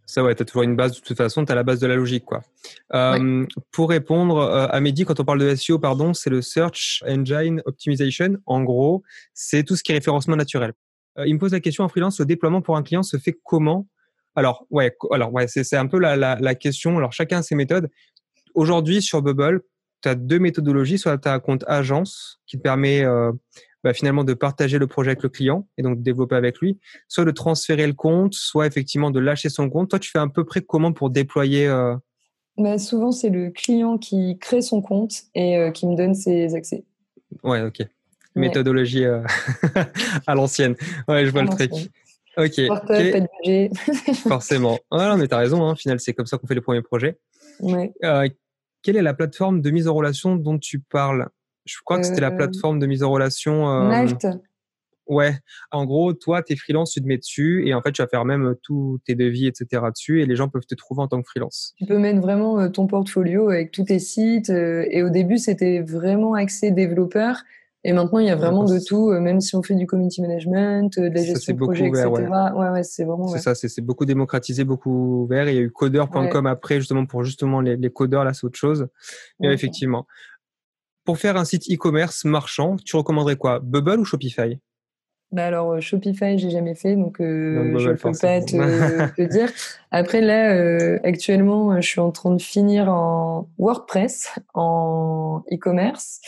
Ça, 0.05 0.23
ouais, 0.23 0.33
tu 0.33 0.41
as 0.41 0.45
toujours 0.45 0.63
une 0.63 0.75
base, 0.75 0.95
de 0.95 1.01
toute 1.01 1.15
façon, 1.15 1.45
tu 1.45 1.51
as 1.51 1.55
la 1.55 1.63
base 1.63 1.79
de 1.79 1.85
la 1.85 1.95
logique. 1.95 2.25
Quoi. 2.25 2.41
Pour 3.71 3.89
répondre 3.89 4.41
à 4.41 4.79
Mehdi, 4.79 5.05
quand 5.05 5.19
on 5.19 5.23
parle 5.23 5.39
de 5.39 5.53
SEO, 5.53 5.77
pardon, 5.77 6.15
c'est 6.15 6.31
le 6.31 6.41
Search 6.41 7.03
Engine 7.07 7.61
Optimization. 7.65 8.37
En 8.47 8.63
gros, 8.63 9.03
c'est 9.35 9.63
tout 9.63 9.75
ce 9.75 9.83
qui 9.83 9.91
est 9.91 9.95
référencement 9.95 10.35
naturel. 10.35 10.73
il 11.23 11.35
me 11.35 11.39
pose 11.39 11.51
la 11.51 11.59
question 11.59 11.83
en 11.83 11.89
freelance, 11.89 12.19
le 12.19 12.25
déploiement 12.25 12.63
pour 12.63 12.75
un 12.75 12.81
client 12.81 13.03
se 13.03 13.17
fait 13.17 13.37
comment? 13.43 13.85
Alors, 14.35 14.65
ouais, 14.71 14.95
alors 15.11 15.33
ouais, 15.33 15.47
c'est 15.47 15.75
un 15.75 15.87
peu 15.87 15.99
la, 15.99 16.15
la, 16.15 16.55
question. 16.55 16.97
Alors, 16.97 17.11
chacun 17.13 17.39
a 17.39 17.43
ses 17.43 17.55
méthodes. 17.55 17.89
Aujourd'hui, 18.55 19.01
sur 19.01 19.21
Bubble, 19.21 19.61
tu 20.01 20.09
as 20.09 20.15
deux 20.15 20.39
méthodologies. 20.39 20.97
Soit 20.97 21.17
tu 21.17 21.27
as 21.27 21.33
un 21.33 21.39
compte 21.39 21.63
agence 21.67 22.39
qui 22.47 22.57
te 22.57 22.61
permet 22.61 23.03
euh, 23.03 23.31
bah, 23.83 23.93
finalement 23.93 24.23
de 24.23 24.33
partager 24.33 24.77
le 24.77 24.87
projet 24.87 25.11
avec 25.11 25.23
le 25.23 25.29
client 25.29 25.67
et 25.77 25.83
donc 25.83 25.99
de 25.99 26.03
développer 26.03 26.35
avec 26.35 26.59
lui, 26.59 26.79
soit 27.07 27.25
de 27.25 27.31
transférer 27.31 27.87
le 27.87 27.93
compte, 27.93 28.33
soit 28.33 28.67
effectivement 28.67 29.11
de 29.11 29.19
lâcher 29.19 29.49
son 29.49 29.69
compte. 29.69 29.89
Toi, 29.89 29.99
tu 29.99 30.11
fais 30.11 30.19
à 30.19 30.27
peu 30.27 30.43
près 30.43 30.61
comment 30.61 30.91
pour 30.91 31.09
déployer 31.09 31.67
euh... 31.67 31.95
bah, 32.57 32.77
Souvent, 32.77 33.11
c'est 33.11 33.29
le 33.29 33.51
client 33.51 33.97
qui 33.97 34.37
crée 34.39 34.61
son 34.61 34.81
compte 34.81 35.23
et 35.33 35.57
euh, 35.57 35.71
qui 35.71 35.87
me 35.87 35.95
donne 35.95 36.13
ses 36.13 36.55
accès. 36.55 36.83
Ouais, 37.43 37.61
ok. 37.61 37.85
Méthodologie 38.35 39.05
euh, 39.05 39.23
à 40.27 40.35
l'ancienne. 40.35 40.75
Ouais, 41.07 41.25
je 41.25 41.31
vois 41.31 41.43
le 41.43 41.49
truc. 41.49 41.71
Ok. 42.37 42.59
Forcément. 44.27 44.77
Ah, 44.91 45.15
mais 45.17 45.27
tu 45.27 45.35
as 45.35 45.37
raison, 45.37 45.63
hein, 45.63 45.71
au 45.71 45.75
final, 45.75 45.99
c'est 45.99 46.13
comme 46.13 46.25
ça 46.25 46.37
qu'on 46.37 46.47
fait 46.47 46.55
les 46.55 46.61
premiers 46.61 46.81
projets. 46.81 47.17
Euh, 47.63 48.27
quelle 48.81 48.97
est 48.97 49.01
la 49.01 49.13
plateforme 49.13 49.61
de 49.61 49.69
mise 49.71 49.87
en 49.87 49.93
relation 49.93 50.35
dont 50.35 50.57
tu 50.57 50.79
parles? 50.79 51.29
Je 51.65 51.77
crois 51.83 51.99
que 51.99 52.05
c'était 52.05 52.21
la 52.21 52.31
euh, 52.31 52.37
plateforme 52.37 52.79
de 52.79 52.87
mise 52.87 53.03
en 53.03 53.11
relation. 53.11 53.69
Euh... 53.69 53.87
Malte. 53.87 54.27
Ouais. 55.07 55.33
En 55.71 55.85
gros, 55.85 56.13
toi, 56.13 56.43
tu 56.43 56.53
es 56.53 56.55
freelance, 56.55 56.91
tu 56.91 57.01
te 57.01 57.07
mets 57.07 57.17
dessus 57.17 57.67
et 57.67 57.73
en 57.73 57.81
fait, 57.81 57.91
tu 57.91 58.01
vas 58.01 58.07
faire 58.07 58.25
même 58.25 58.55
tous 58.61 58.99
tes 59.05 59.15
devis, 59.15 59.47
etc. 59.47 59.81
dessus 59.91 60.21
et 60.21 60.25
les 60.25 60.35
gens 60.35 60.49
peuvent 60.49 60.67
te 60.67 60.75
trouver 60.75 61.01
en 61.01 61.07
tant 61.07 61.19
que 61.21 61.27
freelance. 61.27 61.73
Tu 61.77 61.85
peux 61.85 61.97
mettre 61.97 62.21
vraiment 62.21 62.59
euh, 62.59 62.69
ton 62.69 62.85
portfolio 62.85 63.49
avec 63.49 63.71
tous 63.71 63.85
tes 63.85 63.99
sites. 63.99 64.49
Et 64.49 65.01
au 65.01 65.09
début, 65.09 65.39
c'était 65.39 65.81
vraiment 65.81 66.35
axé 66.35 66.71
développeur. 66.71 67.43
Et 67.85 67.93
maintenant, 67.93 68.19
il 68.19 68.27
y 68.27 68.29
a 68.29 68.35
vraiment 68.35 68.65
de 68.65 68.77
tout, 68.85 69.09
euh, 69.09 69.21
même 69.21 69.39
si 69.39 69.55
on 69.55 69.63
fait 69.63 69.75
du 69.75 69.87
community 69.87 70.21
management, 70.21 70.97
euh, 70.97 71.09
de 71.09 71.15
la 71.15 71.23
gestion 71.23 71.53
de 71.53 71.59
projet, 71.59 71.87
etc. 71.87 72.07
Ouais, 72.07 72.69
ouais, 72.69 72.83
c'est 72.83 73.05
vraiment. 73.05 73.27
C'est 73.29 73.39
ça, 73.39 73.55
c'est 73.55 73.81
beaucoup 73.81 74.05
démocratisé, 74.05 74.65
beaucoup 74.65 75.23
ouvert. 75.23 75.47
Il 75.47 75.55
y 75.55 75.59
a 75.59 75.61
eu 75.61 75.71
codeur.com 75.71 76.45
après, 76.45 76.79
justement, 76.79 77.05
pour 77.05 77.23
justement 77.23 77.61
les, 77.61 77.77
les 77.77 77.89
codeurs, 77.89 78.25
là, 78.25 78.33
c'est 78.33 78.45
autre 78.45 78.59
chose. 78.59 78.87
Mais 79.39 79.53
effectivement. 79.53 80.05
Pour 81.05 81.17
faire 81.17 81.37
un 81.37 81.45
site 81.45 81.71
e-commerce 81.71 82.23
marchand, 82.25 82.75
tu 82.85 82.95
recommanderais 82.95 83.35
quoi? 83.35 83.59
Bubble 83.59 83.99
ou 83.99 84.05
Shopify? 84.05 84.59
Bah 85.31 85.45
alors 85.45 85.73
euh, 85.73 85.79
Shopify, 85.79 86.39
j'ai 86.39 86.49
jamais 86.49 86.73
fait, 86.73 86.95
donc 86.95 87.21
euh, 87.21 87.77
je 87.77 87.89
ne 87.89 87.93
peux 87.93 88.11
pas 88.19 88.41
te, 88.41 89.21
dire. 89.21 89.49
Après 89.91 90.21
là, 90.21 90.53
euh, 90.53 90.97
actuellement, 91.03 91.79
je 91.79 91.87
suis 91.87 91.99
en 91.99 92.09
train 92.09 92.31
de 92.31 92.41
finir 92.41 92.89
en 92.91 93.47
WordPress, 93.59 94.29
en 94.55 95.43
e-commerce, 95.53 96.19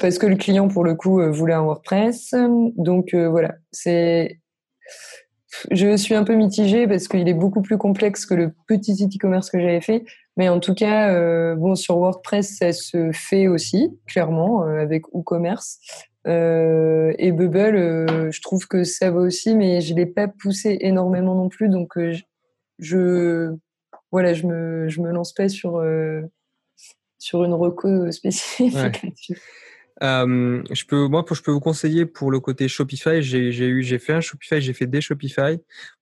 parce 0.00 0.16
que 0.18 0.26
le 0.26 0.36
client 0.36 0.68
pour 0.68 0.82
le 0.82 0.94
coup 0.94 1.20
voulait 1.30 1.52
un 1.52 1.62
WordPress. 1.62 2.34
Donc 2.76 3.14
voilà, 3.14 3.56
c'est. 3.70 4.40
Je 5.70 5.96
suis 5.96 6.14
un 6.14 6.24
peu 6.24 6.34
mitigée 6.34 6.86
parce 6.86 7.08
qu'il 7.08 7.28
est 7.28 7.34
beaucoup 7.34 7.62
plus 7.62 7.78
complexe 7.78 8.26
que 8.26 8.34
le 8.34 8.52
petit 8.66 8.96
site 8.96 9.16
e-commerce 9.16 9.50
que 9.50 9.58
j'avais 9.58 9.80
fait. 9.80 10.04
Mais 10.36 10.50
en 10.50 10.60
tout 10.60 10.74
cas, 10.74 11.54
bon, 11.54 11.74
sur 11.74 11.96
WordPress, 11.96 12.58
ça 12.58 12.72
se 12.72 13.10
fait 13.12 13.48
aussi, 13.48 13.98
clairement, 14.06 14.62
avec 14.62 15.12
WooCommerce. 15.14 15.80
Euh, 16.26 17.12
et 17.18 17.32
Bubble, 17.32 17.76
euh, 17.76 18.30
je 18.32 18.40
trouve 18.42 18.66
que 18.66 18.84
ça 18.84 19.10
va 19.10 19.20
aussi, 19.20 19.54
mais 19.54 19.80
je 19.80 19.94
l'ai 19.94 20.06
pas 20.06 20.28
poussé 20.28 20.78
énormément 20.80 21.34
non 21.34 21.48
plus, 21.48 21.68
donc 21.68 21.96
euh, 21.96 22.14
je, 22.78 23.54
voilà, 24.10 24.34
je 24.34 24.46
me, 24.46 24.88
je 24.88 25.00
me 25.00 25.10
lance 25.12 25.32
pas 25.32 25.48
sur 25.48 25.82
sur 27.18 27.44
une 27.44 27.54
reco 27.54 28.10
spécifique 28.10 28.76
je 30.02 30.84
peux, 30.84 31.08
moi, 31.08 31.24
je 31.30 31.40
peux 31.40 31.50
vous 31.50 31.60
conseiller 31.60 32.06
pour 32.06 32.30
le 32.30 32.40
côté 32.40 32.68
Shopify. 32.68 33.22
J'ai, 33.22 33.50
j'ai 33.52 33.66
eu, 33.66 33.82
j'ai 33.82 33.98
fait 33.98 34.12
un 34.12 34.20
Shopify, 34.20 34.60
j'ai 34.60 34.72
fait 34.72 34.86
des 34.86 35.00
Shopify. 35.00 35.58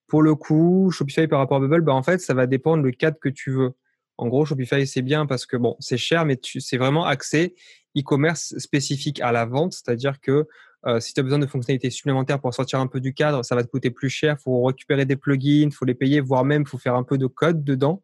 Pour 0.07 0.21
le 0.21 0.35
coup, 0.35 0.91
Shopify 0.91 1.27
par 1.27 1.39
rapport 1.39 1.57
à 1.57 1.59
Bubble, 1.61 1.81
bah 1.81 1.93
en 1.93 2.03
fait, 2.03 2.19
ça 2.19 2.33
va 2.33 2.45
dépendre 2.45 2.83
le 2.83 2.91
cadre 2.91 3.17
que 3.19 3.29
tu 3.29 3.51
veux. 3.51 3.71
En 4.17 4.27
gros, 4.27 4.45
Shopify 4.45 4.87
c'est 4.87 5.01
bien 5.01 5.25
parce 5.25 5.45
que 5.45 5.57
bon, 5.57 5.75
c'est 5.79 5.97
cher, 5.97 6.25
mais 6.25 6.39
c'est 6.41 6.77
vraiment 6.77 7.05
axé 7.05 7.55
e-commerce 7.97 8.57
spécifique 8.57 9.21
à 9.21 9.31
la 9.31 9.45
vente, 9.45 9.73
c'est-à-dire 9.73 10.19
que 10.19 10.47
euh, 10.85 10.99
si 10.99 11.13
tu 11.13 11.19
as 11.19 11.23
besoin 11.23 11.39
de 11.39 11.47
fonctionnalités 11.47 11.89
supplémentaires 11.89 12.39
pour 12.39 12.53
sortir 12.53 12.79
un 12.79 12.87
peu 12.87 12.99
du 12.99 13.13
cadre, 13.13 13.43
ça 13.43 13.55
va 13.55 13.63
te 13.63 13.69
coûter 13.69 13.89
plus 13.89 14.09
cher. 14.09 14.35
Il 14.39 14.43
faut 14.43 14.63
récupérer 14.63 15.05
des 15.05 15.15
plugins, 15.15 15.67
il 15.67 15.73
faut 15.73 15.85
les 15.85 15.95
payer, 15.95 16.19
voire 16.19 16.45
même 16.45 16.61
il 16.61 16.67
faut 16.67 16.77
faire 16.77 16.95
un 16.95 17.03
peu 17.03 17.17
de 17.17 17.25
code 17.25 17.63
dedans 17.63 18.03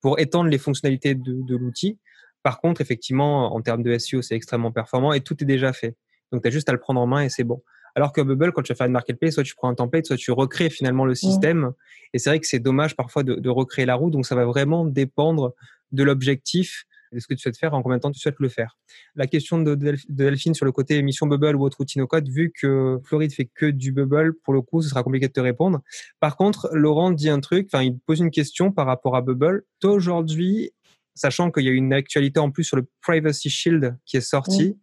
pour 0.00 0.18
étendre 0.18 0.48
les 0.48 0.58
fonctionnalités 0.58 1.14
de, 1.14 1.56
l'outil. 1.56 1.98
Par 2.42 2.60
contre, 2.60 2.80
effectivement, 2.80 3.54
en 3.54 3.60
termes 3.60 3.82
de 3.82 3.98
SEO, 3.98 4.22
c'est 4.22 4.36
extrêmement 4.36 4.72
performant 4.72 5.12
et 5.12 5.20
tout 5.20 5.42
est 5.42 5.46
déjà 5.46 5.72
fait. 5.72 5.96
Donc, 6.32 6.42
tu 6.42 6.48
as 6.48 6.50
juste 6.50 6.68
à 6.68 6.72
le 6.72 6.78
prendre 6.78 7.00
en 7.00 7.06
main 7.06 7.22
et 7.22 7.28
c'est 7.28 7.44
bon. 7.44 7.62
Alors 7.94 8.12
que 8.12 8.20
Bubble, 8.20 8.52
quand 8.52 8.62
tu 8.62 8.72
vas 8.72 8.76
faire 8.76 8.86
une 8.86 8.92
marketplace, 8.92 9.34
soit 9.34 9.42
tu 9.42 9.54
prends 9.54 9.68
un 9.68 9.74
template, 9.74 10.06
soit 10.06 10.16
tu 10.16 10.30
recrées 10.32 10.70
finalement 10.70 11.04
le 11.04 11.12
mmh. 11.12 11.16
système. 11.16 11.72
Et 12.12 12.18
c'est 12.18 12.30
vrai 12.30 12.40
que 12.40 12.46
c'est 12.46 12.58
dommage 12.58 12.96
parfois 12.96 13.22
de, 13.22 13.34
de, 13.34 13.48
recréer 13.48 13.86
la 13.86 13.94
roue. 13.94 14.10
Donc, 14.10 14.26
ça 14.26 14.34
va 14.34 14.44
vraiment 14.44 14.84
dépendre 14.84 15.54
de 15.92 16.02
l'objectif 16.02 16.86
de 17.12 17.18
ce 17.18 17.26
que 17.26 17.34
tu 17.34 17.40
souhaites 17.40 17.58
faire, 17.58 17.74
en 17.74 17.82
combien 17.82 17.96
de 17.96 18.02
temps 18.02 18.10
tu 18.10 18.20
souhaites 18.20 18.38
le 18.38 18.48
faire. 18.48 18.78
La 19.14 19.26
question 19.26 19.60
de, 19.60 19.74
Delphine 20.08 20.54
sur 20.54 20.64
le 20.64 20.72
côté 20.72 20.96
émission 20.96 21.26
Bubble 21.26 21.56
ou 21.56 21.64
autre 21.64 21.80
outil 21.80 21.98
no 21.98 22.06
code, 22.06 22.28
vu 22.28 22.52
que 22.54 22.98
Floride 23.04 23.32
fait 23.32 23.46
que 23.52 23.66
du 23.66 23.92
Bubble, 23.92 24.34
pour 24.44 24.54
le 24.54 24.62
coup, 24.62 24.82
ce 24.82 24.88
sera 24.88 25.02
compliqué 25.02 25.28
de 25.28 25.32
te 25.32 25.40
répondre. 25.40 25.80
Par 26.20 26.36
contre, 26.36 26.70
Laurent 26.72 27.10
dit 27.10 27.28
un 27.28 27.40
truc, 27.40 27.68
enfin, 27.72 27.82
il 27.82 27.98
pose 27.98 28.20
une 28.20 28.30
question 28.30 28.72
par 28.72 28.86
rapport 28.86 29.16
à 29.16 29.22
Bubble. 29.22 29.64
Aujourd'hui, 29.82 30.72
sachant 31.14 31.50
qu'il 31.50 31.64
y 31.64 31.68
a 31.68 31.72
une 31.72 31.92
actualité 31.92 32.38
en 32.40 32.50
plus 32.50 32.64
sur 32.64 32.76
le 32.76 32.86
Privacy 33.02 33.50
Shield 33.50 33.96
qui 34.06 34.16
est 34.16 34.22
sorti, 34.22 34.78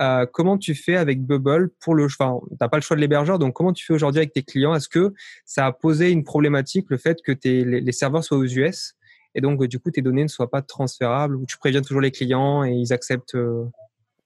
Euh, 0.00 0.26
comment 0.32 0.58
tu 0.58 0.74
fais 0.74 0.96
avec 0.96 1.22
Bubble 1.22 1.70
pour 1.80 1.94
le 1.94 2.04
enfin, 2.04 2.38
t'as 2.58 2.68
pas 2.68 2.76
le 2.76 2.82
choix 2.82 2.96
de 2.96 3.00
l'hébergeur, 3.00 3.38
donc 3.38 3.54
comment 3.54 3.72
tu 3.72 3.84
fais 3.84 3.94
aujourd'hui 3.94 4.20
avec 4.20 4.32
tes 4.32 4.42
clients? 4.42 4.74
Est-ce 4.74 4.88
que 4.88 5.12
ça 5.44 5.66
a 5.66 5.72
posé 5.72 6.10
une 6.10 6.22
problématique 6.22 6.86
le 6.88 6.98
fait 6.98 7.18
que 7.20 7.32
les, 7.44 7.92
serveurs 7.92 8.22
soient 8.22 8.38
aux 8.38 8.44
US 8.44 8.94
et 9.34 9.40
donc 9.40 9.64
du 9.66 9.80
coup 9.80 9.90
tes 9.90 10.00
données 10.00 10.22
ne 10.22 10.28
soient 10.28 10.50
pas 10.50 10.62
transférables 10.62 11.36
ou 11.36 11.46
tu 11.46 11.58
préviens 11.58 11.82
toujours 11.82 12.00
les 12.00 12.12
clients 12.12 12.64
et 12.64 12.72
ils 12.72 12.92
acceptent 12.92 13.34
euh? 13.34 13.64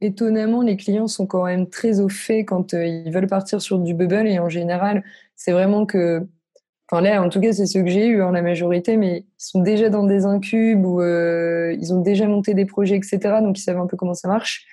Étonnamment, 0.02 0.62
les 0.62 0.76
clients 0.76 1.06
sont 1.06 1.26
quand 1.26 1.44
même 1.44 1.68
très 1.68 2.00
au 2.00 2.08
fait 2.08 2.44
quand 2.44 2.74
euh, 2.74 2.84
ils 2.84 3.12
veulent 3.12 3.28
partir 3.28 3.62
sur 3.62 3.78
du 3.78 3.94
Bubble 3.94 4.26
et 4.26 4.40
en 4.40 4.48
général, 4.48 5.04
c'est 5.36 5.52
vraiment 5.52 5.86
que 5.86 6.26
Enfin 6.93 7.01
là, 7.01 7.22
en 7.22 7.30
tout 7.30 7.40
cas, 7.40 7.55
c'est 7.55 7.64
ceux 7.64 7.82
que 7.82 7.88
j'ai 7.88 8.07
eu, 8.07 8.22
en 8.22 8.32
la 8.32 8.43
majorité, 8.43 8.99
mais 8.99 9.20
ils 9.20 9.26
sont 9.38 9.62
déjà 9.62 9.88
dans 9.88 10.05
des 10.05 10.26
incubes 10.26 10.84
ou 10.84 11.01
euh, 11.01 11.74
ils 11.80 11.95
ont 11.95 12.03
déjà 12.03 12.26
monté 12.26 12.53
des 12.53 12.66
projets, 12.66 12.97
etc. 12.97 13.18
Donc 13.40 13.59
ils 13.59 13.62
savent 13.62 13.78
un 13.78 13.86
peu 13.86 13.97
comment 13.97 14.12
ça 14.12 14.28
marche 14.28 14.66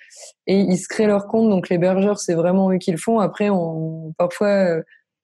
et 0.46 0.60
ils 0.60 0.78
se 0.78 0.90
créent 0.90 1.08
leur 1.08 1.28
compte. 1.28 1.50
Donc 1.50 1.70
l'hébergeur, 1.70 2.20
c'est 2.20 2.34
vraiment 2.34 2.72
eux 2.72 2.78
qui 2.78 2.92
le 2.92 2.98
font. 2.98 3.20
Après, 3.20 3.50
on, 3.50 4.14
parfois, 4.18 4.50
euh, 4.50 4.82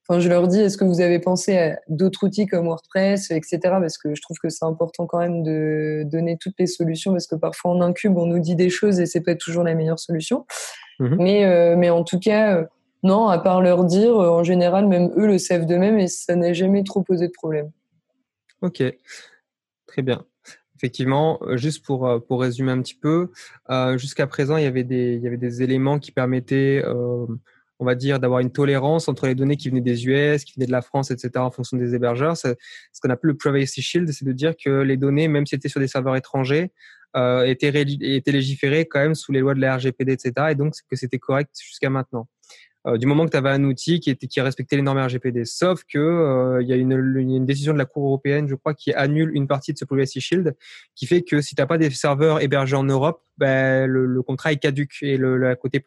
enfin, 0.07 0.21
je 0.21 0.29
leur 0.29 0.47
dis, 0.47 0.61
est-ce 0.61 0.77
que 0.77 0.85
vous 0.85 1.01
avez 1.01 1.19
pensé 1.19 1.57
à 1.57 1.79
d'autres 1.89 2.25
outils 2.25 2.45
comme 2.45 2.67
WordPress, 2.67 3.29
etc. 3.29 3.59
Parce 3.61 3.97
que 3.97 4.15
je 4.15 4.21
trouve 4.21 4.37
que 4.41 4.47
c'est 4.47 4.63
important 4.63 5.05
quand 5.05 5.19
même 5.19 5.43
de 5.43 6.03
donner 6.05 6.37
toutes 6.39 6.55
les 6.59 6.67
solutions 6.67 7.11
parce 7.11 7.27
que 7.27 7.35
parfois 7.35 7.71
en 7.71 7.81
incube, 7.81 8.17
on 8.17 8.25
nous 8.25 8.39
dit 8.39 8.55
des 8.55 8.69
choses 8.69 9.01
et 9.01 9.05
c'est 9.05 9.19
pas 9.19 9.35
toujours 9.35 9.65
la 9.65 9.75
meilleure 9.75 9.99
solution. 9.99 10.45
Mmh 10.99 11.15
mais, 11.19 11.43
euh, 11.43 11.75
mais 11.75 11.89
en 11.89 12.05
tout 12.05 12.19
cas, 12.19 12.65
non, 13.05 13.27
à 13.27 13.37
part 13.37 13.61
leur 13.61 13.83
dire, 13.85 14.15
euh, 14.17 14.29
en 14.29 14.43
général, 14.43 14.87
même 14.87 15.11
eux 15.15 15.27
le 15.27 15.37
savent 15.37 15.67
d'eux-mêmes 15.67 15.99
et 15.99 16.07
ça 16.07 16.35
n'a 16.35 16.53
jamais 16.53 16.83
trop 16.83 17.03
posé 17.03 17.27
de 17.27 17.33
problème. 17.33 17.69
Ok, 18.61 18.81
très 19.85 20.01
bien. 20.01 20.25
Effectivement, 20.75 21.39
euh, 21.43 21.55
juste 21.55 21.85
pour, 21.85 22.07
euh, 22.07 22.19
pour 22.19 22.41
résumer 22.41 22.71
un 22.71 22.81
petit 22.81 22.95
peu, 22.95 23.29
jusqu'à 23.97 24.25
présent, 24.25 24.57
il 24.57 24.63
y, 24.63 24.67
avait 24.67 24.83
des, 24.83 25.17
y 25.17 25.27
avait 25.27 25.37
des 25.37 25.61
éléments 25.61 25.99
qui 25.99 26.11
permettaient, 26.11 26.83
on 27.77 27.85
va 27.85 27.93
dire, 27.93 28.19
d'avoir 28.19 28.39
une 28.39 28.51
tolérance 28.51 29.07
entre 29.07 29.27
les 29.27 29.35
données 29.35 29.57
qui 29.57 29.69
venaient 29.69 29.81
des 29.81 30.07
US, 30.07 30.43
qui 30.43 30.53
venaient 30.55 30.65
de 30.65 30.71
la 30.71 30.81
France, 30.81 31.11
etc., 31.11 31.31
en 31.35 31.51
fonction 31.51 31.77
des 31.77 31.93
hébergeurs. 31.93 32.37
ce 32.37 32.55
qu'on 33.01 33.09
appelle 33.09 33.31
le 33.31 33.37
Privacy 33.37 33.81
Shield, 33.81 34.11
c'est 34.11 34.25
de 34.25 34.31
dire 34.31 34.55
que 34.57 34.81
les 34.81 34.97
données, 34.97 35.27
même 35.27 35.45
si 35.45 35.51
c'était 35.51 35.69
sur 35.69 35.79
des 35.79 35.87
serveurs 35.87 36.15
étrangers, 36.15 36.71
étaient, 37.15 37.85
étaient 38.01 38.31
légiférées 38.31 38.85
quand 38.85 38.99
même 38.99 39.15
sous 39.15 39.31
les 39.31 39.41
lois 39.41 39.53
de 39.53 39.61
la 39.61 39.77
RGPD, 39.77 40.13
etc., 40.13 40.33
et 40.49 40.55
donc 40.55 40.73
que 40.89 40.95
c'était 40.95 41.19
correct 41.19 41.51
jusqu'à 41.61 41.89
maintenant. 41.89 42.27
Euh, 42.87 42.97
du 42.97 43.07
moment 43.07 43.25
que 43.25 43.31
tu 43.31 43.37
avais 43.37 43.49
un 43.49 43.63
outil 43.63 43.99
qui, 43.99 44.11
était, 44.11 44.27
qui 44.27 44.39
respectait 44.41 44.75
les 44.75 44.83
normes 44.83 44.99
RGPD. 44.99 45.45
Sauf 45.45 45.83
que 45.85 45.97
euh, 45.97 46.61
il 46.61 46.67
y 46.67 46.73
a 46.73 46.75
une, 46.75 46.91
une, 46.91 47.45
décision 47.45 47.73
de 47.73 47.79
la 47.79 47.85
Cour 47.85 48.05
européenne, 48.05 48.47
je 48.47 48.53
crois, 48.53 48.75
qui 48.75 48.93
annule 48.93 49.31
une 49.33 49.47
partie 49.47 49.73
de 49.73 49.77
ce 49.77 49.85
Privacy 49.85 50.21
Shield, 50.21 50.55
qui 50.93 51.07
fait 51.07 51.23
que 51.23 51.41
si 51.41 51.55
tu 51.55 51.61
n'as 51.61 51.65
pas 51.65 51.79
des 51.79 51.89
serveurs 51.89 52.41
hébergés 52.41 52.75
en 52.75 52.83
Europe, 52.83 53.23
ben, 53.37 53.87
le, 53.87 54.05
le 54.05 54.21
contrat 54.21 54.51
est 54.51 54.57
caduque 54.57 54.97
et 55.01 55.17
le, 55.17 55.37
le 55.37 55.55
côté 55.55 55.85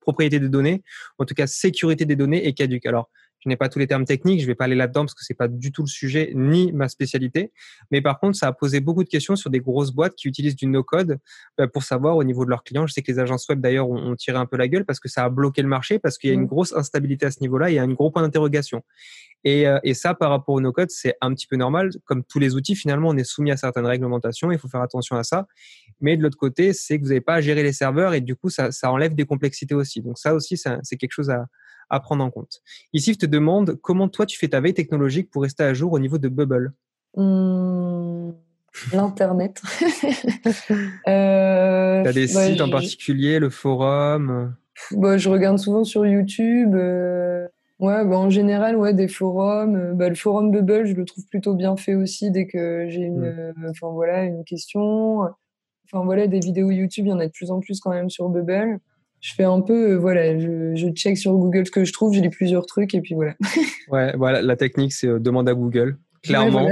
propriété 0.00 0.38
des 0.38 0.48
données, 0.48 0.82
en 1.18 1.24
tout 1.24 1.34
cas 1.34 1.46
sécurité 1.46 2.04
des 2.04 2.16
données, 2.16 2.46
est 2.46 2.52
caduque. 2.52 2.86
Alors, 2.86 3.10
je 3.40 3.48
n'ai 3.48 3.56
pas 3.56 3.68
tous 3.68 3.78
les 3.78 3.86
termes 3.86 4.04
techniques, 4.04 4.40
je 4.40 4.46
vais 4.46 4.54
pas 4.54 4.64
aller 4.64 4.74
là-dedans 4.74 5.02
parce 5.02 5.14
que 5.14 5.24
c'est 5.24 5.34
pas 5.34 5.48
du 5.48 5.72
tout 5.72 5.82
le 5.82 5.88
sujet 5.88 6.32
ni 6.34 6.72
ma 6.72 6.88
spécialité. 6.88 7.52
Mais 7.90 8.00
par 8.00 8.18
contre, 8.18 8.36
ça 8.36 8.48
a 8.48 8.52
posé 8.52 8.80
beaucoup 8.80 9.04
de 9.04 9.08
questions 9.08 9.36
sur 9.36 9.50
des 9.50 9.60
grosses 9.60 9.92
boîtes 9.92 10.14
qui 10.14 10.28
utilisent 10.28 10.56
du 10.56 10.66
no-code 10.66 11.18
bah, 11.56 11.68
pour 11.68 11.82
savoir 11.82 12.16
au 12.16 12.24
niveau 12.24 12.44
de 12.44 12.50
leurs 12.50 12.64
clients. 12.64 12.86
Je 12.86 12.92
sais 12.92 13.02
que 13.02 13.12
les 13.12 13.18
agences 13.18 13.48
web 13.48 13.60
d'ailleurs 13.60 13.88
ont, 13.88 14.16
tiré 14.16 14.38
un 14.38 14.46
peu 14.46 14.56
la 14.56 14.68
gueule 14.68 14.84
parce 14.84 14.98
que 14.98 15.08
ça 15.08 15.24
a 15.24 15.28
bloqué 15.28 15.62
le 15.62 15.68
marché 15.68 15.98
parce 15.98 16.18
qu'il 16.18 16.28
y 16.28 16.32
a 16.32 16.34
une 16.34 16.42
mmh. 16.42 16.46
grosse 16.46 16.72
instabilité 16.72 17.26
à 17.26 17.30
ce 17.30 17.40
niveau-là, 17.40 17.70
il 17.70 17.74
y 17.74 17.78
a 17.78 17.82
un 17.82 17.92
gros 17.92 18.10
point 18.10 18.22
d'interrogation. 18.22 18.82
Et, 19.44 19.68
euh, 19.68 19.78
et, 19.84 19.94
ça, 19.94 20.14
par 20.14 20.30
rapport 20.30 20.54
au 20.56 20.60
no-code, 20.60 20.90
c'est 20.90 21.14
un 21.20 21.32
petit 21.32 21.46
peu 21.46 21.56
normal. 21.56 21.90
Comme 22.04 22.24
tous 22.24 22.40
les 22.40 22.56
outils, 22.56 22.74
finalement, 22.74 23.10
on 23.10 23.16
est 23.16 23.24
soumis 23.24 23.52
à 23.52 23.56
certaines 23.56 23.86
réglementations. 23.86 24.50
Il 24.50 24.58
faut 24.58 24.68
faire 24.68 24.82
attention 24.82 25.14
à 25.16 25.22
ça. 25.22 25.46
Mais 26.00 26.16
de 26.16 26.22
l'autre 26.22 26.38
côté, 26.38 26.72
c'est 26.72 26.98
que 26.98 27.04
vous 27.04 27.10
n'avez 27.10 27.20
pas 27.20 27.34
à 27.34 27.40
gérer 27.40 27.62
les 27.62 27.72
serveurs 27.72 28.14
et 28.14 28.20
du 28.20 28.34
coup, 28.34 28.50
ça, 28.50 28.72
ça 28.72 28.90
enlève 28.90 29.14
des 29.14 29.24
complexités 29.24 29.74
aussi. 29.74 30.00
Donc 30.02 30.18
ça 30.18 30.34
aussi, 30.34 30.56
c'est 30.56 30.96
quelque 30.96 31.12
chose 31.12 31.30
à, 31.30 31.46
à 31.90 32.00
prendre 32.00 32.24
en 32.24 32.30
compte. 32.30 32.62
Ici, 32.92 33.12
je 33.12 33.18
te 33.18 33.26
demande 33.26 33.78
comment 33.80 34.08
toi 34.08 34.26
tu 34.26 34.38
fais 34.38 34.48
ta 34.48 34.60
veille 34.60 34.74
technologique 34.74 35.30
pour 35.30 35.42
rester 35.42 35.64
à 35.64 35.74
jour 35.74 35.92
au 35.92 35.98
niveau 35.98 36.18
de 36.18 36.28
Bubble? 36.28 36.72
Mmh, 37.16 38.30
L'internet. 38.92 39.62
euh, 41.08 42.02
tu 42.02 42.08
as 42.08 42.12
des 42.12 42.28
sites 42.28 42.60
en 42.60 42.70
particulier, 42.70 43.38
le 43.38 43.50
forum? 43.50 44.54
Bah, 44.92 45.16
Je 45.16 45.28
regarde 45.28 45.58
souvent 45.58 45.84
sur 45.84 46.06
YouTube. 46.06 46.74
Euh, 46.74 47.46
ouais, 47.78 48.04
bah, 48.04 48.18
en 48.18 48.30
général, 48.30 48.76
ouais, 48.76 48.94
des 48.94 49.08
forums. 49.08 49.76
Euh, 49.76 49.92
bah, 49.94 50.08
le 50.08 50.14
forum 50.14 50.50
Bubble, 50.50 50.86
je 50.86 50.94
le 50.94 51.04
trouve 51.04 51.26
plutôt 51.26 51.54
bien 51.54 51.76
fait 51.76 51.94
aussi 51.94 52.30
dès 52.30 52.46
que 52.46 52.86
j'ai 52.88 53.02
une, 53.02 53.20
mmh. 53.20 53.54
euh, 53.64 53.90
voilà, 53.92 54.24
une 54.24 54.44
question. 54.44 55.20
Enfin 55.84 56.04
voilà, 56.04 56.26
des 56.26 56.40
vidéos 56.40 56.70
YouTube, 56.70 57.06
il 57.06 57.10
y 57.10 57.12
en 57.12 57.20
a 57.20 57.26
de 57.26 57.32
plus 57.32 57.50
en 57.50 57.60
plus 57.60 57.80
quand 57.80 57.90
même 57.90 58.10
sur 58.10 58.28
Bubble 58.28 58.80
je 59.26 59.34
fais 59.34 59.42
un 59.42 59.60
peu, 59.60 59.92
euh, 59.92 59.98
voilà, 59.98 60.38
je, 60.38 60.76
je, 60.76 60.88
check 60.90 61.18
sur 61.18 61.32
Google 61.32 61.66
ce 61.66 61.72
que 61.72 61.84
je 61.84 61.92
trouve, 61.92 62.12
j'ai 62.12 62.20
lu 62.20 62.30
plusieurs 62.30 62.64
trucs 62.64 62.94
et 62.94 63.00
puis 63.00 63.16
voilà. 63.16 63.34
ouais, 63.88 64.16
voilà, 64.16 64.40
la 64.40 64.54
technique, 64.54 64.92
c'est 64.92 65.08
euh, 65.08 65.18
demande 65.18 65.48
à 65.48 65.54
Google. 65.54 65.98
Clairement, 66.22 66.68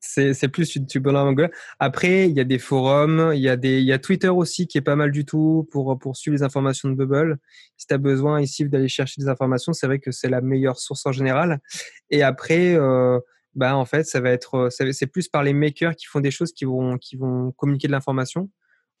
c'est 0.00 0.48
plus 0.48 0.68
tu, 0.68 0.84
tu 0.86 0.98
à 0.98 1.24
Google. 1.24 1.50
Après, 1.78 2.28
il 2.28 2.36
y 2.36 2.40
a 2.40 2.44
des 2.44 2.58
forums, 2.58 3.32
il 3.34 3.40
y 3.40 3.48
a 3.48 3.56
des, 3.56 3.78
il 3.80 3.86
y 3.86 3.92
a 3.92 3.98
Twitter 3.98 4.28
aussi 4.28 4.66
qui 4.66 4.76
est 4.76 4.82
pas 4.82 4.96
mal 4.96 5.10
du 5.10 5.24
tout 5.24 5.66
pour 5.70 5.98
pour 5.98 6.16
suivre 6.16 6.36
les 6.36 6.42
informations 6.42 6.88
de 6.88 6.94
Bubble. 6.94 7.38
Si 7.76 7.86
tu 7.86 7.94
as 7.94 7.98
besoin 7.98 8.40
ici 8.40 8.66
d'aller 8.68 8.88
chercher 8.88 9.20
des 9.20 9.28
informations, 9.28 9.72
c'est 9.74 9.86
vrai 9.86 9.98
que 9.98 10.12
c'est 10.12 10.30
la 10.30 10.40
meilleure 10.40 10.78
source 10.78 11.04
en 11.04 11.12
général. 11.12 11.60
Et 12.10 12.22
après, 12.22 12.74
euh, 12.74 13.18
bah 13.54 13.76
en 13.76 13.84
fait, 13.84 14.04
ça 14.04 14.20
va 14.20 14.30
être, 14.30 14.68
c'est 14.70 15.06
plus 15.06 15.28
par 15.28 15.42
les 15.42 15.52
makers 15.52 15.94
qui 15.94 16.06
font 16.06 16.20
des 16.20 16.30
choses 16.30 16.52
qui 16.52 16.64
vont 16.64 16.96
qui 16.96 17.16
vont 17.16 17.52
communiquer 17.52 17.88
de 17.88 17.92
l'information 17.92 18.48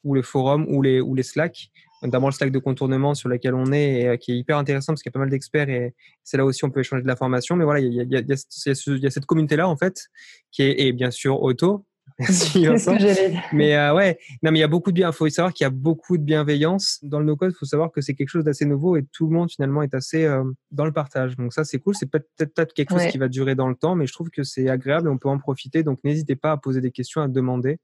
ou 0.04 0.14
les 0.14 0.22
forums 0.22 0.66
ou 0.68 0.82
les 0.82 1.00
ou 1.00 1.14
les 1.14 1.22
Slack 1.22 1.70
notamment 2.02 2.28
le 2.28 2.32
stack 2.32 2.50
de 2.50 2.58
contournement 2.58 3.14
sur 3.14 3.28
lequel 3.28 3.54
on 3.54 3.72
est 3.72 4.00
et 4.00 4.08
euh, 4.08 4.16
qui 4.16 4.32
est 4.32 4.36
hyper 4.36 4.58
intéressant 4.58 4.92
parce 4.92 5.02
qu'il 5.02 5.10
y 5.10 5.12
a 5.12 5.16
pas 5.16 5.20
mal 5.20 5.30
d'experts 5.30 5.68
et 5.68 5.94
c'est 6.22 6.36
là 6.36 6.44
aussi 6.44 6.64
on 6.64 6.70
peut 6.70 6.80
échanger 6.80 7.02
de 7.02 7.08
l'information. 7.08 7.56
Mais 7.56 7.64
voilà, 7.64 7.80
il 7.80 7.92
y 7.92 8.00
a, 8.00 8.02
il 8.02 8.12
y 8.12 8.16
a, 8.16 8.20
il 8.20 9.02
y 9.02 9.06
a 9.06 9.10
cette 9.10 9.26
communauté-là 9.26 9.68
en 9.68 9.76
fait 9.76 10.06
qui 10.50 10.62
est 10.62 10.80
et 10.80 10.92
bien 10.92 11.10
sûr 11.10 11.42
auto. 11.42 11.84
Merci. 12.18 12.66
mais 13.52 13.76
euh, 13.76 13.92
ouais, 13.92 14.18
non 14.42 14.50
mais 14.50 14.58
il 14.58 14.60
y 14.60 14.64
a 14.64 14.68
beaucoup 14.68 14.90
de 14.90 14.94
bien. 14.94 15.10
Il 15.10 15.12
faut 15.12 15.28
savoir 15.28 15.52
qu'il 15.52 15.64
y 15.64 15.66
a 15.66 15.70
beaucoup 15.70 16.16
de 16.16 16.22
bienveillance 16.22 17.00
dans 17.02 17.18
le 17.18 17.26
no-code. 17.26 17.52
Il 17.52 17.58
faut 17.58 17.66
savoir 17.66 17.90
que 17.90 18.00
c'est 18.00 18.14
quelque 18.14 18.28
chose 18.28 18.44
d'assez 18.44 18.64
nouveau 18.64 18.96
et 18.96 19.04
tout 19.12 19.26
le 19.26 19.34
monde 19.34 19.50
finalement 19.50 19.82
est 19.82 19.92
assez 19.92 20.24
euh, 20.24 20.44
dans 20.70 20.86
le 20.86 20.92
partage. 20.92 21.36
Donc 21.36 21.52
ça 21.52 21.64
c'est 21.64 21.78
cool. 21.78 21.94
C'est 21.94 22.10
peut-être 22.10 22.28
peut-être 22.38 22.72
quelque 22.72 22.90
chose 22.90 23.06
qui 23.10 23.18
va 23.18 23.28
durer 23.28 23.54
dans 23.54 23.68
le 23.68 23.74
temps, 23.74 23.96
mais 23.96 24.06
je 24.06 24.12
trouve 24.12 24.30
que 24.30 24.44
c'est 24.44 24.68
agréable 24.68 25.08
et 25.08 25.10
on 25.10 25.18
peut 25.18 25.28
en 25.28 25.38
profiter. 25.38 25.82
Donc 25.82 25.98
n'hésitez 26.04 26.36
pas 26.36 26.52
à 26.52 26.56
poser 26.56 26.80
des 26.80 26.90
questions, 26.90 27.20
à 27.20 27.28
demander. 27.28 27.78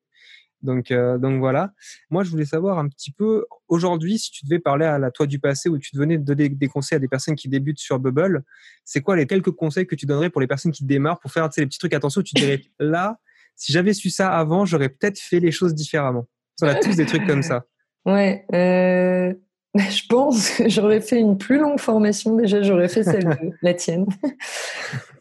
Donc, 0.63 0.91
euh, 0.91 1.19
donc 1.19 1.39
voilà. 1.41 1.73
Moi, 2.11 2.25
je 2.25 2.31
voulais 2.31 2.45
savoir 2.45 2.79
un 2.79 2.89
petit 2.89 3.11
peu 3.11 3.47
aujourd'hui, 3.69 4.19
si 4.19 4.31
tu 4.31 4.45
devais 4.45 4.59
parler 4.59 4.87
à 4.87 4.99
la 4.99 5.11
toi 5.11 5.27
du 5.27 5.39
passé 5.39 5.69
ou 5.69 5.79
tu 5.79 5.91
devenais 5.95 6.19
donner 6.19 6.49
des 6.49 6.69
conseils 6.69 6.97
à 6.97 6.99
des 6.99 7.09
personnes 7.09 7.35
qui 7.35 7.49
débutent 7.49 7.79
sur 7.79 7.99
Bubble, 7.99 8.43
c'est 8.85 9.01
quoi 9.01 9.17
les 9.17 9.27
quelques 9.27 9.51
conseils 9.51 9.87
que 9.87 9.95
tu 9.95 10.07
donnerais 10.07 10.31
pour 10.31 10.41
les 10.41 10.47
personnes 10.47 10.73
qui 10.73 10.85
démarrent 10.85 11.21
pour 11.21 11.33
faire 11.33 11.49
les 11.57 11.67
petits 11.67 11.79
trucs? 11.79 11.95
Attention 11.95 12.23
Tu 12.23 12.35
dirais 12.35 12.63
là, 12.79 13.19
si 13.57 13.73
j'avais 13.73 13.93
su 13.93 14.11
ça 14.11 14.31
avant, 14.31 14.65
j'aurais 14.65 14.89
peut-être 14.89 15.19
fait 15.19 15.41
les 15.41 15.53
choses 15.53 15.75
différemment. 15.75 16.27
On 16.61 16.67
a 16.67 16.75
tous 16.75 16.97
des 16.97 17.07
trucs 17.07 17.27
comme 17.27 17.43
ça. 17.43 17.65
Ouais. 18.05 18.45
Euh, 18.53 19.33
Je 19.75 20.07
pense 20.07 20.51
que 20.51 20.69
j'aurais 20.69 21.01
fait 21.01 21.19
une 21.19 21.39
plus 21.39 21.59
longue 21.59 21.81
formation. 21.81 22.37
Déjà, 22.37 22.63
j'aurais 22.63 22.89
fait 22.89 23.05
celle 23.05 23.25
de 23.25 23.53
la 23.63 23.73
tienne. 23.73 24.07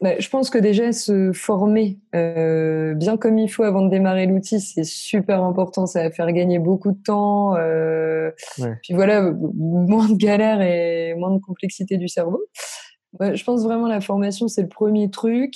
Je 0.02 0.28
pense 0.28 0.50
que 0.50 0.58
déjà, 0.58 0.92
se 0.92 1.32
former 1.32 1.98
euh, 2.14 2.92
bien 2.94 3.16
comme 3.16 3.38
il 3.38 3.48
faut 3.48 3.62
avant 3.62 3.82
de 3.82 3.88
démarrer 3.88 4.26
l'outil, 4.26 4.60
c'est 4.60 4.84
super 4.84 5.42
important. 5.42 5.86
Ça 5.86 6.02
va 6.02 6.10
faire 6.10 6.30
gagner 6.32 6.58
beaucoup 6.58 6.92
de 6.92 7.02
temps. 7.02 7.56
Euh, 7.56 8.30
Puis 8.82 8.92
voilà, 8.92 9.32
moins 9.32 10.08
de 10.08 10.16
galères 10.16 10.60
et 10.60 11.14
moins 11.14 11.30
de 11.30 11.40
complexité 11.40 11.96
du 11.96 12.08
cerveau. 12.08 12.42
Je 13.20 13.44
pense 13.44 13.62
vraiment 13.62 13.88
la 13.88 14.00
formation, 14.00 14.48
c'est 14.48 14.62
le 14.62 14.68
premier 14.68 15.10
truc. 15.10 15.54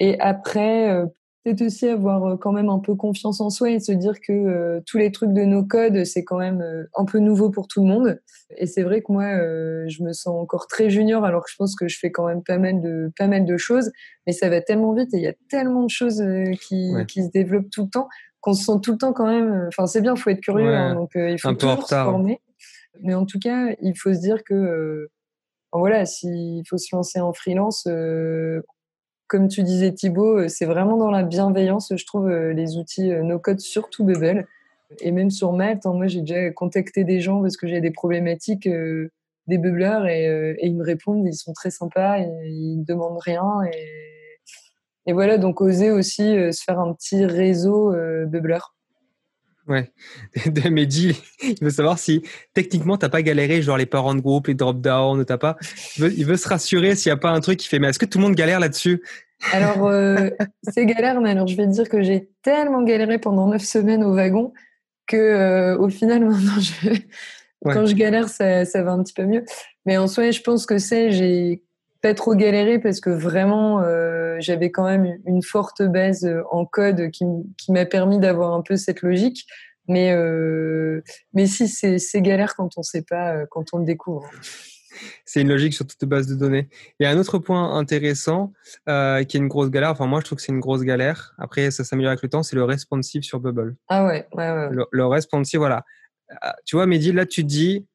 Et 0.00 0.18
après, 0.20 0.90
euh, 0.90 1.06
peut-être 1.42 1.62
aussi 1.62 1.88
avoir 1.88 2.24
euh, 2.24 2.36
quand 2.36 2.52
même 2.52 2.68
un 2.68 2.78
peu 2.78 2.94
confiance 2.94 3.40
en 3.40 3.50
soi 3.50 3.70
et 3.70 3.80
se 3.80 3.92
dire 3.92 4.20
que 4.20 4.32
euh, 4.32 4.80
tous 4.86 4.98
les 4.98 5.10
trucs 5.10 5.32
de 5.32 5.42
nos 5.42 5.64
codes, 5.64 6.04
c'est 6.04 6.24
quand 6.24 6.38
même 6.38 6.60
euh, 6.60 6.84
un 6.94 7.04
peu 7.04 7.18
nouveau 7.18 7.50
pour 7.50 7.68
tout 7.68 7.82
le 7.82 7.88
monde. 7.88 8.20
Et 8.56 8.66
c'est 8.66 8.82
vrai 8.82 9.00
que 9.02 9.10
moi, 9.10 9.24
je 9.88 10.02
me 10.02 10.12
sens 10.12 10.34
encore 10.38 10.66
très 10.66 10.90
junior 10.90 11.24
alors 11.24 11.44
que 11.44 11.50
je 11.50 11.56
pense 11.56 11.74
que 11.74 11.88
je 11.88 11.98
fais 11.98 12.10
quand 12.10 12.26
même 12.26 12.42
pas 12.42 12.58
mal 12.58 12.80
de, 12.80 13.10
pas 13.16 13.26
mal 13.26 13.44
de 13.46 13.56
choses. 13.56 13.90
Mais 14.26 14.32
ça 14.32 14.50
va 14.50 14.60
tellement 14.60 14.92
vite 14.92 15.14
et 15.14 15.16
il 15.16 15.22
y 15.22 15.28
a 15.28 15.34
tellement 15.48 15.84
de 15.84 15.90
choses 15.90 16.22
qui, 16.60 16.92
qui 17.08 17.24
se 17.24 17.30
développent 17.30 17.70
tout 17.70 17.84
le 17.84 17.88
temps 17.88 18.08
qu'on 18.42 18.52
se 18.52 18.64
sent 18.64 18.80
tout 18.82 18.92
le 18.92 18.98
temps 18.98 19.14
quand 19.14 19.26
même. 19.26 19.68
Enfin, 19.68 19.86
c'est 19.86 20.02
bien, 20.02 20.14
il 20.14 20.20
faut 20.20 20.28
être 20.28 20.40
curieux, 20.42 20.74
hein, 20.74 20.94
donc 20.94 21.12
il 21.14 21.38
faut 21.40 21.54
toujours 21.54 21.88
se 21.88 21.94
former. 21.94 22.42
Mais 23.00 23.14
en 23.14 23.24
tout 23.24 23.38
cas, 23.38 23.68
il 23.80 23.96
faut 23.96 24.12
se 24.12 24.20
dire 24.20 24.44
que 24.44 25.08
voilà, 25.72 26.04
s'il 26.04 26.62
faut 26.68 26.76
se 26.76 26.94
lancer 26.94 27.20
en 27.20 27.32
freelance, 27.32 27.88
comme 29.32 29.48
tu 29.48 29.62
disais 29.62 29.92
Thibaut, 29.92 30.40
euh, 30.40 30.48
c'est 30.48 30.66
vraiment 30.66 30.98
dans 30.98 31.10
la 31.10 31.22
bienveillance, 31.22 31.90
je 31.96 32.04
trouve, 32.04 32.28
euh, 32.28 32.52
les 32.52 32.76
outils 32.76 33.10
euh, 33.10 33.22
no-code, 33.22 33.60
surtout 33.60 34.04
Bubble. 34.04 34.46
Et 35.00 35.10
même 35.10 35.30
sur 35.30 35.54
Malte, 35.54 35.86
hein, 35.86 35.94
moi 35.94 36.06
j'ai 36.06 36.20
déjà 36.20 36.50
contacté 36.50 37.02
des 37.02 37.20
gens 37.20 37.40
parce 37.40 37.56
que 37.56 37.66
j'ai 37.66 37.80
des 37.80 37.92
problématiques, 37.92 38.68
des 38.68 39.56
bubbleurs, 39.56 40.06
et, 40.06 40.58
ils 40.60 40.76
me 40.76 40.84
répondent, 40.84 41.26
ils 41.26 41.34
sont 41.34 41.54
très 41.54 41.70
sympas, 41.70 42.18
ils 42.18 42.80
ne 42.80 42.84
demandent 42.84 43.18
rien. 43.18 43.42
Et, 45.06 45.14
voilà, 45.14 45.38
donc 45.38 45.62
oser 45.62 45.90
aussi 45.90 46.24
se 46.24 46.62
faire 46.62 46.78
un 46.78 46.92
petit 46.92 47.24
réseau 47.24 47.94
bubbleur. 48.26 48.74
Ouais. 49.68 49.92
De 50.46 50.68
Mehdi, 50.68 51.16
il 51.42 51.58
veut 51.60 51.70
savoir 51.70 51.98
si 51.98 52.22
techniquement 52.54 52.96
t'as 52.96 53.08
pas 53.08 53.22
galéré, 53.22 53.62
genre 53.62 53.76
les 53.76 53.86
parents 53.86 54.14
de 54.14 54.20
groupe, 54.20 54.48
les 54.48 54.54
drop-down, 54.54 55.24
t'as 55.24 55.38
pas. 55.38 55.56
Il 55.96 56.02
veut, 56.02 56.12
il 56.16 56.26
veut, 56.26 56.36
se 56.36 56.48
rassurer 56.48 56.96
s'il 56.96 57.10
n'y 57.10 57.14
a 57.14 57.16
pas 57.16 57.30
un 57.30 57.40
truc 57.40 57.58
qui 57.58 57.68
fait. 57.68 57.78
Mais 57.78 57.88
est-ce 57.88 57.98
que 57.98 58.06
tout 58.06 58.18
le 58.18 58.24
monde 58.24 58.34
galère 58.34 58.60
là-dessus? 58.60 59.02
Alors 59.52 59.86
euh, 59.86 60.30
c'est 60.62 60.86
galère, 60.86 61.20
mais 61.20 61.30
alors 61.30 61.46
je 61.46 61.56
vais 61.56 61.66
te 61.66 61.72
dire 61.72 61.88
que 61.88 62.02
j'ai 62.02 62.30
tellement 62.42 62.82
galéré 62.82 63.18
pendant 63.18 63.48
neuf 63.48 63.62
semaines 63.62 64.04
au 64.04 64.14
wagon 64.14 64.52
que 65.06 65.16
euh, 65.16 65.78
au 65.78 65.88
final 65.88 66.24
maintenant 66.28 66.60
je, 66.60 66.90
ouais. 66.90 67.00
quand 67.62 67.86
je 67.86 67.94
galère 67.94 68.28
ça, 68.28 68.64
ça, 68.64 68.82
va 68.82 68.92
un 68.92 69.02
petit 69.02 69.14
peu 69.14 69.24
mieux. 69.24 69.44
Mais 69.84 69.96
en 69.96 70.06
soi, 70.06 70.30
je 70.30 70.40
pense 70.40 70.66
que 70.66 70.78
c'est 70.78 71.10
j'ai 71.10 71.64
pas 72.02 72.14
trop 72.14 72.34
galéré 72.34 72.78
parce 72.78 73.00
que 73.00 73.10
vraiment 73.10 73.80
euh, 73.80 74.36
j'avais 74.40 74.70
quand 74.70 74.84
même 74.84 75.18
une 75.24 75.42
forte 75.42 75.82
base 75.82 76.24
euh, 76.24 76.42
en 76.50 76.66
code 76.66 77.10
qui, 77.10 77.24
qui 77.56 77.72
m'a 77.72 77.86
permis 77.86 78.18
d'avoir 78.18 78.52
un 78.52 78.62
peu 78.62 78.76
cette 78.76 79.02
logique. 79.02 79.46
Mais, 79.88 80.12
euh, 80.12 81.02
mais 81.32 81.46
si, 81.46 81.66
c'est 81.68 82.22
galère 82.22 82.54
quand 82.54 82.70
on 82.76 82.82
sait 82.82 83.02
pas, 83.02 83.46
quand 83.50 83.64
on 83.72 83.78
le 83.78 83.84
découvre. 83.84 84.30
C'est 85.24 85.40
une 85.40 85.48
logique 85.48 85.74
sur 85.74 85.86
toute 85.86 86.04
base 86.08 86.26
de 86.28 86.34
données. 86.34 86.68
A 87.02 87.08
un 87.08 87.18
autre 87.18 87.38
point 87.38 87.76
intéressant 87.76 88.52
euh, 88.88 89.24
qui 89.24 89.36
est 89.36 89.40
une 89.40 89.48
grosse 89.48 89.70
galère. 89.70 89.90
Enfin, 89.90 90.06
moi, 90.06 90.20
je 90.20 90.26
trouve 90.26 90.36
que 90.36 90.42
c'est 90.42 90.52
une 90.52 90.60
grosse 90.60 90.82
galère. 90.82 91.34
Après, 91.38 91.70
ça 91.70 91.82
s'améliore 91.82 92.10
avec 92.10 92.22
le 92.22 92.28
temps. 92.28 92.42
C'est 92.42 92.56
le 92.56 92.64
responsive 92.64 93.22
sur 93.22 93.40
Bubble. 93.40 93.74
Ah 93.88 94.04
ouais, 94.04 94.26
ouais, 94.34 94.50
ouais. 94.52 94.68
Le, 94.70 94.86
le 94.90 95.06
responsive, 95.06 95.58
voilà. 95.58 95.84
Tu 96.64 96.76
vois, 96.76 96.86
Mehdi, 96.86 97.12
là, 97.12 97.26
tu 97.26 97.42
te 97.42 97.48
dis, 97.48 97.86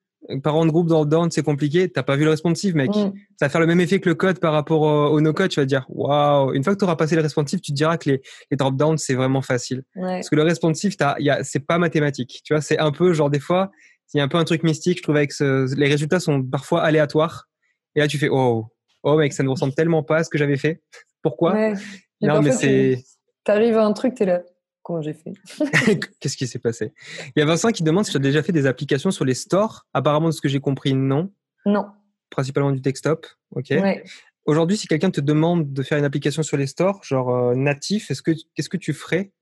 parents 0.43 0.65
de 0.65 0.71
groupe 0.71 0.87
dans 0.87 1.01
le 1.01 1.09
down, 1.09 1.31
c'est 1.31 1.43
compliqué. 1.43 1.89
T'as 1.89 2.03
pas 2.03 2.15
vu 2.15 2.23
le 2.23 2.31
responsive, 2.31 2.75
mec. 2.75 2.89
Mm. 2.89 3.13
Ça 3.39 3.45
va 3.45 3.49
faire 3.49 3.61
le 3.61 3.67
même 3.67 3.79
effet 3.79 3.99
que 3.99 4.09
le 4.09 4.15
code 4.15 4.39
par 4.39 4.53
rapport 4.53 4.81
au, 4.81 5.07
au 5.07 5.21
no-code. 5.21 5.49
Tu 5.49 5.59
vas 5.59 5.65
te 5.65 5.69
dire, 5.69 5.85
waouh. 5.89 6.53
Une 6.53 6.63
fois 6.63 6.73
que 6.73 6.79
tu 6.79 6.85
auras 6.85 6.95
passé 6.95 7.15
le 7.15 7.21
responsive, 7.21 7.59
tu 7.59 7.71
te 7.71 7.75
diras 7.75 7.97
que 7.97 8.09
les, 8.09 8.21
les 8.51 8.57
drop-down, 8.57 8.97
c'est 8.97 9.15
vraiment 9.15 9.41
facile. 9.41 9.83
Ouais. 9.95 10.15
Parce 10.15 10.29
que 10.29 10.35
le 10.35 10.43
responsive, 10.43 10.95
c'est 11.43 11.65
pas 11.65 11.77
mathématique. 11.77 12.41
Tu 12.43 12.53
vois, 12.53 12.61
c'est 12.61 12.79
un 12.79 12.91
peu, 12.91 13.13
genre, 13.13 13.29
des 13.29 13.39
fois, 13.39 13.71
il 14.13 14.17
y 14.17 14.21
a 14.21 14.23
un 14.23 14.27
peu 14.27 14.37
un 14.37 14.43
truc 14.43 14.63
mystique. 14.63 14.97
Je 14.97 15.03
trouve 15.03 15.15
avec 15.15 15.31
ce, 15.31 15.73
les 15.75 15.87
résultats 15.87 16.19
sont 16.19 16.43
parfois 16.43 16.81
aléatoires. 16.81 17.47
Et 17.95 17.99
là, 17.99 18.07
tu 18.07 18.17
fais, 18.17 18.29
oh, 18.29 18.65
oh, 19.03 19.17
mec, 19.17 19.33
ça 19.33 19.43
ne 19.43 19.49
ressemble 19.49 19.73
tellement 19.73 20.03
pas 20.03 20.17
à 20.17 20.23
ce 20.23 20.29
que 20.29 20.37
j'avais 20.37 20.57
fait. 20.57 20.81
Pourquoi? 21.21 21.53
Ouais. 21.53 21.73
Non, 22.21 22.41
mais 22.41 22.51
c'est. 22.51 23.03
T'arrives 23.43 23.77
à 23.77 23.85
un 23.85 23.93
truc, 23.93 24.15
t'es 24.15 24.25
là 24.25 24.41
comment 24.87 25.01
j'ai 25.01 25.13
fait. 25.13 25.33
Qu'est-ce 26.21 26.37
qui 26.37 26.47
s'est 26.47 26.59
passé? 26.59 26.93
Il 27.35 27.39
y 27.39 27.41
a 27.41 27.45
Vincent 27.45 27.71
qui 27.71 27.83
demande 27.83 28.05
si 28.05 28.11
tu 28.11 28.17
as 28.17 28.21
déjà 28.21 28.41
fait 28.41 28.53
des 28.53 28.65
applications 28.65 29.11
sur 29.11 29.25
les 29.25 29.33
stores. 29.33 29.85
Apparemment, 29.93 30.27
de 30.27 30.31
ce 30.31 30.39
que 30.39 30.47
j'ai 30.47 30.61
compris, 30.61 30.93
non. 30.93 31.33
Non. 31.65 31.87
Principalement 32.29 32.71
du 32.71 32.79
desktop. 32.79 33.27
OK. 33.51 33.65
Ouais. 33.71 34.01
Aujourd'hui, 34.45 34.77
si 34.77 34.87
quelqu'un 34.87 35.11
te 35.11 35.19
demande 35.19 35.73
de 35.73 35.83
faire 35.83 35.97
une 35.97 36.05
application 36.05 36.41
sur 36.41 36.55
les 36.55 36.67
stores, 36.67 37.03
genre 37.03 37.35
euh, 37.35 37.53
natif, 37.53 38.09
est-ce 38.11 38.21
que 38.21 38.31
qu'est-ce 38.55 38.69
que 38.69 38.77
tu 38.77 38.93
ferais? 38.93 39.33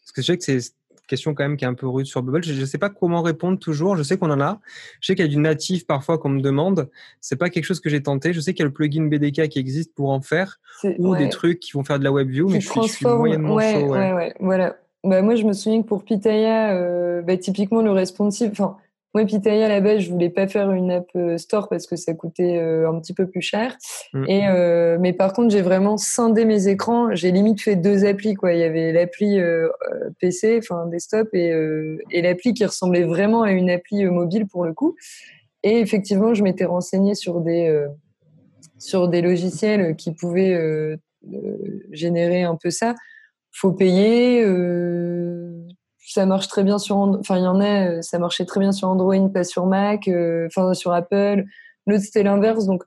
Parce 0.00 0.12
que 0.12 0.22
je 0.22 0.26
sais 0.28 0.38
que 0.38 0.44
c'est 0.44 0.74
question 1.10 1.34
quand 1.34 1.44
même 1.44 1.56
qui 1.56 1.64
est 1.64 1.68
un 1.68 1.74
peu 1.74 1.86
rude 1.86 2.06
sur 2.06 2.22
Bubble. 2.22 2.42
Je 2.42 2.58
ne 2.58 2.64
sais 2.64 2.78
pas 2.78 2.88
comment 2.88 3.20
répondre 3.20 3.58
toujours. 3.58 3.96
Je 3.96 4.02
sais 4.02 4.16
qu'on 4.16 4.30
en 4.30 4.40
a. 4.40 4.60
Je 5.00 5.08
sais 5.08 5.14
qu'il 5.14 5.24
y 5.24 5.28
a 5.28 5.30
du 5.30 5.36
natif 5.36 5.86
parfois 5.86 6.18
qu'on 6.18 6.30
me 6.30 6.40
demande. 6.40 6.88
C'est 7.20 7.36
pas 7.36 7.50
quelque 7.50 7.64
chose 7.64 7.80
que 7.80 7.90
j'ai 7.90 8.02
tenté. 8.02 8.32
Je 8.32 8.40
sais 8.40 8.54
qu'il 8.54 8.60
y 8.60 8.62
a 8.62 8.66
le 8.66 8.72
plugin 8.72 9.06
BDK 9.06 9.48
qui 9.48 9.58
existe 9.58 9.94
pour 9.94 10.10
en 10.10 10.20
faire 10.20 10.60
ou 10.98 11.10
ouais. 11.10 11.18
des 11.18 11.28
trucs 11.28 11.60
qui 11.60 11.72
vont 11.72 11.84
faire 11.84 11.98
de 11.98 12.04
la 12.04 12.12
WebView, 12.12 12.48
mais 12.48 12.60
je 12.60 12.70
suis, 12.70 12.82
je 12.82 12.92
suis, 12.92 13.06
moyennement 13.06 13.54
ouais, 13.54 13.80
chaud. 13.80 13.88
Ouais. 13.88 14.12
ouais, 14.12 14.34
voilà. 14.40 14.76
Bah, 15.04 15.22
moi, 15.22 15.34
je 15.34 15.44
me 15.44 15.52
souviens 15.52 15.82
que 15.82 15.86
pour 15.86 16.04
Pitaya, 16.04 16.74
euh, 16.74 17.22
bah, 17.22 17.36
typiquement 17.36 17.82
le 17.82 17.90
responsive, 17.90 18.50
enfin, 18.52 18.76
moi, 19.12 19.24
Pitaya, 19.24 19.66
à 19.66 19.68
la 19.68 19.80
base, 19.80 20.00
je 20.00 20.10
voulais 20.10 20.30
pas 20.30 20.46
faire 20.46 20.70
une 20.70 20.90
app 20.90 21.10
store 21.36 21.68
parce 21.68 21.86
que 21.86 21.96
ça 21.96 22.14
coûtait 22.14 22.58
euh, 22.58 22.88
un 22.88 23.00
petit 23.00 23.12
peu 23.12 23.26
plus 23.26 23.40
cher. 23.40 23.76
Mm. 24.12 24.24
Et 24.28 24.48
euh, 24.48 24.98
mais 25.00 25.12
par 25.12 25.32
contre, 25.32 25.50
j'ai 25.50 25.62
vraiment 25.62 25.96
scindé 25.96 26.44
mes 26.44 26.68
écrans. 26.68 27.14
J'ai 27.14 27.32
limite 27.32 27.60
fait 27.60 27.76
deux 27.76 28.04
applis. 28.04 28.34
Quoi. 28.34 28.52
Il 28.52 28.60
y 28.60 28.64
avait 28.64 28.92
l'appli 28.92 29.40
euh, 29.40 29.68
PC, 30.20 30.60
enfin 30.62 30.86
desktop, 30.86 31.28
et, 31.32 31.50
euh, 31.52 31.98
et 32.10 32.22
l'appli 32.22 32.54
qui 32.54 32.64
ressemblait 32.64 33.02
vraiment 33.02 33.42
à 33.42 33.50
une 33.50 33.70
appli 33.70 34.04
euh, 34.04 34.10
mobile 34.10 34.46
pour 34.46 34.64
le 34.64 34.72
coup. 34.72 34.94
Et 35.62 35.80
effectivement, 35.80 36.32
je 36.32 36.42
m'étais 36.42 36.64
renseignée 36.64 37.14
sur 37.14 37.40
des 37.40 37.66
euh, 37.68 37.88
sur 38.78 39.08
des 39.08 39.22
logiciels 39.22 39.96
qui 39.96 40.14
pouvaient 40.14 40.54
euh, 40.54 40.96
générer 41.90 42.42
un 42.44 42.56
peu 42.56 42.70
ça. 42.70 42.94
Faut 43.52 43.72
payer 43.72 44.44
ça 46.12 46.26
marche 46.26 46.48
très 46.48 46.64
bien 46.64 46.78
sur 46.78 46.96
enfin 46.96 47.38
il 47.38 47.44
y 47.44 47.46
en 47.46 47.60
a 47.60 48.02
ça 48.02 48.18
marchait 48.18 48.44
très 48.44 48.58
bien 48.58 48.72
sur 48.72 48.88
Android 48.88 49.28
pas 49.28 49.44
sur 49.44 49.66
Mac 49.66 50.08
enfin 50.08 50.70
euh, 50.70 50.74
sur 50.74 50.92
Apple. 50.92 51.44
L'autre 51.86 52.02
c'était 52.02 52.24
l'inverse. 52.24 52.66
Donc 52.66 52.82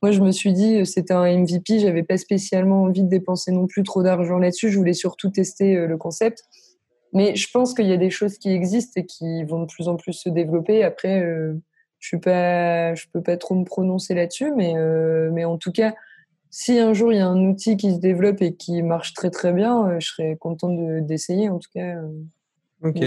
moi 0.00 0.12
je 0.12 0.20
me 0.22 0.32
suis 0.32 0.52
dit 0.52 0.86
c'était 0.86 1.12
un 1.12 1.30
MVP 1.40 1.78
j'avais 1.80 2.02
pas 2.02 2.16
spécialement 2.16 2.84
envie 2.84 3.02
de 3.02 3.08
dépenser 3.08 3.52
non 3.52 3.66
plus 3.66 3.82
trop 3.82 4.02
d'argent 4.02 4.38
là-dessus. 4.38 4.70
Je 4.70 4.78
voulais 4.78 4.94
surtout 4.94 5.28
tester 5.28 5.76
euh, 5.76 5.86
le 5.86 5.98
concept. 5.98 6.44
Mais 7.12 7.36
je 7.36 7.48
pense 7.52 7.74
qu'il 7.74 7.86
y 7.86 7.92
a 7.92 7.96
des 7.98 8.10
choses 8.10 8.38
qui 8.38 8.50
existent 8.50 9.00
et 9.00 9.06
qui 9.06 9.44
vont 9.44 9.60
de 9.60 9.66
plus 9.66 9.86
en 9.88 9.96
plus 9.96 10.14
se 10.14 10.30
développer. 10.30 10.84
Après 10.84 11.20
euh, 11.22 11.54
je 11.98 12.08
suis 12.08 12.18
pas 12.18 12.94
je 12.94 13.04
peux 13.12 13.22
pas 13.22 13.36
trop 13.36 13.56
me 13.56 13.64
prononcer 13.64 14.14
là-dessus. 14.14 14.52
Mais 14.56 14.74
euh, 14.76 15.30
mais 15.34 15.44
en 15.44 15.58
tout 15.58 15.72
cas 15.72 15.94
si 16.48 16.78
un 16.78 16.94
jour 16.94 17.12
il 17.12 17.16
y 17.16 17.20
a 17.20 17.26
un 17.26 17.44
outil 17.44 17.76
qui 17.76 17.92
se 17.92 17.98
développe 17.98 18.40
et 18.40 18.54
qui 18.54 18.82
marche 18.82 19.12
très 19.12 19.30
très 19.30 19.52
bien, 19.52 19.98
je 19.98 20.06
serais 20.06 20.36
contente 20.36 20.78
d'essayer 21.04 21.50
en 21.50 21.58
tout 21.58 21.70
cas. 21.74 21.96
Ok. 22.84 23.02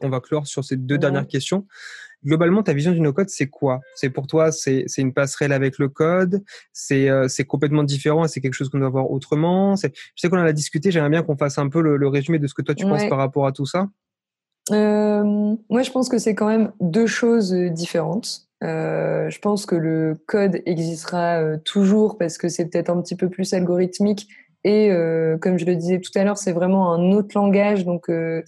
On 0.00 0.08
va 0.08 0.20
clore 0.20 0.46
sur 0.46 0.64
ces 0.64 0.76
deux 0.76 0.94
ouais. 0.94 0.98
dernières 0.98 1.26
questions. 1.26 1.66
Globalement, 2.24 2.62
ta 2.62 2.72
vision 2.72 2.92
du 2.92 3.00
no-code, 3.00 3.28
c'est 3.28 3.48
quoi? 3.48 3.80
C'est 3.96 4.08
pour 4.08 4.28
toi, 4.28 4.52
c'est 4.52 4.86
une 4.96 5.12
passerelle 5.12 5.52
avec 5.52 5.78
le 5.78 5.88
code? 5.88 6.44
C'est 6.72 7.08
euh, 7.08 7.26
complètement 7.48 7.82
différent 7.82 8.24
et 8.24 8.28
c'est 8.28 8.40
quelque 8.40 8.54
chose 8.54 8.68
qu'on 8.68 8.78
doit 8.78 8.90
voir 8.90 9.10
autrement? 9.10 9.74
Je 9.74 9.88
sais 10.16 10.28
qu'on 10.28 10.38
en 10.38 10.44
a 10.44 10.52
discuté, 10.52 10.92
j'aimerais 10.92 11.10
bien 11.10 11.22
qu'on 11.22 11.36
fasse 11.36 11.58
un 11.58 11.68
peu 11.68 11.82
le, 11.82 11.96
le, 11.96 12.08
résumé 12.08 12.38
de 12.38 12.46
ce 12.46 12.54
que 12.54 12.62
toi 12.62 12.76
tu 12.76 12.84
ouais. 12.84 12.90
penses 12.90 13.08
par 13.08 13.18
rapport 13.18 13.46
à 13.46 13.52
tout 13.52 13.66
ça. 13.66 13.88
Euh, 14.70 15.24
moi, 15.68 15.82
je 15.82 15.90
pense 15.90 16.08
que 16.08 16.18
c'est 16.18 16.36
quand 16.36 16.46
même 16.46 16.72
deux 16.80 17.06
choses 17.06 17.52
différentes. 17.52 18.46
Euh, 18.62 19.28
je 19.28 19.40
pense 19.40 19.66
que 19.66 19.74
le 19.74 20.14
code 20.26 20.62
existera 20.64 21.58
toujours 21.64 22.16
parce 22.16 22.38
que 22.38 22.48
c'est 22.48 22.66
peut-être 22.66 22.90
un 22.90 23.02
petit 23.02 23.16
peu 23.16 23.28
plus 23.28 23.52
algorithmique 23.52 24.28
et 24.64 24.90
euh, 24.90 25.38
comme 25.38 25.58
je 25.58 25.64
le 25.64 25.74
disais 25.74 26.00
tout 26.00 26.16
à 26.16 26.24
l'heure, 26.24 26.38
c'est 26.38 26.52
vraiment 26.52 26.92
un 26.92 27.12
autre 27.12 27.30
langage, 27.34 27.84
donc 27.84 28.08
euh, 28.08 28.42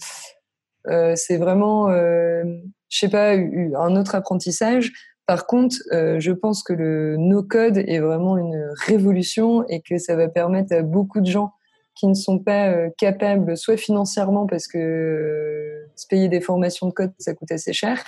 euh, 0.87 1.13
c'est 1.15 1.37
vraiment, 1.37 1.89
je 1.89 2.97
sais 2.97 3.09
pas, 3.09 3.33
un 3.33 3.95
autre 3.95 4.15
apprentissage. 4.15 4.91
Par 5.25 5.47
contre, 5.47 5.75
je 5.91 6.31
pense 6.31 6.61
que 6.61 6.73
le 6.73 7.17
no-code 7.17 7.77
est 7.77 7.99
vraiment 7.99 8.37
une 8.37 8.69
révolution 8.85 9.67
et 9.67 9.81
que 9.81 9.97
ça 9.97 10.15
va 10.15 10.27
permettre 10.27 10.73
à 10.75 10.83
beaucoup 10.83 11.19
de 11.19 11.25
gens 11.25 11.51
qui 11.95 12.07
ne 12.07 12.13
sont 12.13 12.39
pas 12.39 12.89
capables, 12.97 13.57
soit 13.57 13.77
financièrement 13.77 14.45
parce 14.45 14.67
que 14.67 15.85
se 15.95 16.05
payer 16.07 16.27
des 16.27 16.41
formations 16.41 16.87
de 16.87 16.93
code 16.93 17.13
ça 17.17 17.33
coûte 17.33 17.51
assez 17.51 17.73
cher, 17.73 18.03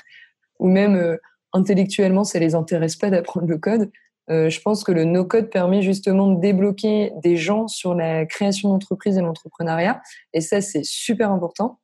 ou 0.60 0.68
même 0.68 1.18
intellectuellement 1.54 2.24
ça 2.24 2.38
les 2.38 2.54
intéresse 2.54 2.96
pas 2.96 3.10
d'apprendre 3.10 3.48
le 3.48 3.58
code. 3.58 3.90
Euh, 4.30 4.50
je 4.50 4.62
pense 4.62 4.84
que 4.84 4.92
le 4.92 5.06
no-code 5.06 5.50
permet 5.50 5.82
justement 5.82 6.28
de 6.28 6.40
débloquer 6.42 7.14
des 7.24 7.38
gens 7.38 7.68
sur 7.68 7.96
la 7.96 8.26
création 8.26 8.70
d'entreprise 8.70 9.18
et 9.18 9.22
l'entrepreneuriat. 9.22 10.02
Et 10.34 10.42
ça, 10.42 10.62
c'est 10.62 10.84
super 10.84 11.32
important. 11.32 11.80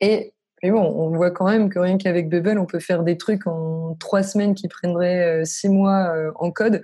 Et, 0.00 0.34
et, 0.62 0.70
bon, 0.70 0.82
on 0.82 1.10
voit 1.10 1.32
quand 1.32 1.48
même 1.48 1.68
que 1.68 1.78
rien 1.78 1.98
qu'avec 1.98 2.28
Bubble, 2.28 2.58
on 2.58 2.66
peut 2.66 2.78
faire 2.78 3.02
des 3.02 3.16
trucs 3.16 3.46
en 3.46 3.96
trois 3.98 4.22
semaines 4.22 4.54
qui 4.54 4.68
prendraient 4.68 5.40
euh, 5.40 5.44
six 5.44 5.68
mois 5.68 6.14
euh, 6.14 6.30
en 6.36 6.52
code. 6.52 6.82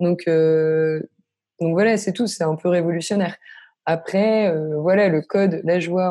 Donc, 0.00 0.28
voilà, 1.60 1.96
c'est 1.96 2.12
tout. 2.12 2.26
C'est 2.26 2.44
un 2.44 2.56
peu 2.56 2.68
révolutionnaire. 2.68 3.36
Après, 3.86 4.52
voilà, 4.78 5.08
le 5.08 5.22
code, 5.22 5.60
là, 5.64 5.78
je 5.78 5.88
vois 5.88 6.10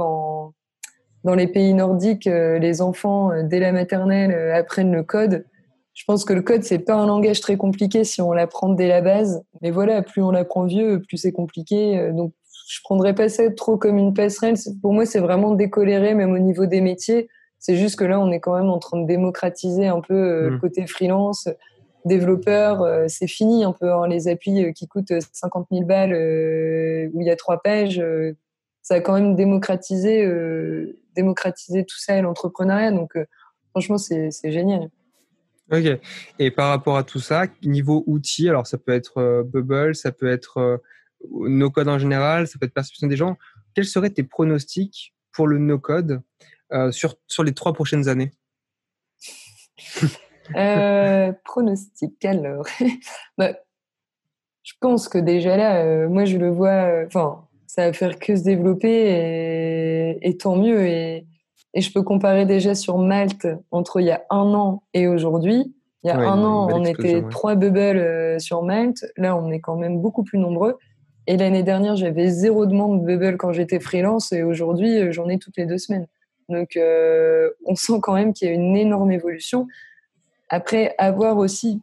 dans 1.24 1.36
les 1.36 1.47
pays 1.47 1.74
nordiques, 1.74 2.26
les 2.26 2.82
enfants, 2.82 3.43
dès 3.43 3.59
la 3.59 3.72
maternelle, 3.72 4.34
apprennent 4.53 4.93
le 4.93 5.03
code 5.03 5.45
je 5.96 6.04
pense 6.06 6.26
que 6.26 6.34
le 6.34 6.41
code 6.41 6.64
c'est 6.64 6.80
pas 6.80 6.93
un 6.93 7.08
langage 7.08 7.39
très 7.39 7.56
compliqué 7.56 8.04
si 8.04 8.22
on 8.22 8.34
l'apprend 8.34 8.70
dès 8.70 8.88
la 8.88 9.02
base. 9.02 9.43
Mais 9.62 9.72
voilà 9.72 10.02
plus 10.02 10.22
on 10.22 10.30
l'apprend 10.30 10.66
vieux 10.66 11.02
plus 11.02 11.18
c'est 11.18 11.32
compliqué. 11.32 12.12
Donc 12.12 12.34
je 12.68 12.80
prendrais 12.84 13.16
pas 13.16 13.30
ça 13.30 13.50
trop 13.50 13.78
comme 13.78 13.98
une 13.98 14.14
passerelle. 14.14 14.56
Pour 14.82 14.93
moi 14.93 15.06
c'est 15.06 15.20
vraiment 15.20 15.54
décoléré 15.54 16.14
même 16.14 16.34
au 16.34 16.39
niveau 16.39 16.66
des 16.66 16.82
métiers. 16.82 17.30
C'est 17.60 17.78
juste 17.78 17.98
que 17.98 18.04
là 18.04 18.20
on 18.20 18.30
est 18.32 18.41
quand 18.41 18.56
même 18.56 18.70
en 18.70 18.78
train 18.78 19.02
de 19.02 19.08
démocratiser 19.08 19.88
un 19.88 20.02
peu 20.02 20.14
euh, 20.14 20.52
mmh. 20.52 20.60
côté 20.60 20.86
freelance 20.86 21.48
développeur 22.04 22.84
euh, 22.84 23.06
c'est 23.08 23.26
fini 23.26 23.64
un 23.64 23.72
peu 23.72 23.91
hein, 23.91 24.06
les 24.08 24.28
applis 24.28 24.72
qui 24.74 24.88
coûtent 24.88 25.14
50 25.34 25.68
000 25.72 25.86
balles 25.86 26.14
euh, 26.14 27.10
où 27.14 27.22
il 27.22 27.26
y 27.26 27.32
a 27.32 27.36
trois 27.36 27.64
pages 27.64 28.04
ça 28.84 28.96
a 28.96 29.00
quand 29.00 29.14
même 29.14 29.36
démocratisé 29.36 30.30
démocratisé 31.16 31.86
tout 31.86 31.98
ça 31.98 32.18
et 32.18 32.22
l'entrepreneuriat. 32.22 32.91
Donc 32.91 33.18
franchement 33.72 33.98
c'est 33.98 34.52
génial 34.52 34.89
Ok. 35.72 35.99
Et 36.38 36.51
par 36.51 36.70
rapport 36.70 36.97
à 36.97 37.03
tout 37.03 37.20
ça, 37.20 37.47
niveau 37.63 38.03
outils, 38.05 38.47
alors 38.47 38.68
ça 38.68 38.78
peut 38.78 38.91
être 38.93 39.18
euh, 39.18 39.43
Bubble, 39.43 39.95
ça 39.95 40.11
peut 40.11 40.30
être 40.30 40.57
euh, 40.57 40.78
no 41.32 41.72
code 41.72 41.88
en 41.88 41.97
général, 41.97 42.47
ça 42.47 42.59
peut 42.59 42.68
être 42.68 42.74
perception 42.74 43.07
des 43.07 43.18
gens. 43.18 43.38
Quels 43.74 43.86
seraient 43.86 44.11
tes 44.11 44.24
pronostics 44.24 45.16
pour 45.32 45.47
le 45.47 45.57
no 45.57 45.80
code 45.80 46.22
euh, 46.72 46.91
sur, 46.91 47.16
sur 47.28 47.43
les 47.43 47.53
trois 47.53 47.74
prochaines 47.74 48.07
années? 48.07 48.32
Euh, 50.55 51.34
Pronostic, 51.43 52.24
alors. 52.24 52.68
bah, 53.39 53.53
je 54.61 54.74
pense 54.80 55.09
que 55.09 55.18
déjà 55.18 55.57
là, 55.57 56.07
moi 56.07 56.26
je 56.26 56.38
le 56.38 56.51
vois, 56.51 57.03
enfin, 57.07 57.47
ça 57.66 57.88
va 57.88 57.93
faire 57.93 58.20
que 58.20 58.36
se 58.36 58.43
développer 58.43 58.88
et, 58.88 60.20
et 60.22 60.38
tant 60.38 60.55
mieux. 60.55 60.86
Et, 60.86 61.26
et, 61.76 61.82
je 61.82 61.94
peux 61.94 62.02
comparer 62.02 62.46
déjà 62.46 62.74
sur 62.74 62.98
Malte 62.98 63.48
entre 63.72 64.00
il 64.00 64.08
y 64.08 64.12
a 64.12 64.24
un 64.30 64.54
an 64.54 64.82
et 64.94 65.08
aujourd'hui. 65.08 65.74
Il 66.04 66.08
y 66.08 66.12
a 66.12 66.18
un 66.18 66.44
an, 66.44 66.68
on 66.72 66.86
était 66.86 67.24
trois 67.30 67.56
bubbles 67.56 68.40
sur 68.40 68.62
Malte. 68.64 69.06
Là, 69.18 69.36
on 69.36 69.52
est 69.52 69.60
quand 69.60 69.76
même 69.76 70.00
beaucoup 70.00 70.24
plus 70.24 70.38
nombreux. 70.38 70.78
Et 71.28 71.38
l'année 71.38 71.64
dernière, 71.64 71.96
j'avais 71.96 72.30
zéro 72.30 72.68
demande 72.68 73.02
de 73.02 73.06
bubble 73.06 73.38
quand 73.38 73.52
j'étais 73.52 73.80
freelance 73.80 74.32
et 74.32 74.44
aujourd'hui, 74.44 75.12
j'en 75.12 75.28
ai 75.30 75.40
toutes 75.40 75.58
les 75.58 75.66
deux 75.66 75.80
semaines. 75.80 76.08
Donc, 76.50 76.78
euh, 76.78 77.50
on 77.66 77.76
sent 77.76 78.00
quand 78.02 78.14
même 78.14 78.34
qu'il 78.34 78.48
y 78.48 78.52
a 78.52 78.54
une 78.54 78.78
énorme 78.78 79.12
évolution. 79.12 79.68
Après, 80.50 80.94
avoir 80.98 81.38
aussi, 81.38 81.82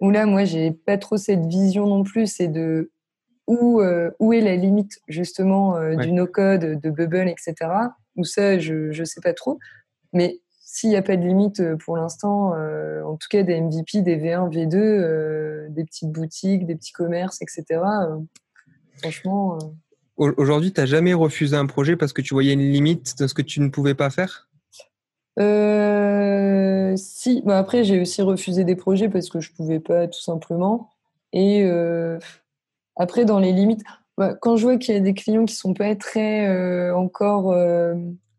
où 0.00 0.10
là, 0.10 0.26
moi, 0.26 0.44
j'ai 0.44 0.70
pas 0.70 0.96
trop 0.96 1.16
cette 1.16 1.46
vision 1.46 1.86
non 1.86 2.02
plus, 2.02 2.26
c'est 2.26 2.48
de 2.48 2.90
où, 3.46 3.80
euh, 3.80 4.10
où 4.18 4.32
est 4.32 4.40
la 4.40 4.56
limite 4.56 4.98
justement 5.08 5.76
euh, 5.76 5.94
du 5.94 6.10
no-code, 6.10 6.80
de 6.80 6.90
Bubble, 6.90 7.28
etc. 7.28 7.54
Ou 8.16 8.24
ça, 8.24 8.58
je 8.58 8.98
ne 8.98 9.04
sais 9.04 9.20
pas 9.20 9.34
trop. 9.34 9.58
Mais 10.12 10.40
s'il 10.60 10.90
n'y 10.90 10.96
a 10.96 11.02
pas 11.02 11.16
de 11.16 11.22
limite 11.22 11.62
pour 11.76 11.96
l'instant, 11.96 12.52
en 13.04 13.16
tout 13.16 13.28
cas 13.30 13.42
des 13.42 13.60
MVP, 13.60 14.02
des 14.02 14.16
V1, 14.16 14.50
V2, 14.50 15.68
des 15.70 15.84
petites 15.84 16.10
boutiques, 16.10 16.66
des 16.66 16.76
petits 16.76 16.92
commerces, 16.92 17.40
etc., 17.42 17.80
franchement. 18.98 19.58
Aujourd'hui, 20.16 20.72
tu 20.72 20.80
n'as 20.80 20.86
jamais 20.86 21.12
refusé 21.12 21.56
un 21.56 21.66
projet 21.66 21.94
parce 21.94 22.14
que 22.14 22.22
tu 22.22 22.32
voyais 22.32 22.54
une 22.54 22.72
limite 22.72 23.18
de 23.18 23.26
ce 23.26 23.34
que 23.34 23.42
tu 23.42 23.60
ne 23.60 23.68
pouvais 23.68 23.94
pas 23.94 24.08
faire? 24.08 24.48
Euh, 25.38 26.96
Si. 26.96 27.42
Bah, 27.44 27.58
après, 27.58 27.84
j'ai 27.84 28.00
aussi 28.00 28.22
refusé 28.22 28.64
des 28.64 28.76
projets 28.76 29.10
parce 29.10 29.28
que 29.28 29.40
je 29.40 29.50
ne 29.50 29.56
pouvais 29.56 29.80
pas, 29.80 30.08
tout 30.08 30.20
simplement. 30.20 30.90
Et 31.34 31.64
euh, 31.64 32.18
après, 32.96 33.26
dans 33.26 33.38
les 33.38 33.52
limites, 33.52 33.84
quand 34.40 34.56
je 34.56 34.62
vois 34.62 34.76
qu'il 34.76 34.94
y 34.94 34.98
a 34.98 35.00
des 35.00 35.14
clients 35.14 35.44
qui 35.44 35.54
ne 35.54 35.58
sont 35.58 35.74
pas 35.74 35.94
très 35.94 36.48
euh, 36.48 36.94
encore. 36.96 37.54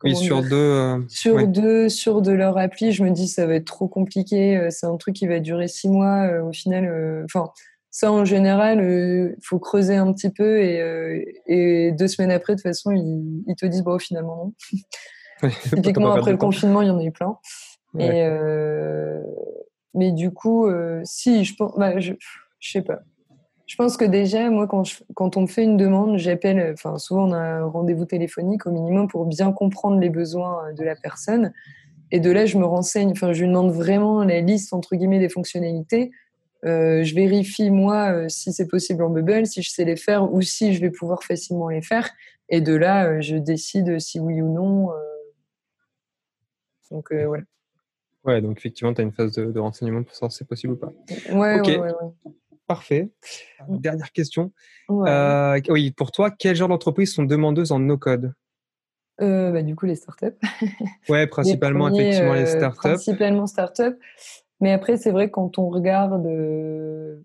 oui, 0.03 0.15
sur 0.15 0.41
deux. 0.41 1.05
sur 1.07 1.47
deux, 1.47 1.89
sur 1.89 2.21
de 2.21 2.31
leur 2.31 2.57
appli, 2.57 2.91
je 2.91 3.03
me 3.03 3.11
dis 3.11 3.27
ça 3.27 3.45
va 3.45 3.55
être 3.55 3.65
trop 3.65 3.87
compliqué. 3.87 4.67
C'est 4.69 4.85
un 4.85 4.97
truc 4.97 5.15
qui 5.15 5.27
va 5.27 5.39
durer 5.39 5.67
six 5.67 5.89
mois. 5.89 6.27
au 6.41 6.51
final, 6.51 7.23
enfin 7.25 7.51
ça, 7.97 8.11
en 8.11 8.25
général, 8.25 8.77
il 8.77 8.83
euh, 8.83 9.35
faut 9.41 9.57
creuser 9.57 9.95
un 9.95 10.13
petit 10.13 10.29
peu 10.29 10.61
et, 10.61 10.79
euh, 10.79 11.19
et, 11.47 11.91
deux 11.93 12.07
semaines 12.07 12.29
après, 12.29 12.53
de 12.53 12.59
toute 12.59 12.69
façon, 12.69 12.91
ils, 12.91 13.55
te 13.55 13.65
disent, 13.65 13.81
bon, 13.81 13.97
finalement, 13.97 14.53
non. 15.41 15.49
Typiquement, 15.73 16.11
après 16.11 16.29
le 16.29 16.37
confinement, 16.37 16.83
il 16.83 16.89
y 16.89 16.91
en 16.91 16.99
a 16.99 17.03
eu 17.03 17.11
plein. 17.11 17.39
Et, 17.97 18.21
euh, 18.23 19.19
mais 19.95 20.11
du 20.11 20.29
coup, 20.29 20.69
si, 21.05 21.43
je 21.43 21.55
pense, 21.55 21.73
bah, 21.75 21.99
je, 21.99 22.13
je 22.59 22.71
sais 22.71 22.83
pas. 22.83 22.99
Je 23.67 23.75
pense 23.75 23.97
que 23.97 24.05
déjà, 24.05 24.49
moi, 24.49 24.65
quand, 24.65 24.83
quand 25.13 25.35
on 25.35 25.41
me 25.41 25.47
fait 25.47 25.63
une 25.63 25.75
demande, 25.75 26.17
j'appelle, 26.17 26.71
enfin, 26.73 26.97
souvent 26.97 27.27
on 27.29 27.33
a 27.33 27.37
un 27.37 27.65
rendez-vous 27.65 28.05
téléphonique 28.05 28.65
au 28.65 28.71
minimum 28.71 29.09
pour 29.09 29.25
bien 29.25 29.51
comprendre 29.51 29.99
les 29.99 30.09
besoins 30.09 30.73
de 30.73 30.83
la 30.83 30.95
personne. 30.95 31.53
Et 32.11 32.21
de 32.21 32.31
là, 32.31 32.45
je 32.45 32.57
me 32.57 32.65
renseigne, 32.65 33.11
enfin, 33.11 33.33
je 33.33 33.41
lui 33.41 33.49
demande 33.49 33.71
vraiment 33.71 34.23
la 34.23 34.39
liste, 34.39 34.73
entre 34.73 34.95
guillemets, 34.95 35.19
des 35.19 35.27
fonctionnalités. 35.27 36.11
Euh, 36.65 37.03
je 37.03 37.13
vérifie 37.13 37.69
moi 37.69 38.11
euh, 38.11 38.29
si 38.29 38.51
c'est 38.51 38.67
possible 38.67 39.03
en 39.03 39.09
Bubble, 39.09 39.45
si 39.45 39.61
je 39.61 39.69
sais 39.69 39.85
les 39.85 39.95
faire 39.95 40.33
ou 40.33 40.41
si 40.41 40.73
je 40.73 40.81
vais 40.81 40.89
pouvoir 40.89 41.23
facilement 41.23 41.69
les 41.69 41.81
faire. 41.81 42.09
Et 42.49 42.61
de 42.61 42.73
là, 42.73 43.07
euh, 43.07 43.21
je 43.21 43.35
décide 43.35 43.99
si 43.99 44.19
oui 44.19 44.41
ou 44.41 44.51
non. 44.51 44.89
Donc 46.89 47.11
voilà. 47.11 47.43
Ouais, 48.23 48.41
donc 48.41 48.57
effectivement, 48.57 48.93
tu 48.93 49.01
as 49.01 49.03
une 49.03 49.11
phase 49.11 49.33
de, 49.33 49.59
renseignement 49.59 50.03
pour 50.03 50.13
savoir 50.13 50.31
si 50.31 50.39
c'est 50.39 50.47
possible 50.47 50.73
ou 50.73 50.77
pas. 50.77 50.93
Ouais, 51.29 51.59
ouais, 51.59 51.79
ouais, 51.79 51.91
Parfait. 52.67 53.09
Mm. 53.67 53.77
Dernière 53.77 54.11
question. 54.11 54.51
oui, 54.89 55.91
pour 55.91 56.11
toi, 56.11 56.31
quel 56.31 56.55
genre 56.55 56.69
d'entreprises 56.69 57.13
sont 57.13 57.23
demandeuses 57.23 57.71
en 57.71 57.79
no-code? 57.79 58.33
Bah, 59.19 59.61
Du 59.63 59.75
coup, 59.75 59.85
les 59.85 59.95
startups. 59.95 60.37
ouais, 61.09 61.27
principalement, 61.27 61.89
effectivement, 61.89 62.33
les 62.33 62.45
startups. 62.45 62.79
Principalement 62.81 63.47
startups. 63.47 63.97
Mais 64.59 64.71
après, 64.71 64.97
c'est 64.97 65.11
vrai, 65.11 65.29
quand 65.29 65.59
on 65.59 65.69
regarde 65.69 66.25
euh, 66.25 67.21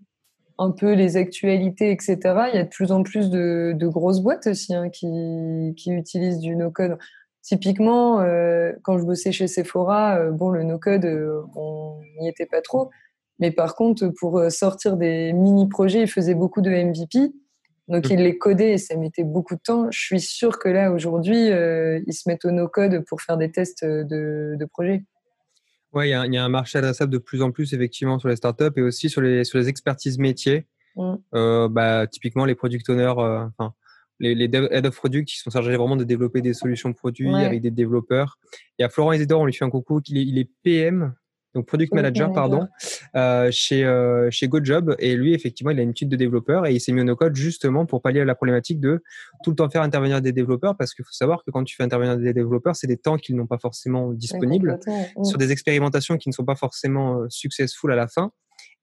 un 0.59 0.71
peu 0.71 0.93
les 0.93 1.17
actualités, 1.17 1.91
etc., 1.91 2.17
il 2.51 2.55
y 2.55 2.59
a 2.59 2.63
de 2.63 2.69
plus 2.69 2.91
en 2.91 3.03
plus 3.03 3.29
de, 3.29 3.75
grosses 3.81 4.21
boîtes 4.21 4.47
aussi 4.47 4.73
hein, 4.73 4.89
qui, 4.89 5.73
qui, 5.75 5.91
utilisent 5.91 6.39
du 6.39 6.55
no-code. 6.55 6.97
Typiquement, 7.41 8.21
euh, 8.21 8.71
quand 8.83 8.97
je 8.97 9.03
bossais 9.03 9.31
chez 9.31 9.47
Sephora, 9.47 10.17
euh, 10.17 10.31
bon, 10.31 10.49
le 10.49 10.63
no-code, 10.63 11.05
on 11.55 11.99
n'y 12.19 12.29
était 12.29 12.45
pas 12.45 12.61
trop. 12.61 12.89
Mais 13.39 13.51
par 13.51 13.75
contre, 13.75 14.07
pour 14.19 14.41
sortir 14.51 14.97
des 14.97 15.33
mini-projets, 15.33 16.01
ils 16.01 16.07
faisaient 16.07 16.35
beaucoup 16.35 16.61
de 16.61 16.69
MVP. 16.69 17.33
Donc, 17.89 18.09
ils 18.09 18.19
les 18.19 18.37
codaient 18.37 18.73
et 18.73 18.77
ça 18.77 18.95
mettait 18.95 19.25
beaucoup 19.25 19.55
de 19.55 19.61
temps. 19.61 19.87
Je 19.91 19.99
suis 19.99 20.21
sûre 20.21 20.57
que 20.59 20.69
là, 20.69 20.91
aujourd'hui, 20.91 21.47
ils 21.47 22.13
se 22.13 22.29
mettent 22.29 22.45
au 22.45 22.51
no-code 22.51 23.03
pour 23.07 23.21
faire 23.21 23.37
des 23.37 23.51
tests 23.51 23.83
de, 23.83 24.55
de 24.57 24.65
projets. 24.65 25.03
Oui, 25.93 26.09
il 26.09 26.33
y, 26.33 26.37
a 26.37 26.43
un 26.43 26.49
marché 26.49 26.79
adressable 26.79 27.13
de 27.13 27.19
plus 27.19 27.43
en 27.43 27.51
plus 27.51 27.73
effectivement 27.73 28.17
sur 28.17 28.27
les 28.27 28.35
startups 28.35 28.71
et 28.77 28.81
aussi 28.81 29.09
sur 29.09 29.21
les, 29.21 29.43
sur 29.43 29.59
les 29.59 29.69
expertises 29.69 30.17
métiers. 30.17 30.65
Mm. 30.95 31.13
Euh, 31.35 31.69
bah, 31.69 32.07
typiquement, 32.07 32.45
les 32.45 32.55
product 32.55 32.89
owners, 32.89 33.13
euh, 33.19 33.45
enfin, 33.57 33.73
les, 34.19 34.33
les 34.33 34.45
head 34.45 34.87
of 34.87 34.95
product 34.95 35.27
qui 35.27 35.37
sont 35.37 35.51
chargés 35.51 35.75
vraiment 35.77 35.95
de 35.95 36.03
développer 36.03 36.41
des 36.41 36.53
solutions 36.53 36.93
produits 36.93 37.33
avec 37.33 37.61
des 37.61 37.69
développeurs. 37.69 38.39
Il 38.79 38.81
y 38.81 38.85
a 38.85 38.89
Florent 38.89 39.13
Isidore, 39.13 39.41
on 39.41 39.45
lui 39.45 39.53
fait 39.53 39.65
un 39.65 39.69
coucou, 39.69 40.01
il 40.07 40.17
est, 40.17 40.25
il 40.25 40.39
est 40.39 40.49
PM 40.63 41.13
donc 41.53 41.67
product 41.67 41.93
manager, 41.93 42.31
pardon, 42.31 42.67
euh, 43.15 43.49
chez 43.51 43.83
euh, 43.85 44.29
chez 44.31 44.47
GoJob. 44.47 44.95
Et 44.99 45.15
lui, 45.15 45.33
effectivement, 45.33 45.71
il 45.71 45.79
a 45.79 45.83
une 45.83 45.91
étude 45.91 46.09
de 46.09 46.15
développeur 46.15 46.65
et 46.65 46.73
il 46.73 46.79
s'est 46.79 46.91
mis 46.91 47.01
au 47.01 47.03
no-code 47.03 47.35
justement 47.35 47.85
pour 47.85 48.01
pallier 48.01 48.21
à 48.21 48.25
la 48.25 48.35
problématique 48.35 48.79
de 48.79 49.03
tout 49.43 49.51
le 49.51 49.55
temps 49.55 49.69
faire 49.69 49.83
intervenir 49.83 50.21
des 50.21 50.31
développeurs 50.31 50.75
parce 50.75 50.93
qu'il 50.93 51.05
faut 51.05 51.11
savoir 51.11 51.43
que 51.43 51.51
quand 51.51 51.63
tu 51.63 51.75
fais 51.75 51.83
intervenir 51.83 52.17
des 52.17 52.33
développeurs, 52.33 52.75
c'est 52.75 52.87
des 52.87 52.97
temps 52.97 53.17
qu'ils 53.17 53.35
n'ont 53.35 53.47
pas 53.47 53.59
forcément 53.59 54.11
disponibles 54.13 54.79
sur 55.23 55.37
des 55.37 55.51
expérimentations 55.51 56.17
qui 56.17 56.29
ne 56.29 56.33
sont 56.33 56.45
pas 56.45 56.55
forcément 56.55 57.19
euh, 57.19 57.25
successful 57.29 57.91
à 57.91 57.95
la 57.95 58.07
fin. 58.07 58.31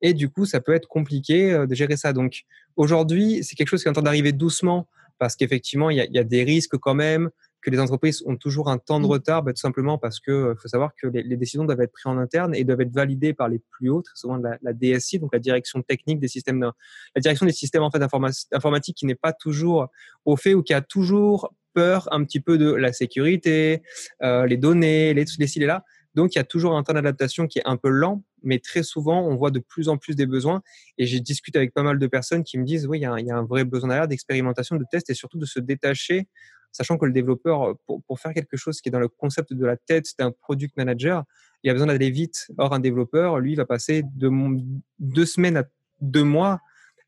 Et 0.03 0.15
du 0.15 0.31
coup, 0.31 0.47
ça 0.47 0.61
peut 0.61 0.73
être 0.73 0.89
compliqué 0.89 1.53
de 1.69 1.75
gérer 1.75 1.97
ça. 1.97 2.15
Donc 2.15 2.45
aujourd'hui, 2.77 3.45
c'est 3.45 3.55
quelque 3.55 3.69
chose 3.69 3.83
qui 3.83 3.89
est 3.89 3.91
en 3.91 3.95
train 3.95 4.03
d'arriver 4.03 4.33
doucement 4.33 4.89
parce 5.19 5.37
qu'effectivement, 5.37 5.91
il 5.91 5.99
y 5.99 6.19
a 6.19 6.25
des 6.25 6.45
risques 6.45 6.79
quand 6.79 6.95
même 6.95 7.29
que 7.63 7.71
les 7.71 7.79
entreprises 7.79 8.23
ont 8.27 8.37
toujours 8.37 8.71
un 8.71 8.79
temps 8.79 9.01
de 9.01 9.07
mmh. 9.07 9.11
retard, 9.11 9.43
bah, 9.43 9.53
tout 9.53 9.61
simplement 9.61 9.99
parce 9.99 10.21
que 10.21 10.31
euh, 10.31 10.55
faut 10.57 10.69
savoir 10.69 10.93
que 10.95 11.07
les, 11.07 11.37
décisions 11.37 11.65
doivent 11.65 11.81
être 11.81 11.93
prises 11.93 12.07
en 12.07 12.19
interne 12.19 12.55
et 12.55 12.65
doivent 12.65 12.81
être 12.81 12.95
validées 12.95 13.35
par 13.35 13.49
les 13.49 13.59
plus 13.59 13.91
hauts, 13.91 14.03
très 14.03 14.17
souvent 14.17 14.37
la, 14.37 14.59
la, 14.63 14.73
DSI, 14.73 15.19
donc 15.19 15.33
la 15.33 15.39
direction 15.39 15.83
technique 15.83 16.21
des 16.21 16.29
systèmes, 16.29 16.61
la 16.61 17.21
direction 17.21 17.47
des 17.47 17.53
systèmes 17.53 17.83
en 17.83 17.91
fait 17.91 18.03
informatiques 18.53 18.97
qui 18.97 19.07
n'est 19.07 19.15
pas 19.15 19.33
toujours 19.33 19.89
au 20.25 20.37
fait 20.37 20.55
ou 20.55 20.63
qui 20.63 20.75
a 20.75 20.81
toujours 20.81 21.53
peur 21.73 22.09
un 22.13 22.25
petit 22.25 22.41
peu 22.41 22.59
de 22.59 22.73
la 22.73 22.93
sécurité, 22.93 23.83
euh, 24.23 24.47
les 24.47 24.57
données, 24.57 25.15
les, 25.15 25.25
les 25.39 25.67
là. 25.67 25.85
Donc, 26.15 26.35
il 26.35 26.39
y 26.39 26.41
a 26.41 26.45
toujours 26.45 26.77
un 26.77 26.83
temps 26.83 26.95
d'adaptation 26.95 27.47
qui 27.47 27.61
est 27.61 27.67
un 27.67 27.77
peu 27.77 27.89
lent, 27.89 28.25
mais 28.43 28.59
très 28.59 28.83
souvent, 28.83 29.25
on 29.25 29.37
voit 29.37 29.53
de 29.53 29.61
plus 29.61 29.89
en 29.89 29.97
plus 29.97 30.17
des 30.17 30.27
besoins. 30.27 30.61
Et 30.99 31.07
j'ai 31.07 31.21
discuté 31.21 31.59
avec 31.59 31.73
pas 31.73 31.85
mal 31.85 31.99
de 31.99 32.07
personnes 32.09 32.43
qui 32.43 32.59
me 32.59 32.65
disent, 32.65 32.87
oui, 32.87 32.99
il 32.99 33.03
y 33.03 33.07
a, 33.07 33.19
il 33.21 33.27
y 33.27 33.31
a 33.31 33.37
un 33.37 33.45
vrai 33.45 33.65
besoin 33.65 33.91
derrière 33.91 34.09
d'expérimentation, 34.09 34.77
de 34.77 34.85
test 34.91 35.09
et 35.11 35.15
surtout 35.15 35.39
de 35.39 35.47
se 35.47 35.61
détacher 35.61 36.27
sachant 36.73 36.99
que 36.99 37.07
le 37.07 37.13
développeur, 37.13 37.63
euh, 37.63 37.75
pour, 37.87 38.03
pour, 38.03 38.21
faire 38.21 38.33
quelque 38.33 38.57
chose 38.57 38.81
qui 38.81 38.89
est 38.89 38.93
dans 38.93 39.01
le 39.01 39.09
concept 39.09 39.53
de 39.53 39.67
la 39.67 39.77
tête 39.77 40.07
d'un 40.19 40.31
product 40.31 40.77
manager, 40.77 41.25
il 41.63 41.71
a 41.71 41.73
besoin 41.73 41.89
d'aller 41.89 42.11
vite. 42.11 42.49
Or, 42.59 42.73
un 42.73 42.81
développeur, 42.81 43.39
lui, 43.39 43.55
va 43.55 43.67
passer 43.67 44.03
de 44.15 44.31
deux 44.99 45.27
semaines 45.27 45.57
à 45.57 45.65
deux 46.01 46.25
mois 46.25 46.61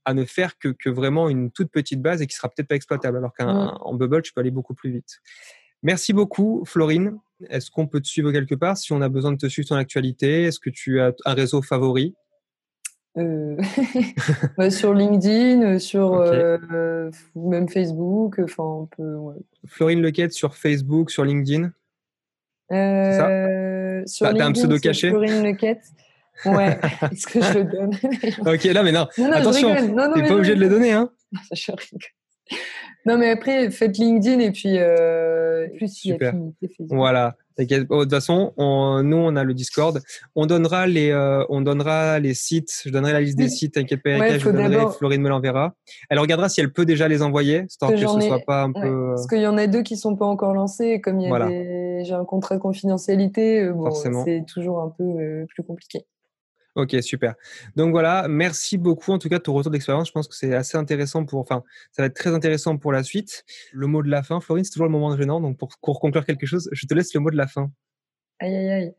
à 0.05 0.15
ne 0.15 0.25
faire 0.25 0.59
que, 0.59 0.69
que 0.69 0.91
vraiment 0.91 1.29
une 1.29 1.51
toute 1.51 1.71
petite 1.71 2.03
base 2.03 2.23
et 2.23 2.27
qui 2.27 2.35
sera 2.35 2.49
peut-être 2.49 2.69
pas 2.69 2.75
exploitable, 2.75 3.19
alors 3.19 3.33
qu'en 3.33 3.95
Bubble, 3.95 4.23
tu 4.23 4.33
peux 4.33 4.41
aller 4.41 4.51
beaucoup 4.51 4.75
plus 4.75 4.91
vite. 4.91 5.21
Merci 5.83 6.13
beaucoup, 6.13 6.65
Florine. 6.65 7.19
Est-ce 7.49 7.71
qu'on 7.71 7.87
peut 7.87 8.01
te 8.01 8.09
suivre 8.09 8.31
quelque 8.33 8.55
part? 8.55 8.77
Si 8.77 8.93
on 8.93 9.01
a 9.01 9.09
besoin 9.09 9.33
de 9.33 9.37
te 9.37 9.49
suivre 9.49 9.69
ton 9.69 9.75
actualité 9.75 10.45
Est-ce 10.45 10.61
que 10.61 10.71
tu 10.71 11.01
as 11.01 11.13
un 11.25 11.35
réseau 11.35 11.61
favori? 11.61 12.15
Euh, 13.19 13.57
sur 14.71 14.95
LinkedIn, 14.95 15.63
euh, 15.63 15.79
sur 15.79 16.15
euh, 16.15 17.11
même 17.35 17.69
Facebook, 17.69 18.41
enfin 18.43 18.65
on 18.65 18.87
peut. 18.87 19.15
Ouais. 19.17 19.37
Florine 19.67 20.03
Lequette 20.03 20.33
sur 20.33 20.57
Facebook, 20.57 21.11
sur 21.11 21.25
LinkedIn? 21.25 21.73
Ça? 22.71 23.29
Sur 24.07 24.27
LinkedIn, 24.27 24.47
un 24.47 24.53
pseudo 24.53 24.79
caché? 24.79 25.11
Florine 25.11 25.45
Lequette. 25.45 25.83
Ouais, 26.47 26.79
est-ce 27.13 27.27
que 27.27 27.41
je 27.41 27.59
le 27.59 27.65
donne 27.65 27.91
Ok, 28.47 28.65
là, 28.65 28.83
mais 28.83 28.93
non, 28.93 29.07
non, 29.19 29.33
attention, 29.33 29.75
t'es 29.75 30.23
pas 30.23 30.35
obligé 30.35 30.55
de 30.55 30.61
le 30.61 30.69
donner, 30.69 30.93
hein 30.93 31.11
Je 31.53 31.71
rigole. 31.71 32.01
Non, 33.05 33.19
mais 33.19 33.31
après, 33.31 33.71
faites 33.71 33.99
LinkedIn 33.99 34.39
et 34.41 34.51
puis 34.53 34.79
euh, 34.79 35.67
plus 35.77 35.89
si 35.89 36.15
Voilà. 36.91 37.37
Oh, 37.59 37.65
de 37.65 37.85
toute 38.05 38.11
façon, 38.11 38.53
on, 38.57 39.03
nous, 39.03 39.17
on 39.17 39.37
a 39.37 39.45
le 39.45 39.53
Discord. 39.53 40.01
On 40.35 40.47
donnera 40.47 40.87
les, 40.87 41.11
euh, 41.11 41.45
on 41.51 41.61
donnera 41.61 42.19
les 42.19 42.33
sites. 42.33 42.83
Je 42.85 42.91
donnerai 42.91 43.13
la 43.13 43.21
liste 43.21 43.37
des 43.37 43.49
sites. 43.49 43.75
T'inquiète 43.75 44.03
pas, 44.03 44.39
je 44.39 44.49
donnerai. 44.49 44.93
Florine 44.97 45.21
me 45.21 45.29
l'enverra. 45.29 45.75
Elle 46.09 46.19
regardera 46.19 46.49
si 46.49 46.61
elle 46.61 46.73
peut 46.73 46.87
déjà 46.87 47.09
les 47.09 47.23
envoyer, 47.23 47.65
histoire 47.69 47.91
que, 47.91 47.99
ce 47.99 48.07
soit 48.07 48.41
pas 48.47 48.63
un 48.63 48.73
peu. 48.73 48.81
Euh, 48.81 49.09
Parce 49.11 49.27
qu'il 49.27 49.41
y 49.41 49.47
en 49.47 49.59
a 49.59 49.67
deux 49.67 49.83
qui 49.83 49.97
sont 49.97 50.17
pas 50.17 50.27
encore 50.27 50.55
lancés. 50.55 51.01
Comme 51.01 51.21
il 51.21 51.29
y 51.29 51.33
a 51.33 52.03
j'ai 52.05 52.15
un 52.15 52.25
contrat 52.25 52.57
de 52.57 52.61
confidentialité, 52.61 53.71
bon, 53.71 53.91
c'est 53.91 54.45
toujours 54.47 54.81
un 54.81 54.93
peu 54.97 55.45
plus 55.49 55.63
compliqué. 55.63 56.07
Ok, 56.75 56.97
super. 57.03 57.35
Donc 57.77 57.91
voilà, 57.91 58.27
merci 58.29 58.79
beaucoup 58.79 59.13
en 59.13 59.19
tout 59.19 59.29
cas 59.29 59.39
de 59.39 59.43
ton 59.43 59.53
retour 59.53 59.71
d'expérience. 59.71 60.09
Je 60.09 60.13
pense 60.13 60.27
que 60.27 60.35
c'est 60.35 60.55
assez 60.55 60.79
intéressant 60.79 61.25
pour, 61.27 61.41
enfin, 61.41 61.63
ça 61.93 62.03
va 62.03 62.07
être 62.07 62.15
très 62.15 62.31
intéressant 62.31 62.79
pour 62.79 62.93
la 62.93 63.03
suite. 63.03 63.45
Le 63.73 63.87
mot 63.87 64.03
de 64.03 64.09
la 64.09 64.23
fin, 64.23 64.41
Florine, 64.41 64.65
c'est 64.65 64.71
toujours 64.71 64.87
le 64.87 64.93
moment 64.93 65.15
gênant. 65.17 65.41
Donc 65.41 65.59
pour, 65.59 65.69
pour 65.83 66.01
conclure 66.01 66.25
quelque 66.25 66.47
chose, 66.47 66.71
je 66.73 66.87
te 66.87 66.95
laisse 66.95 67.13
le 67.13 67.21
mot 67.21 67.31
de 67.31 67.37
la 67.37 67.47
fin. 67.47 67.71
Aïe 68.41 68.57
aïe 68.57 68.71
aïe. 68.71 68.95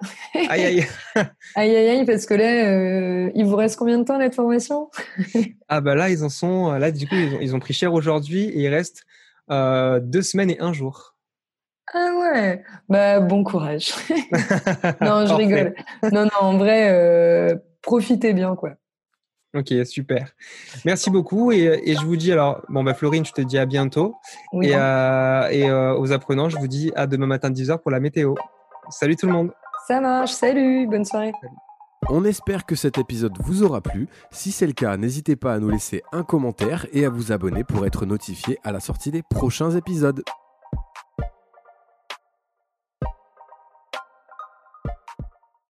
Aïe 0.50 0.66
aïe. 0.66 0.88
aïe 1.56 1.76
aïe 1.76 1.90
aïe, 1.90 2.06
parce 2.06 2.26
que 2.26 2.36
là, 2.36 2.70
euh, 2.70 3.32
il 3.36 3.46
vous 3.46 3.56
reste 3.56 3.78
combien 3.78 3.98
de 3.98 4.04
temps 4.04 4.20
cette 4.20 4.36
formation? 4.36 4.90
Ah 5.68 5.82
bah 5.82 5.96
là, 5.96 6.12
ils 6.12 6.24
en 6.24 6.30
sont, 6.30 6.72
là 6.74 6.92
du 6.92 7.08
coup, 7.08 7.16
ils 7.16 7.34
ont, 7.36 7.40
ils 7.42 7.56
ont 7.56 7.60
pris 7.60 7.74
cher 7.74 7.94
aujourd'hui 7.94 8.44
et 8.44 8.62
il 8.62 8.68
reste 8.68 9.04
euh, 9.50 10.00
deux 10.00 10.22
semaines 10.22 10.52
et 10.52 10.60
un 10.60 10.72
jour. 10.72 11.13
Ah 11.96 12.10
ouais, 12.20 12.64
bah 12.90 13.20
bon 13.20 13.44
courage. 13.44 13.94
non, 15.02 15.28
je 15.28 15.34
rigole. 15.34 15.76
Non, 16.12 16.24
non, 16.24 16.32
en 16.42 16.58
vrai, 16.58 16.90
euh, 16.90 17.56
profitez 17.82 18.34
bien, 18.34 18.56
quoi. 18.56 18.72
Ok, 19.56 19.72
super. 19.86 20.32
Merci 20.86 21.12
beaucoup. 21.12 21.52
Et, 21.52 21.82
et, 21.86 21.94
je 21.94 22.04
vous 22.04 22.18
dis 22.18 22.32
alors, 22.32 22.62
bon, 22.70 22.84
bah, 22.84 22.96
Florine, 22.96 23.24
je 23.24 23.34
te 23.34 23.42
dis 23.42 23.60
à 23.60 23.68
bientôt. 23.68 24.16
Oui, 24.52 24.70
et 24.70 24.76
euh, 24.76 25.48
et 25.50 25.70
euh, 25.70 25.96
aux 25.96 26.12
apprenants, 26.12 26.50
je 26.50 26.58
vous 26.58 26.68
dis 26.68 26.92
à 26.96 27.06
demain 27.06 27.28
matin 27.28 27.52
10h 27.52 27.78
pour 27.78 27.92
la 27.92 28.00
météo. 28.00 28.34
Salut 28.90 29.16
tout 29.16 29.28
le 29.28 29.34
monde. 29.34 29.52
Ça 29.88 30.02
marche, 30.02 30.32
salut, 30.32 30.88
bonne 30.88 31.06
soirée. 31.06 31.34
On 32.10 32.26
espère 32.26 32.66
que 32.66 32.76
cet 32.76 32.98
épisode 32.98 33.38
vous 33.44 33.64
aura 33.64 33.82
plu. 33.82 34.08
Si 34.32 34.52
c'est 34.52 34.68
le 34.68 34.74
cas, 34.74 34.98
n'hésitez 34.98 35.36
pas 35.36 35.54
à 35.54 35.60
nous 35.60 35.70
laisser 35.70 36.02
un 36.12 36.24
commentaire 36.24 36.88
et 36.92 37.06
à 37.06 37.10
vous 37.10 37.32
abonner 37.32 37.64
pour 37.64 37.86
être 37.86 38.06
notifié 38.06 38.58
à 38.64 38.72
la 38.72 38.80
sortie 38.80 39.12
des 39.12 39.22
prochains 39.22 39.72
épisodes. 39.72 40.24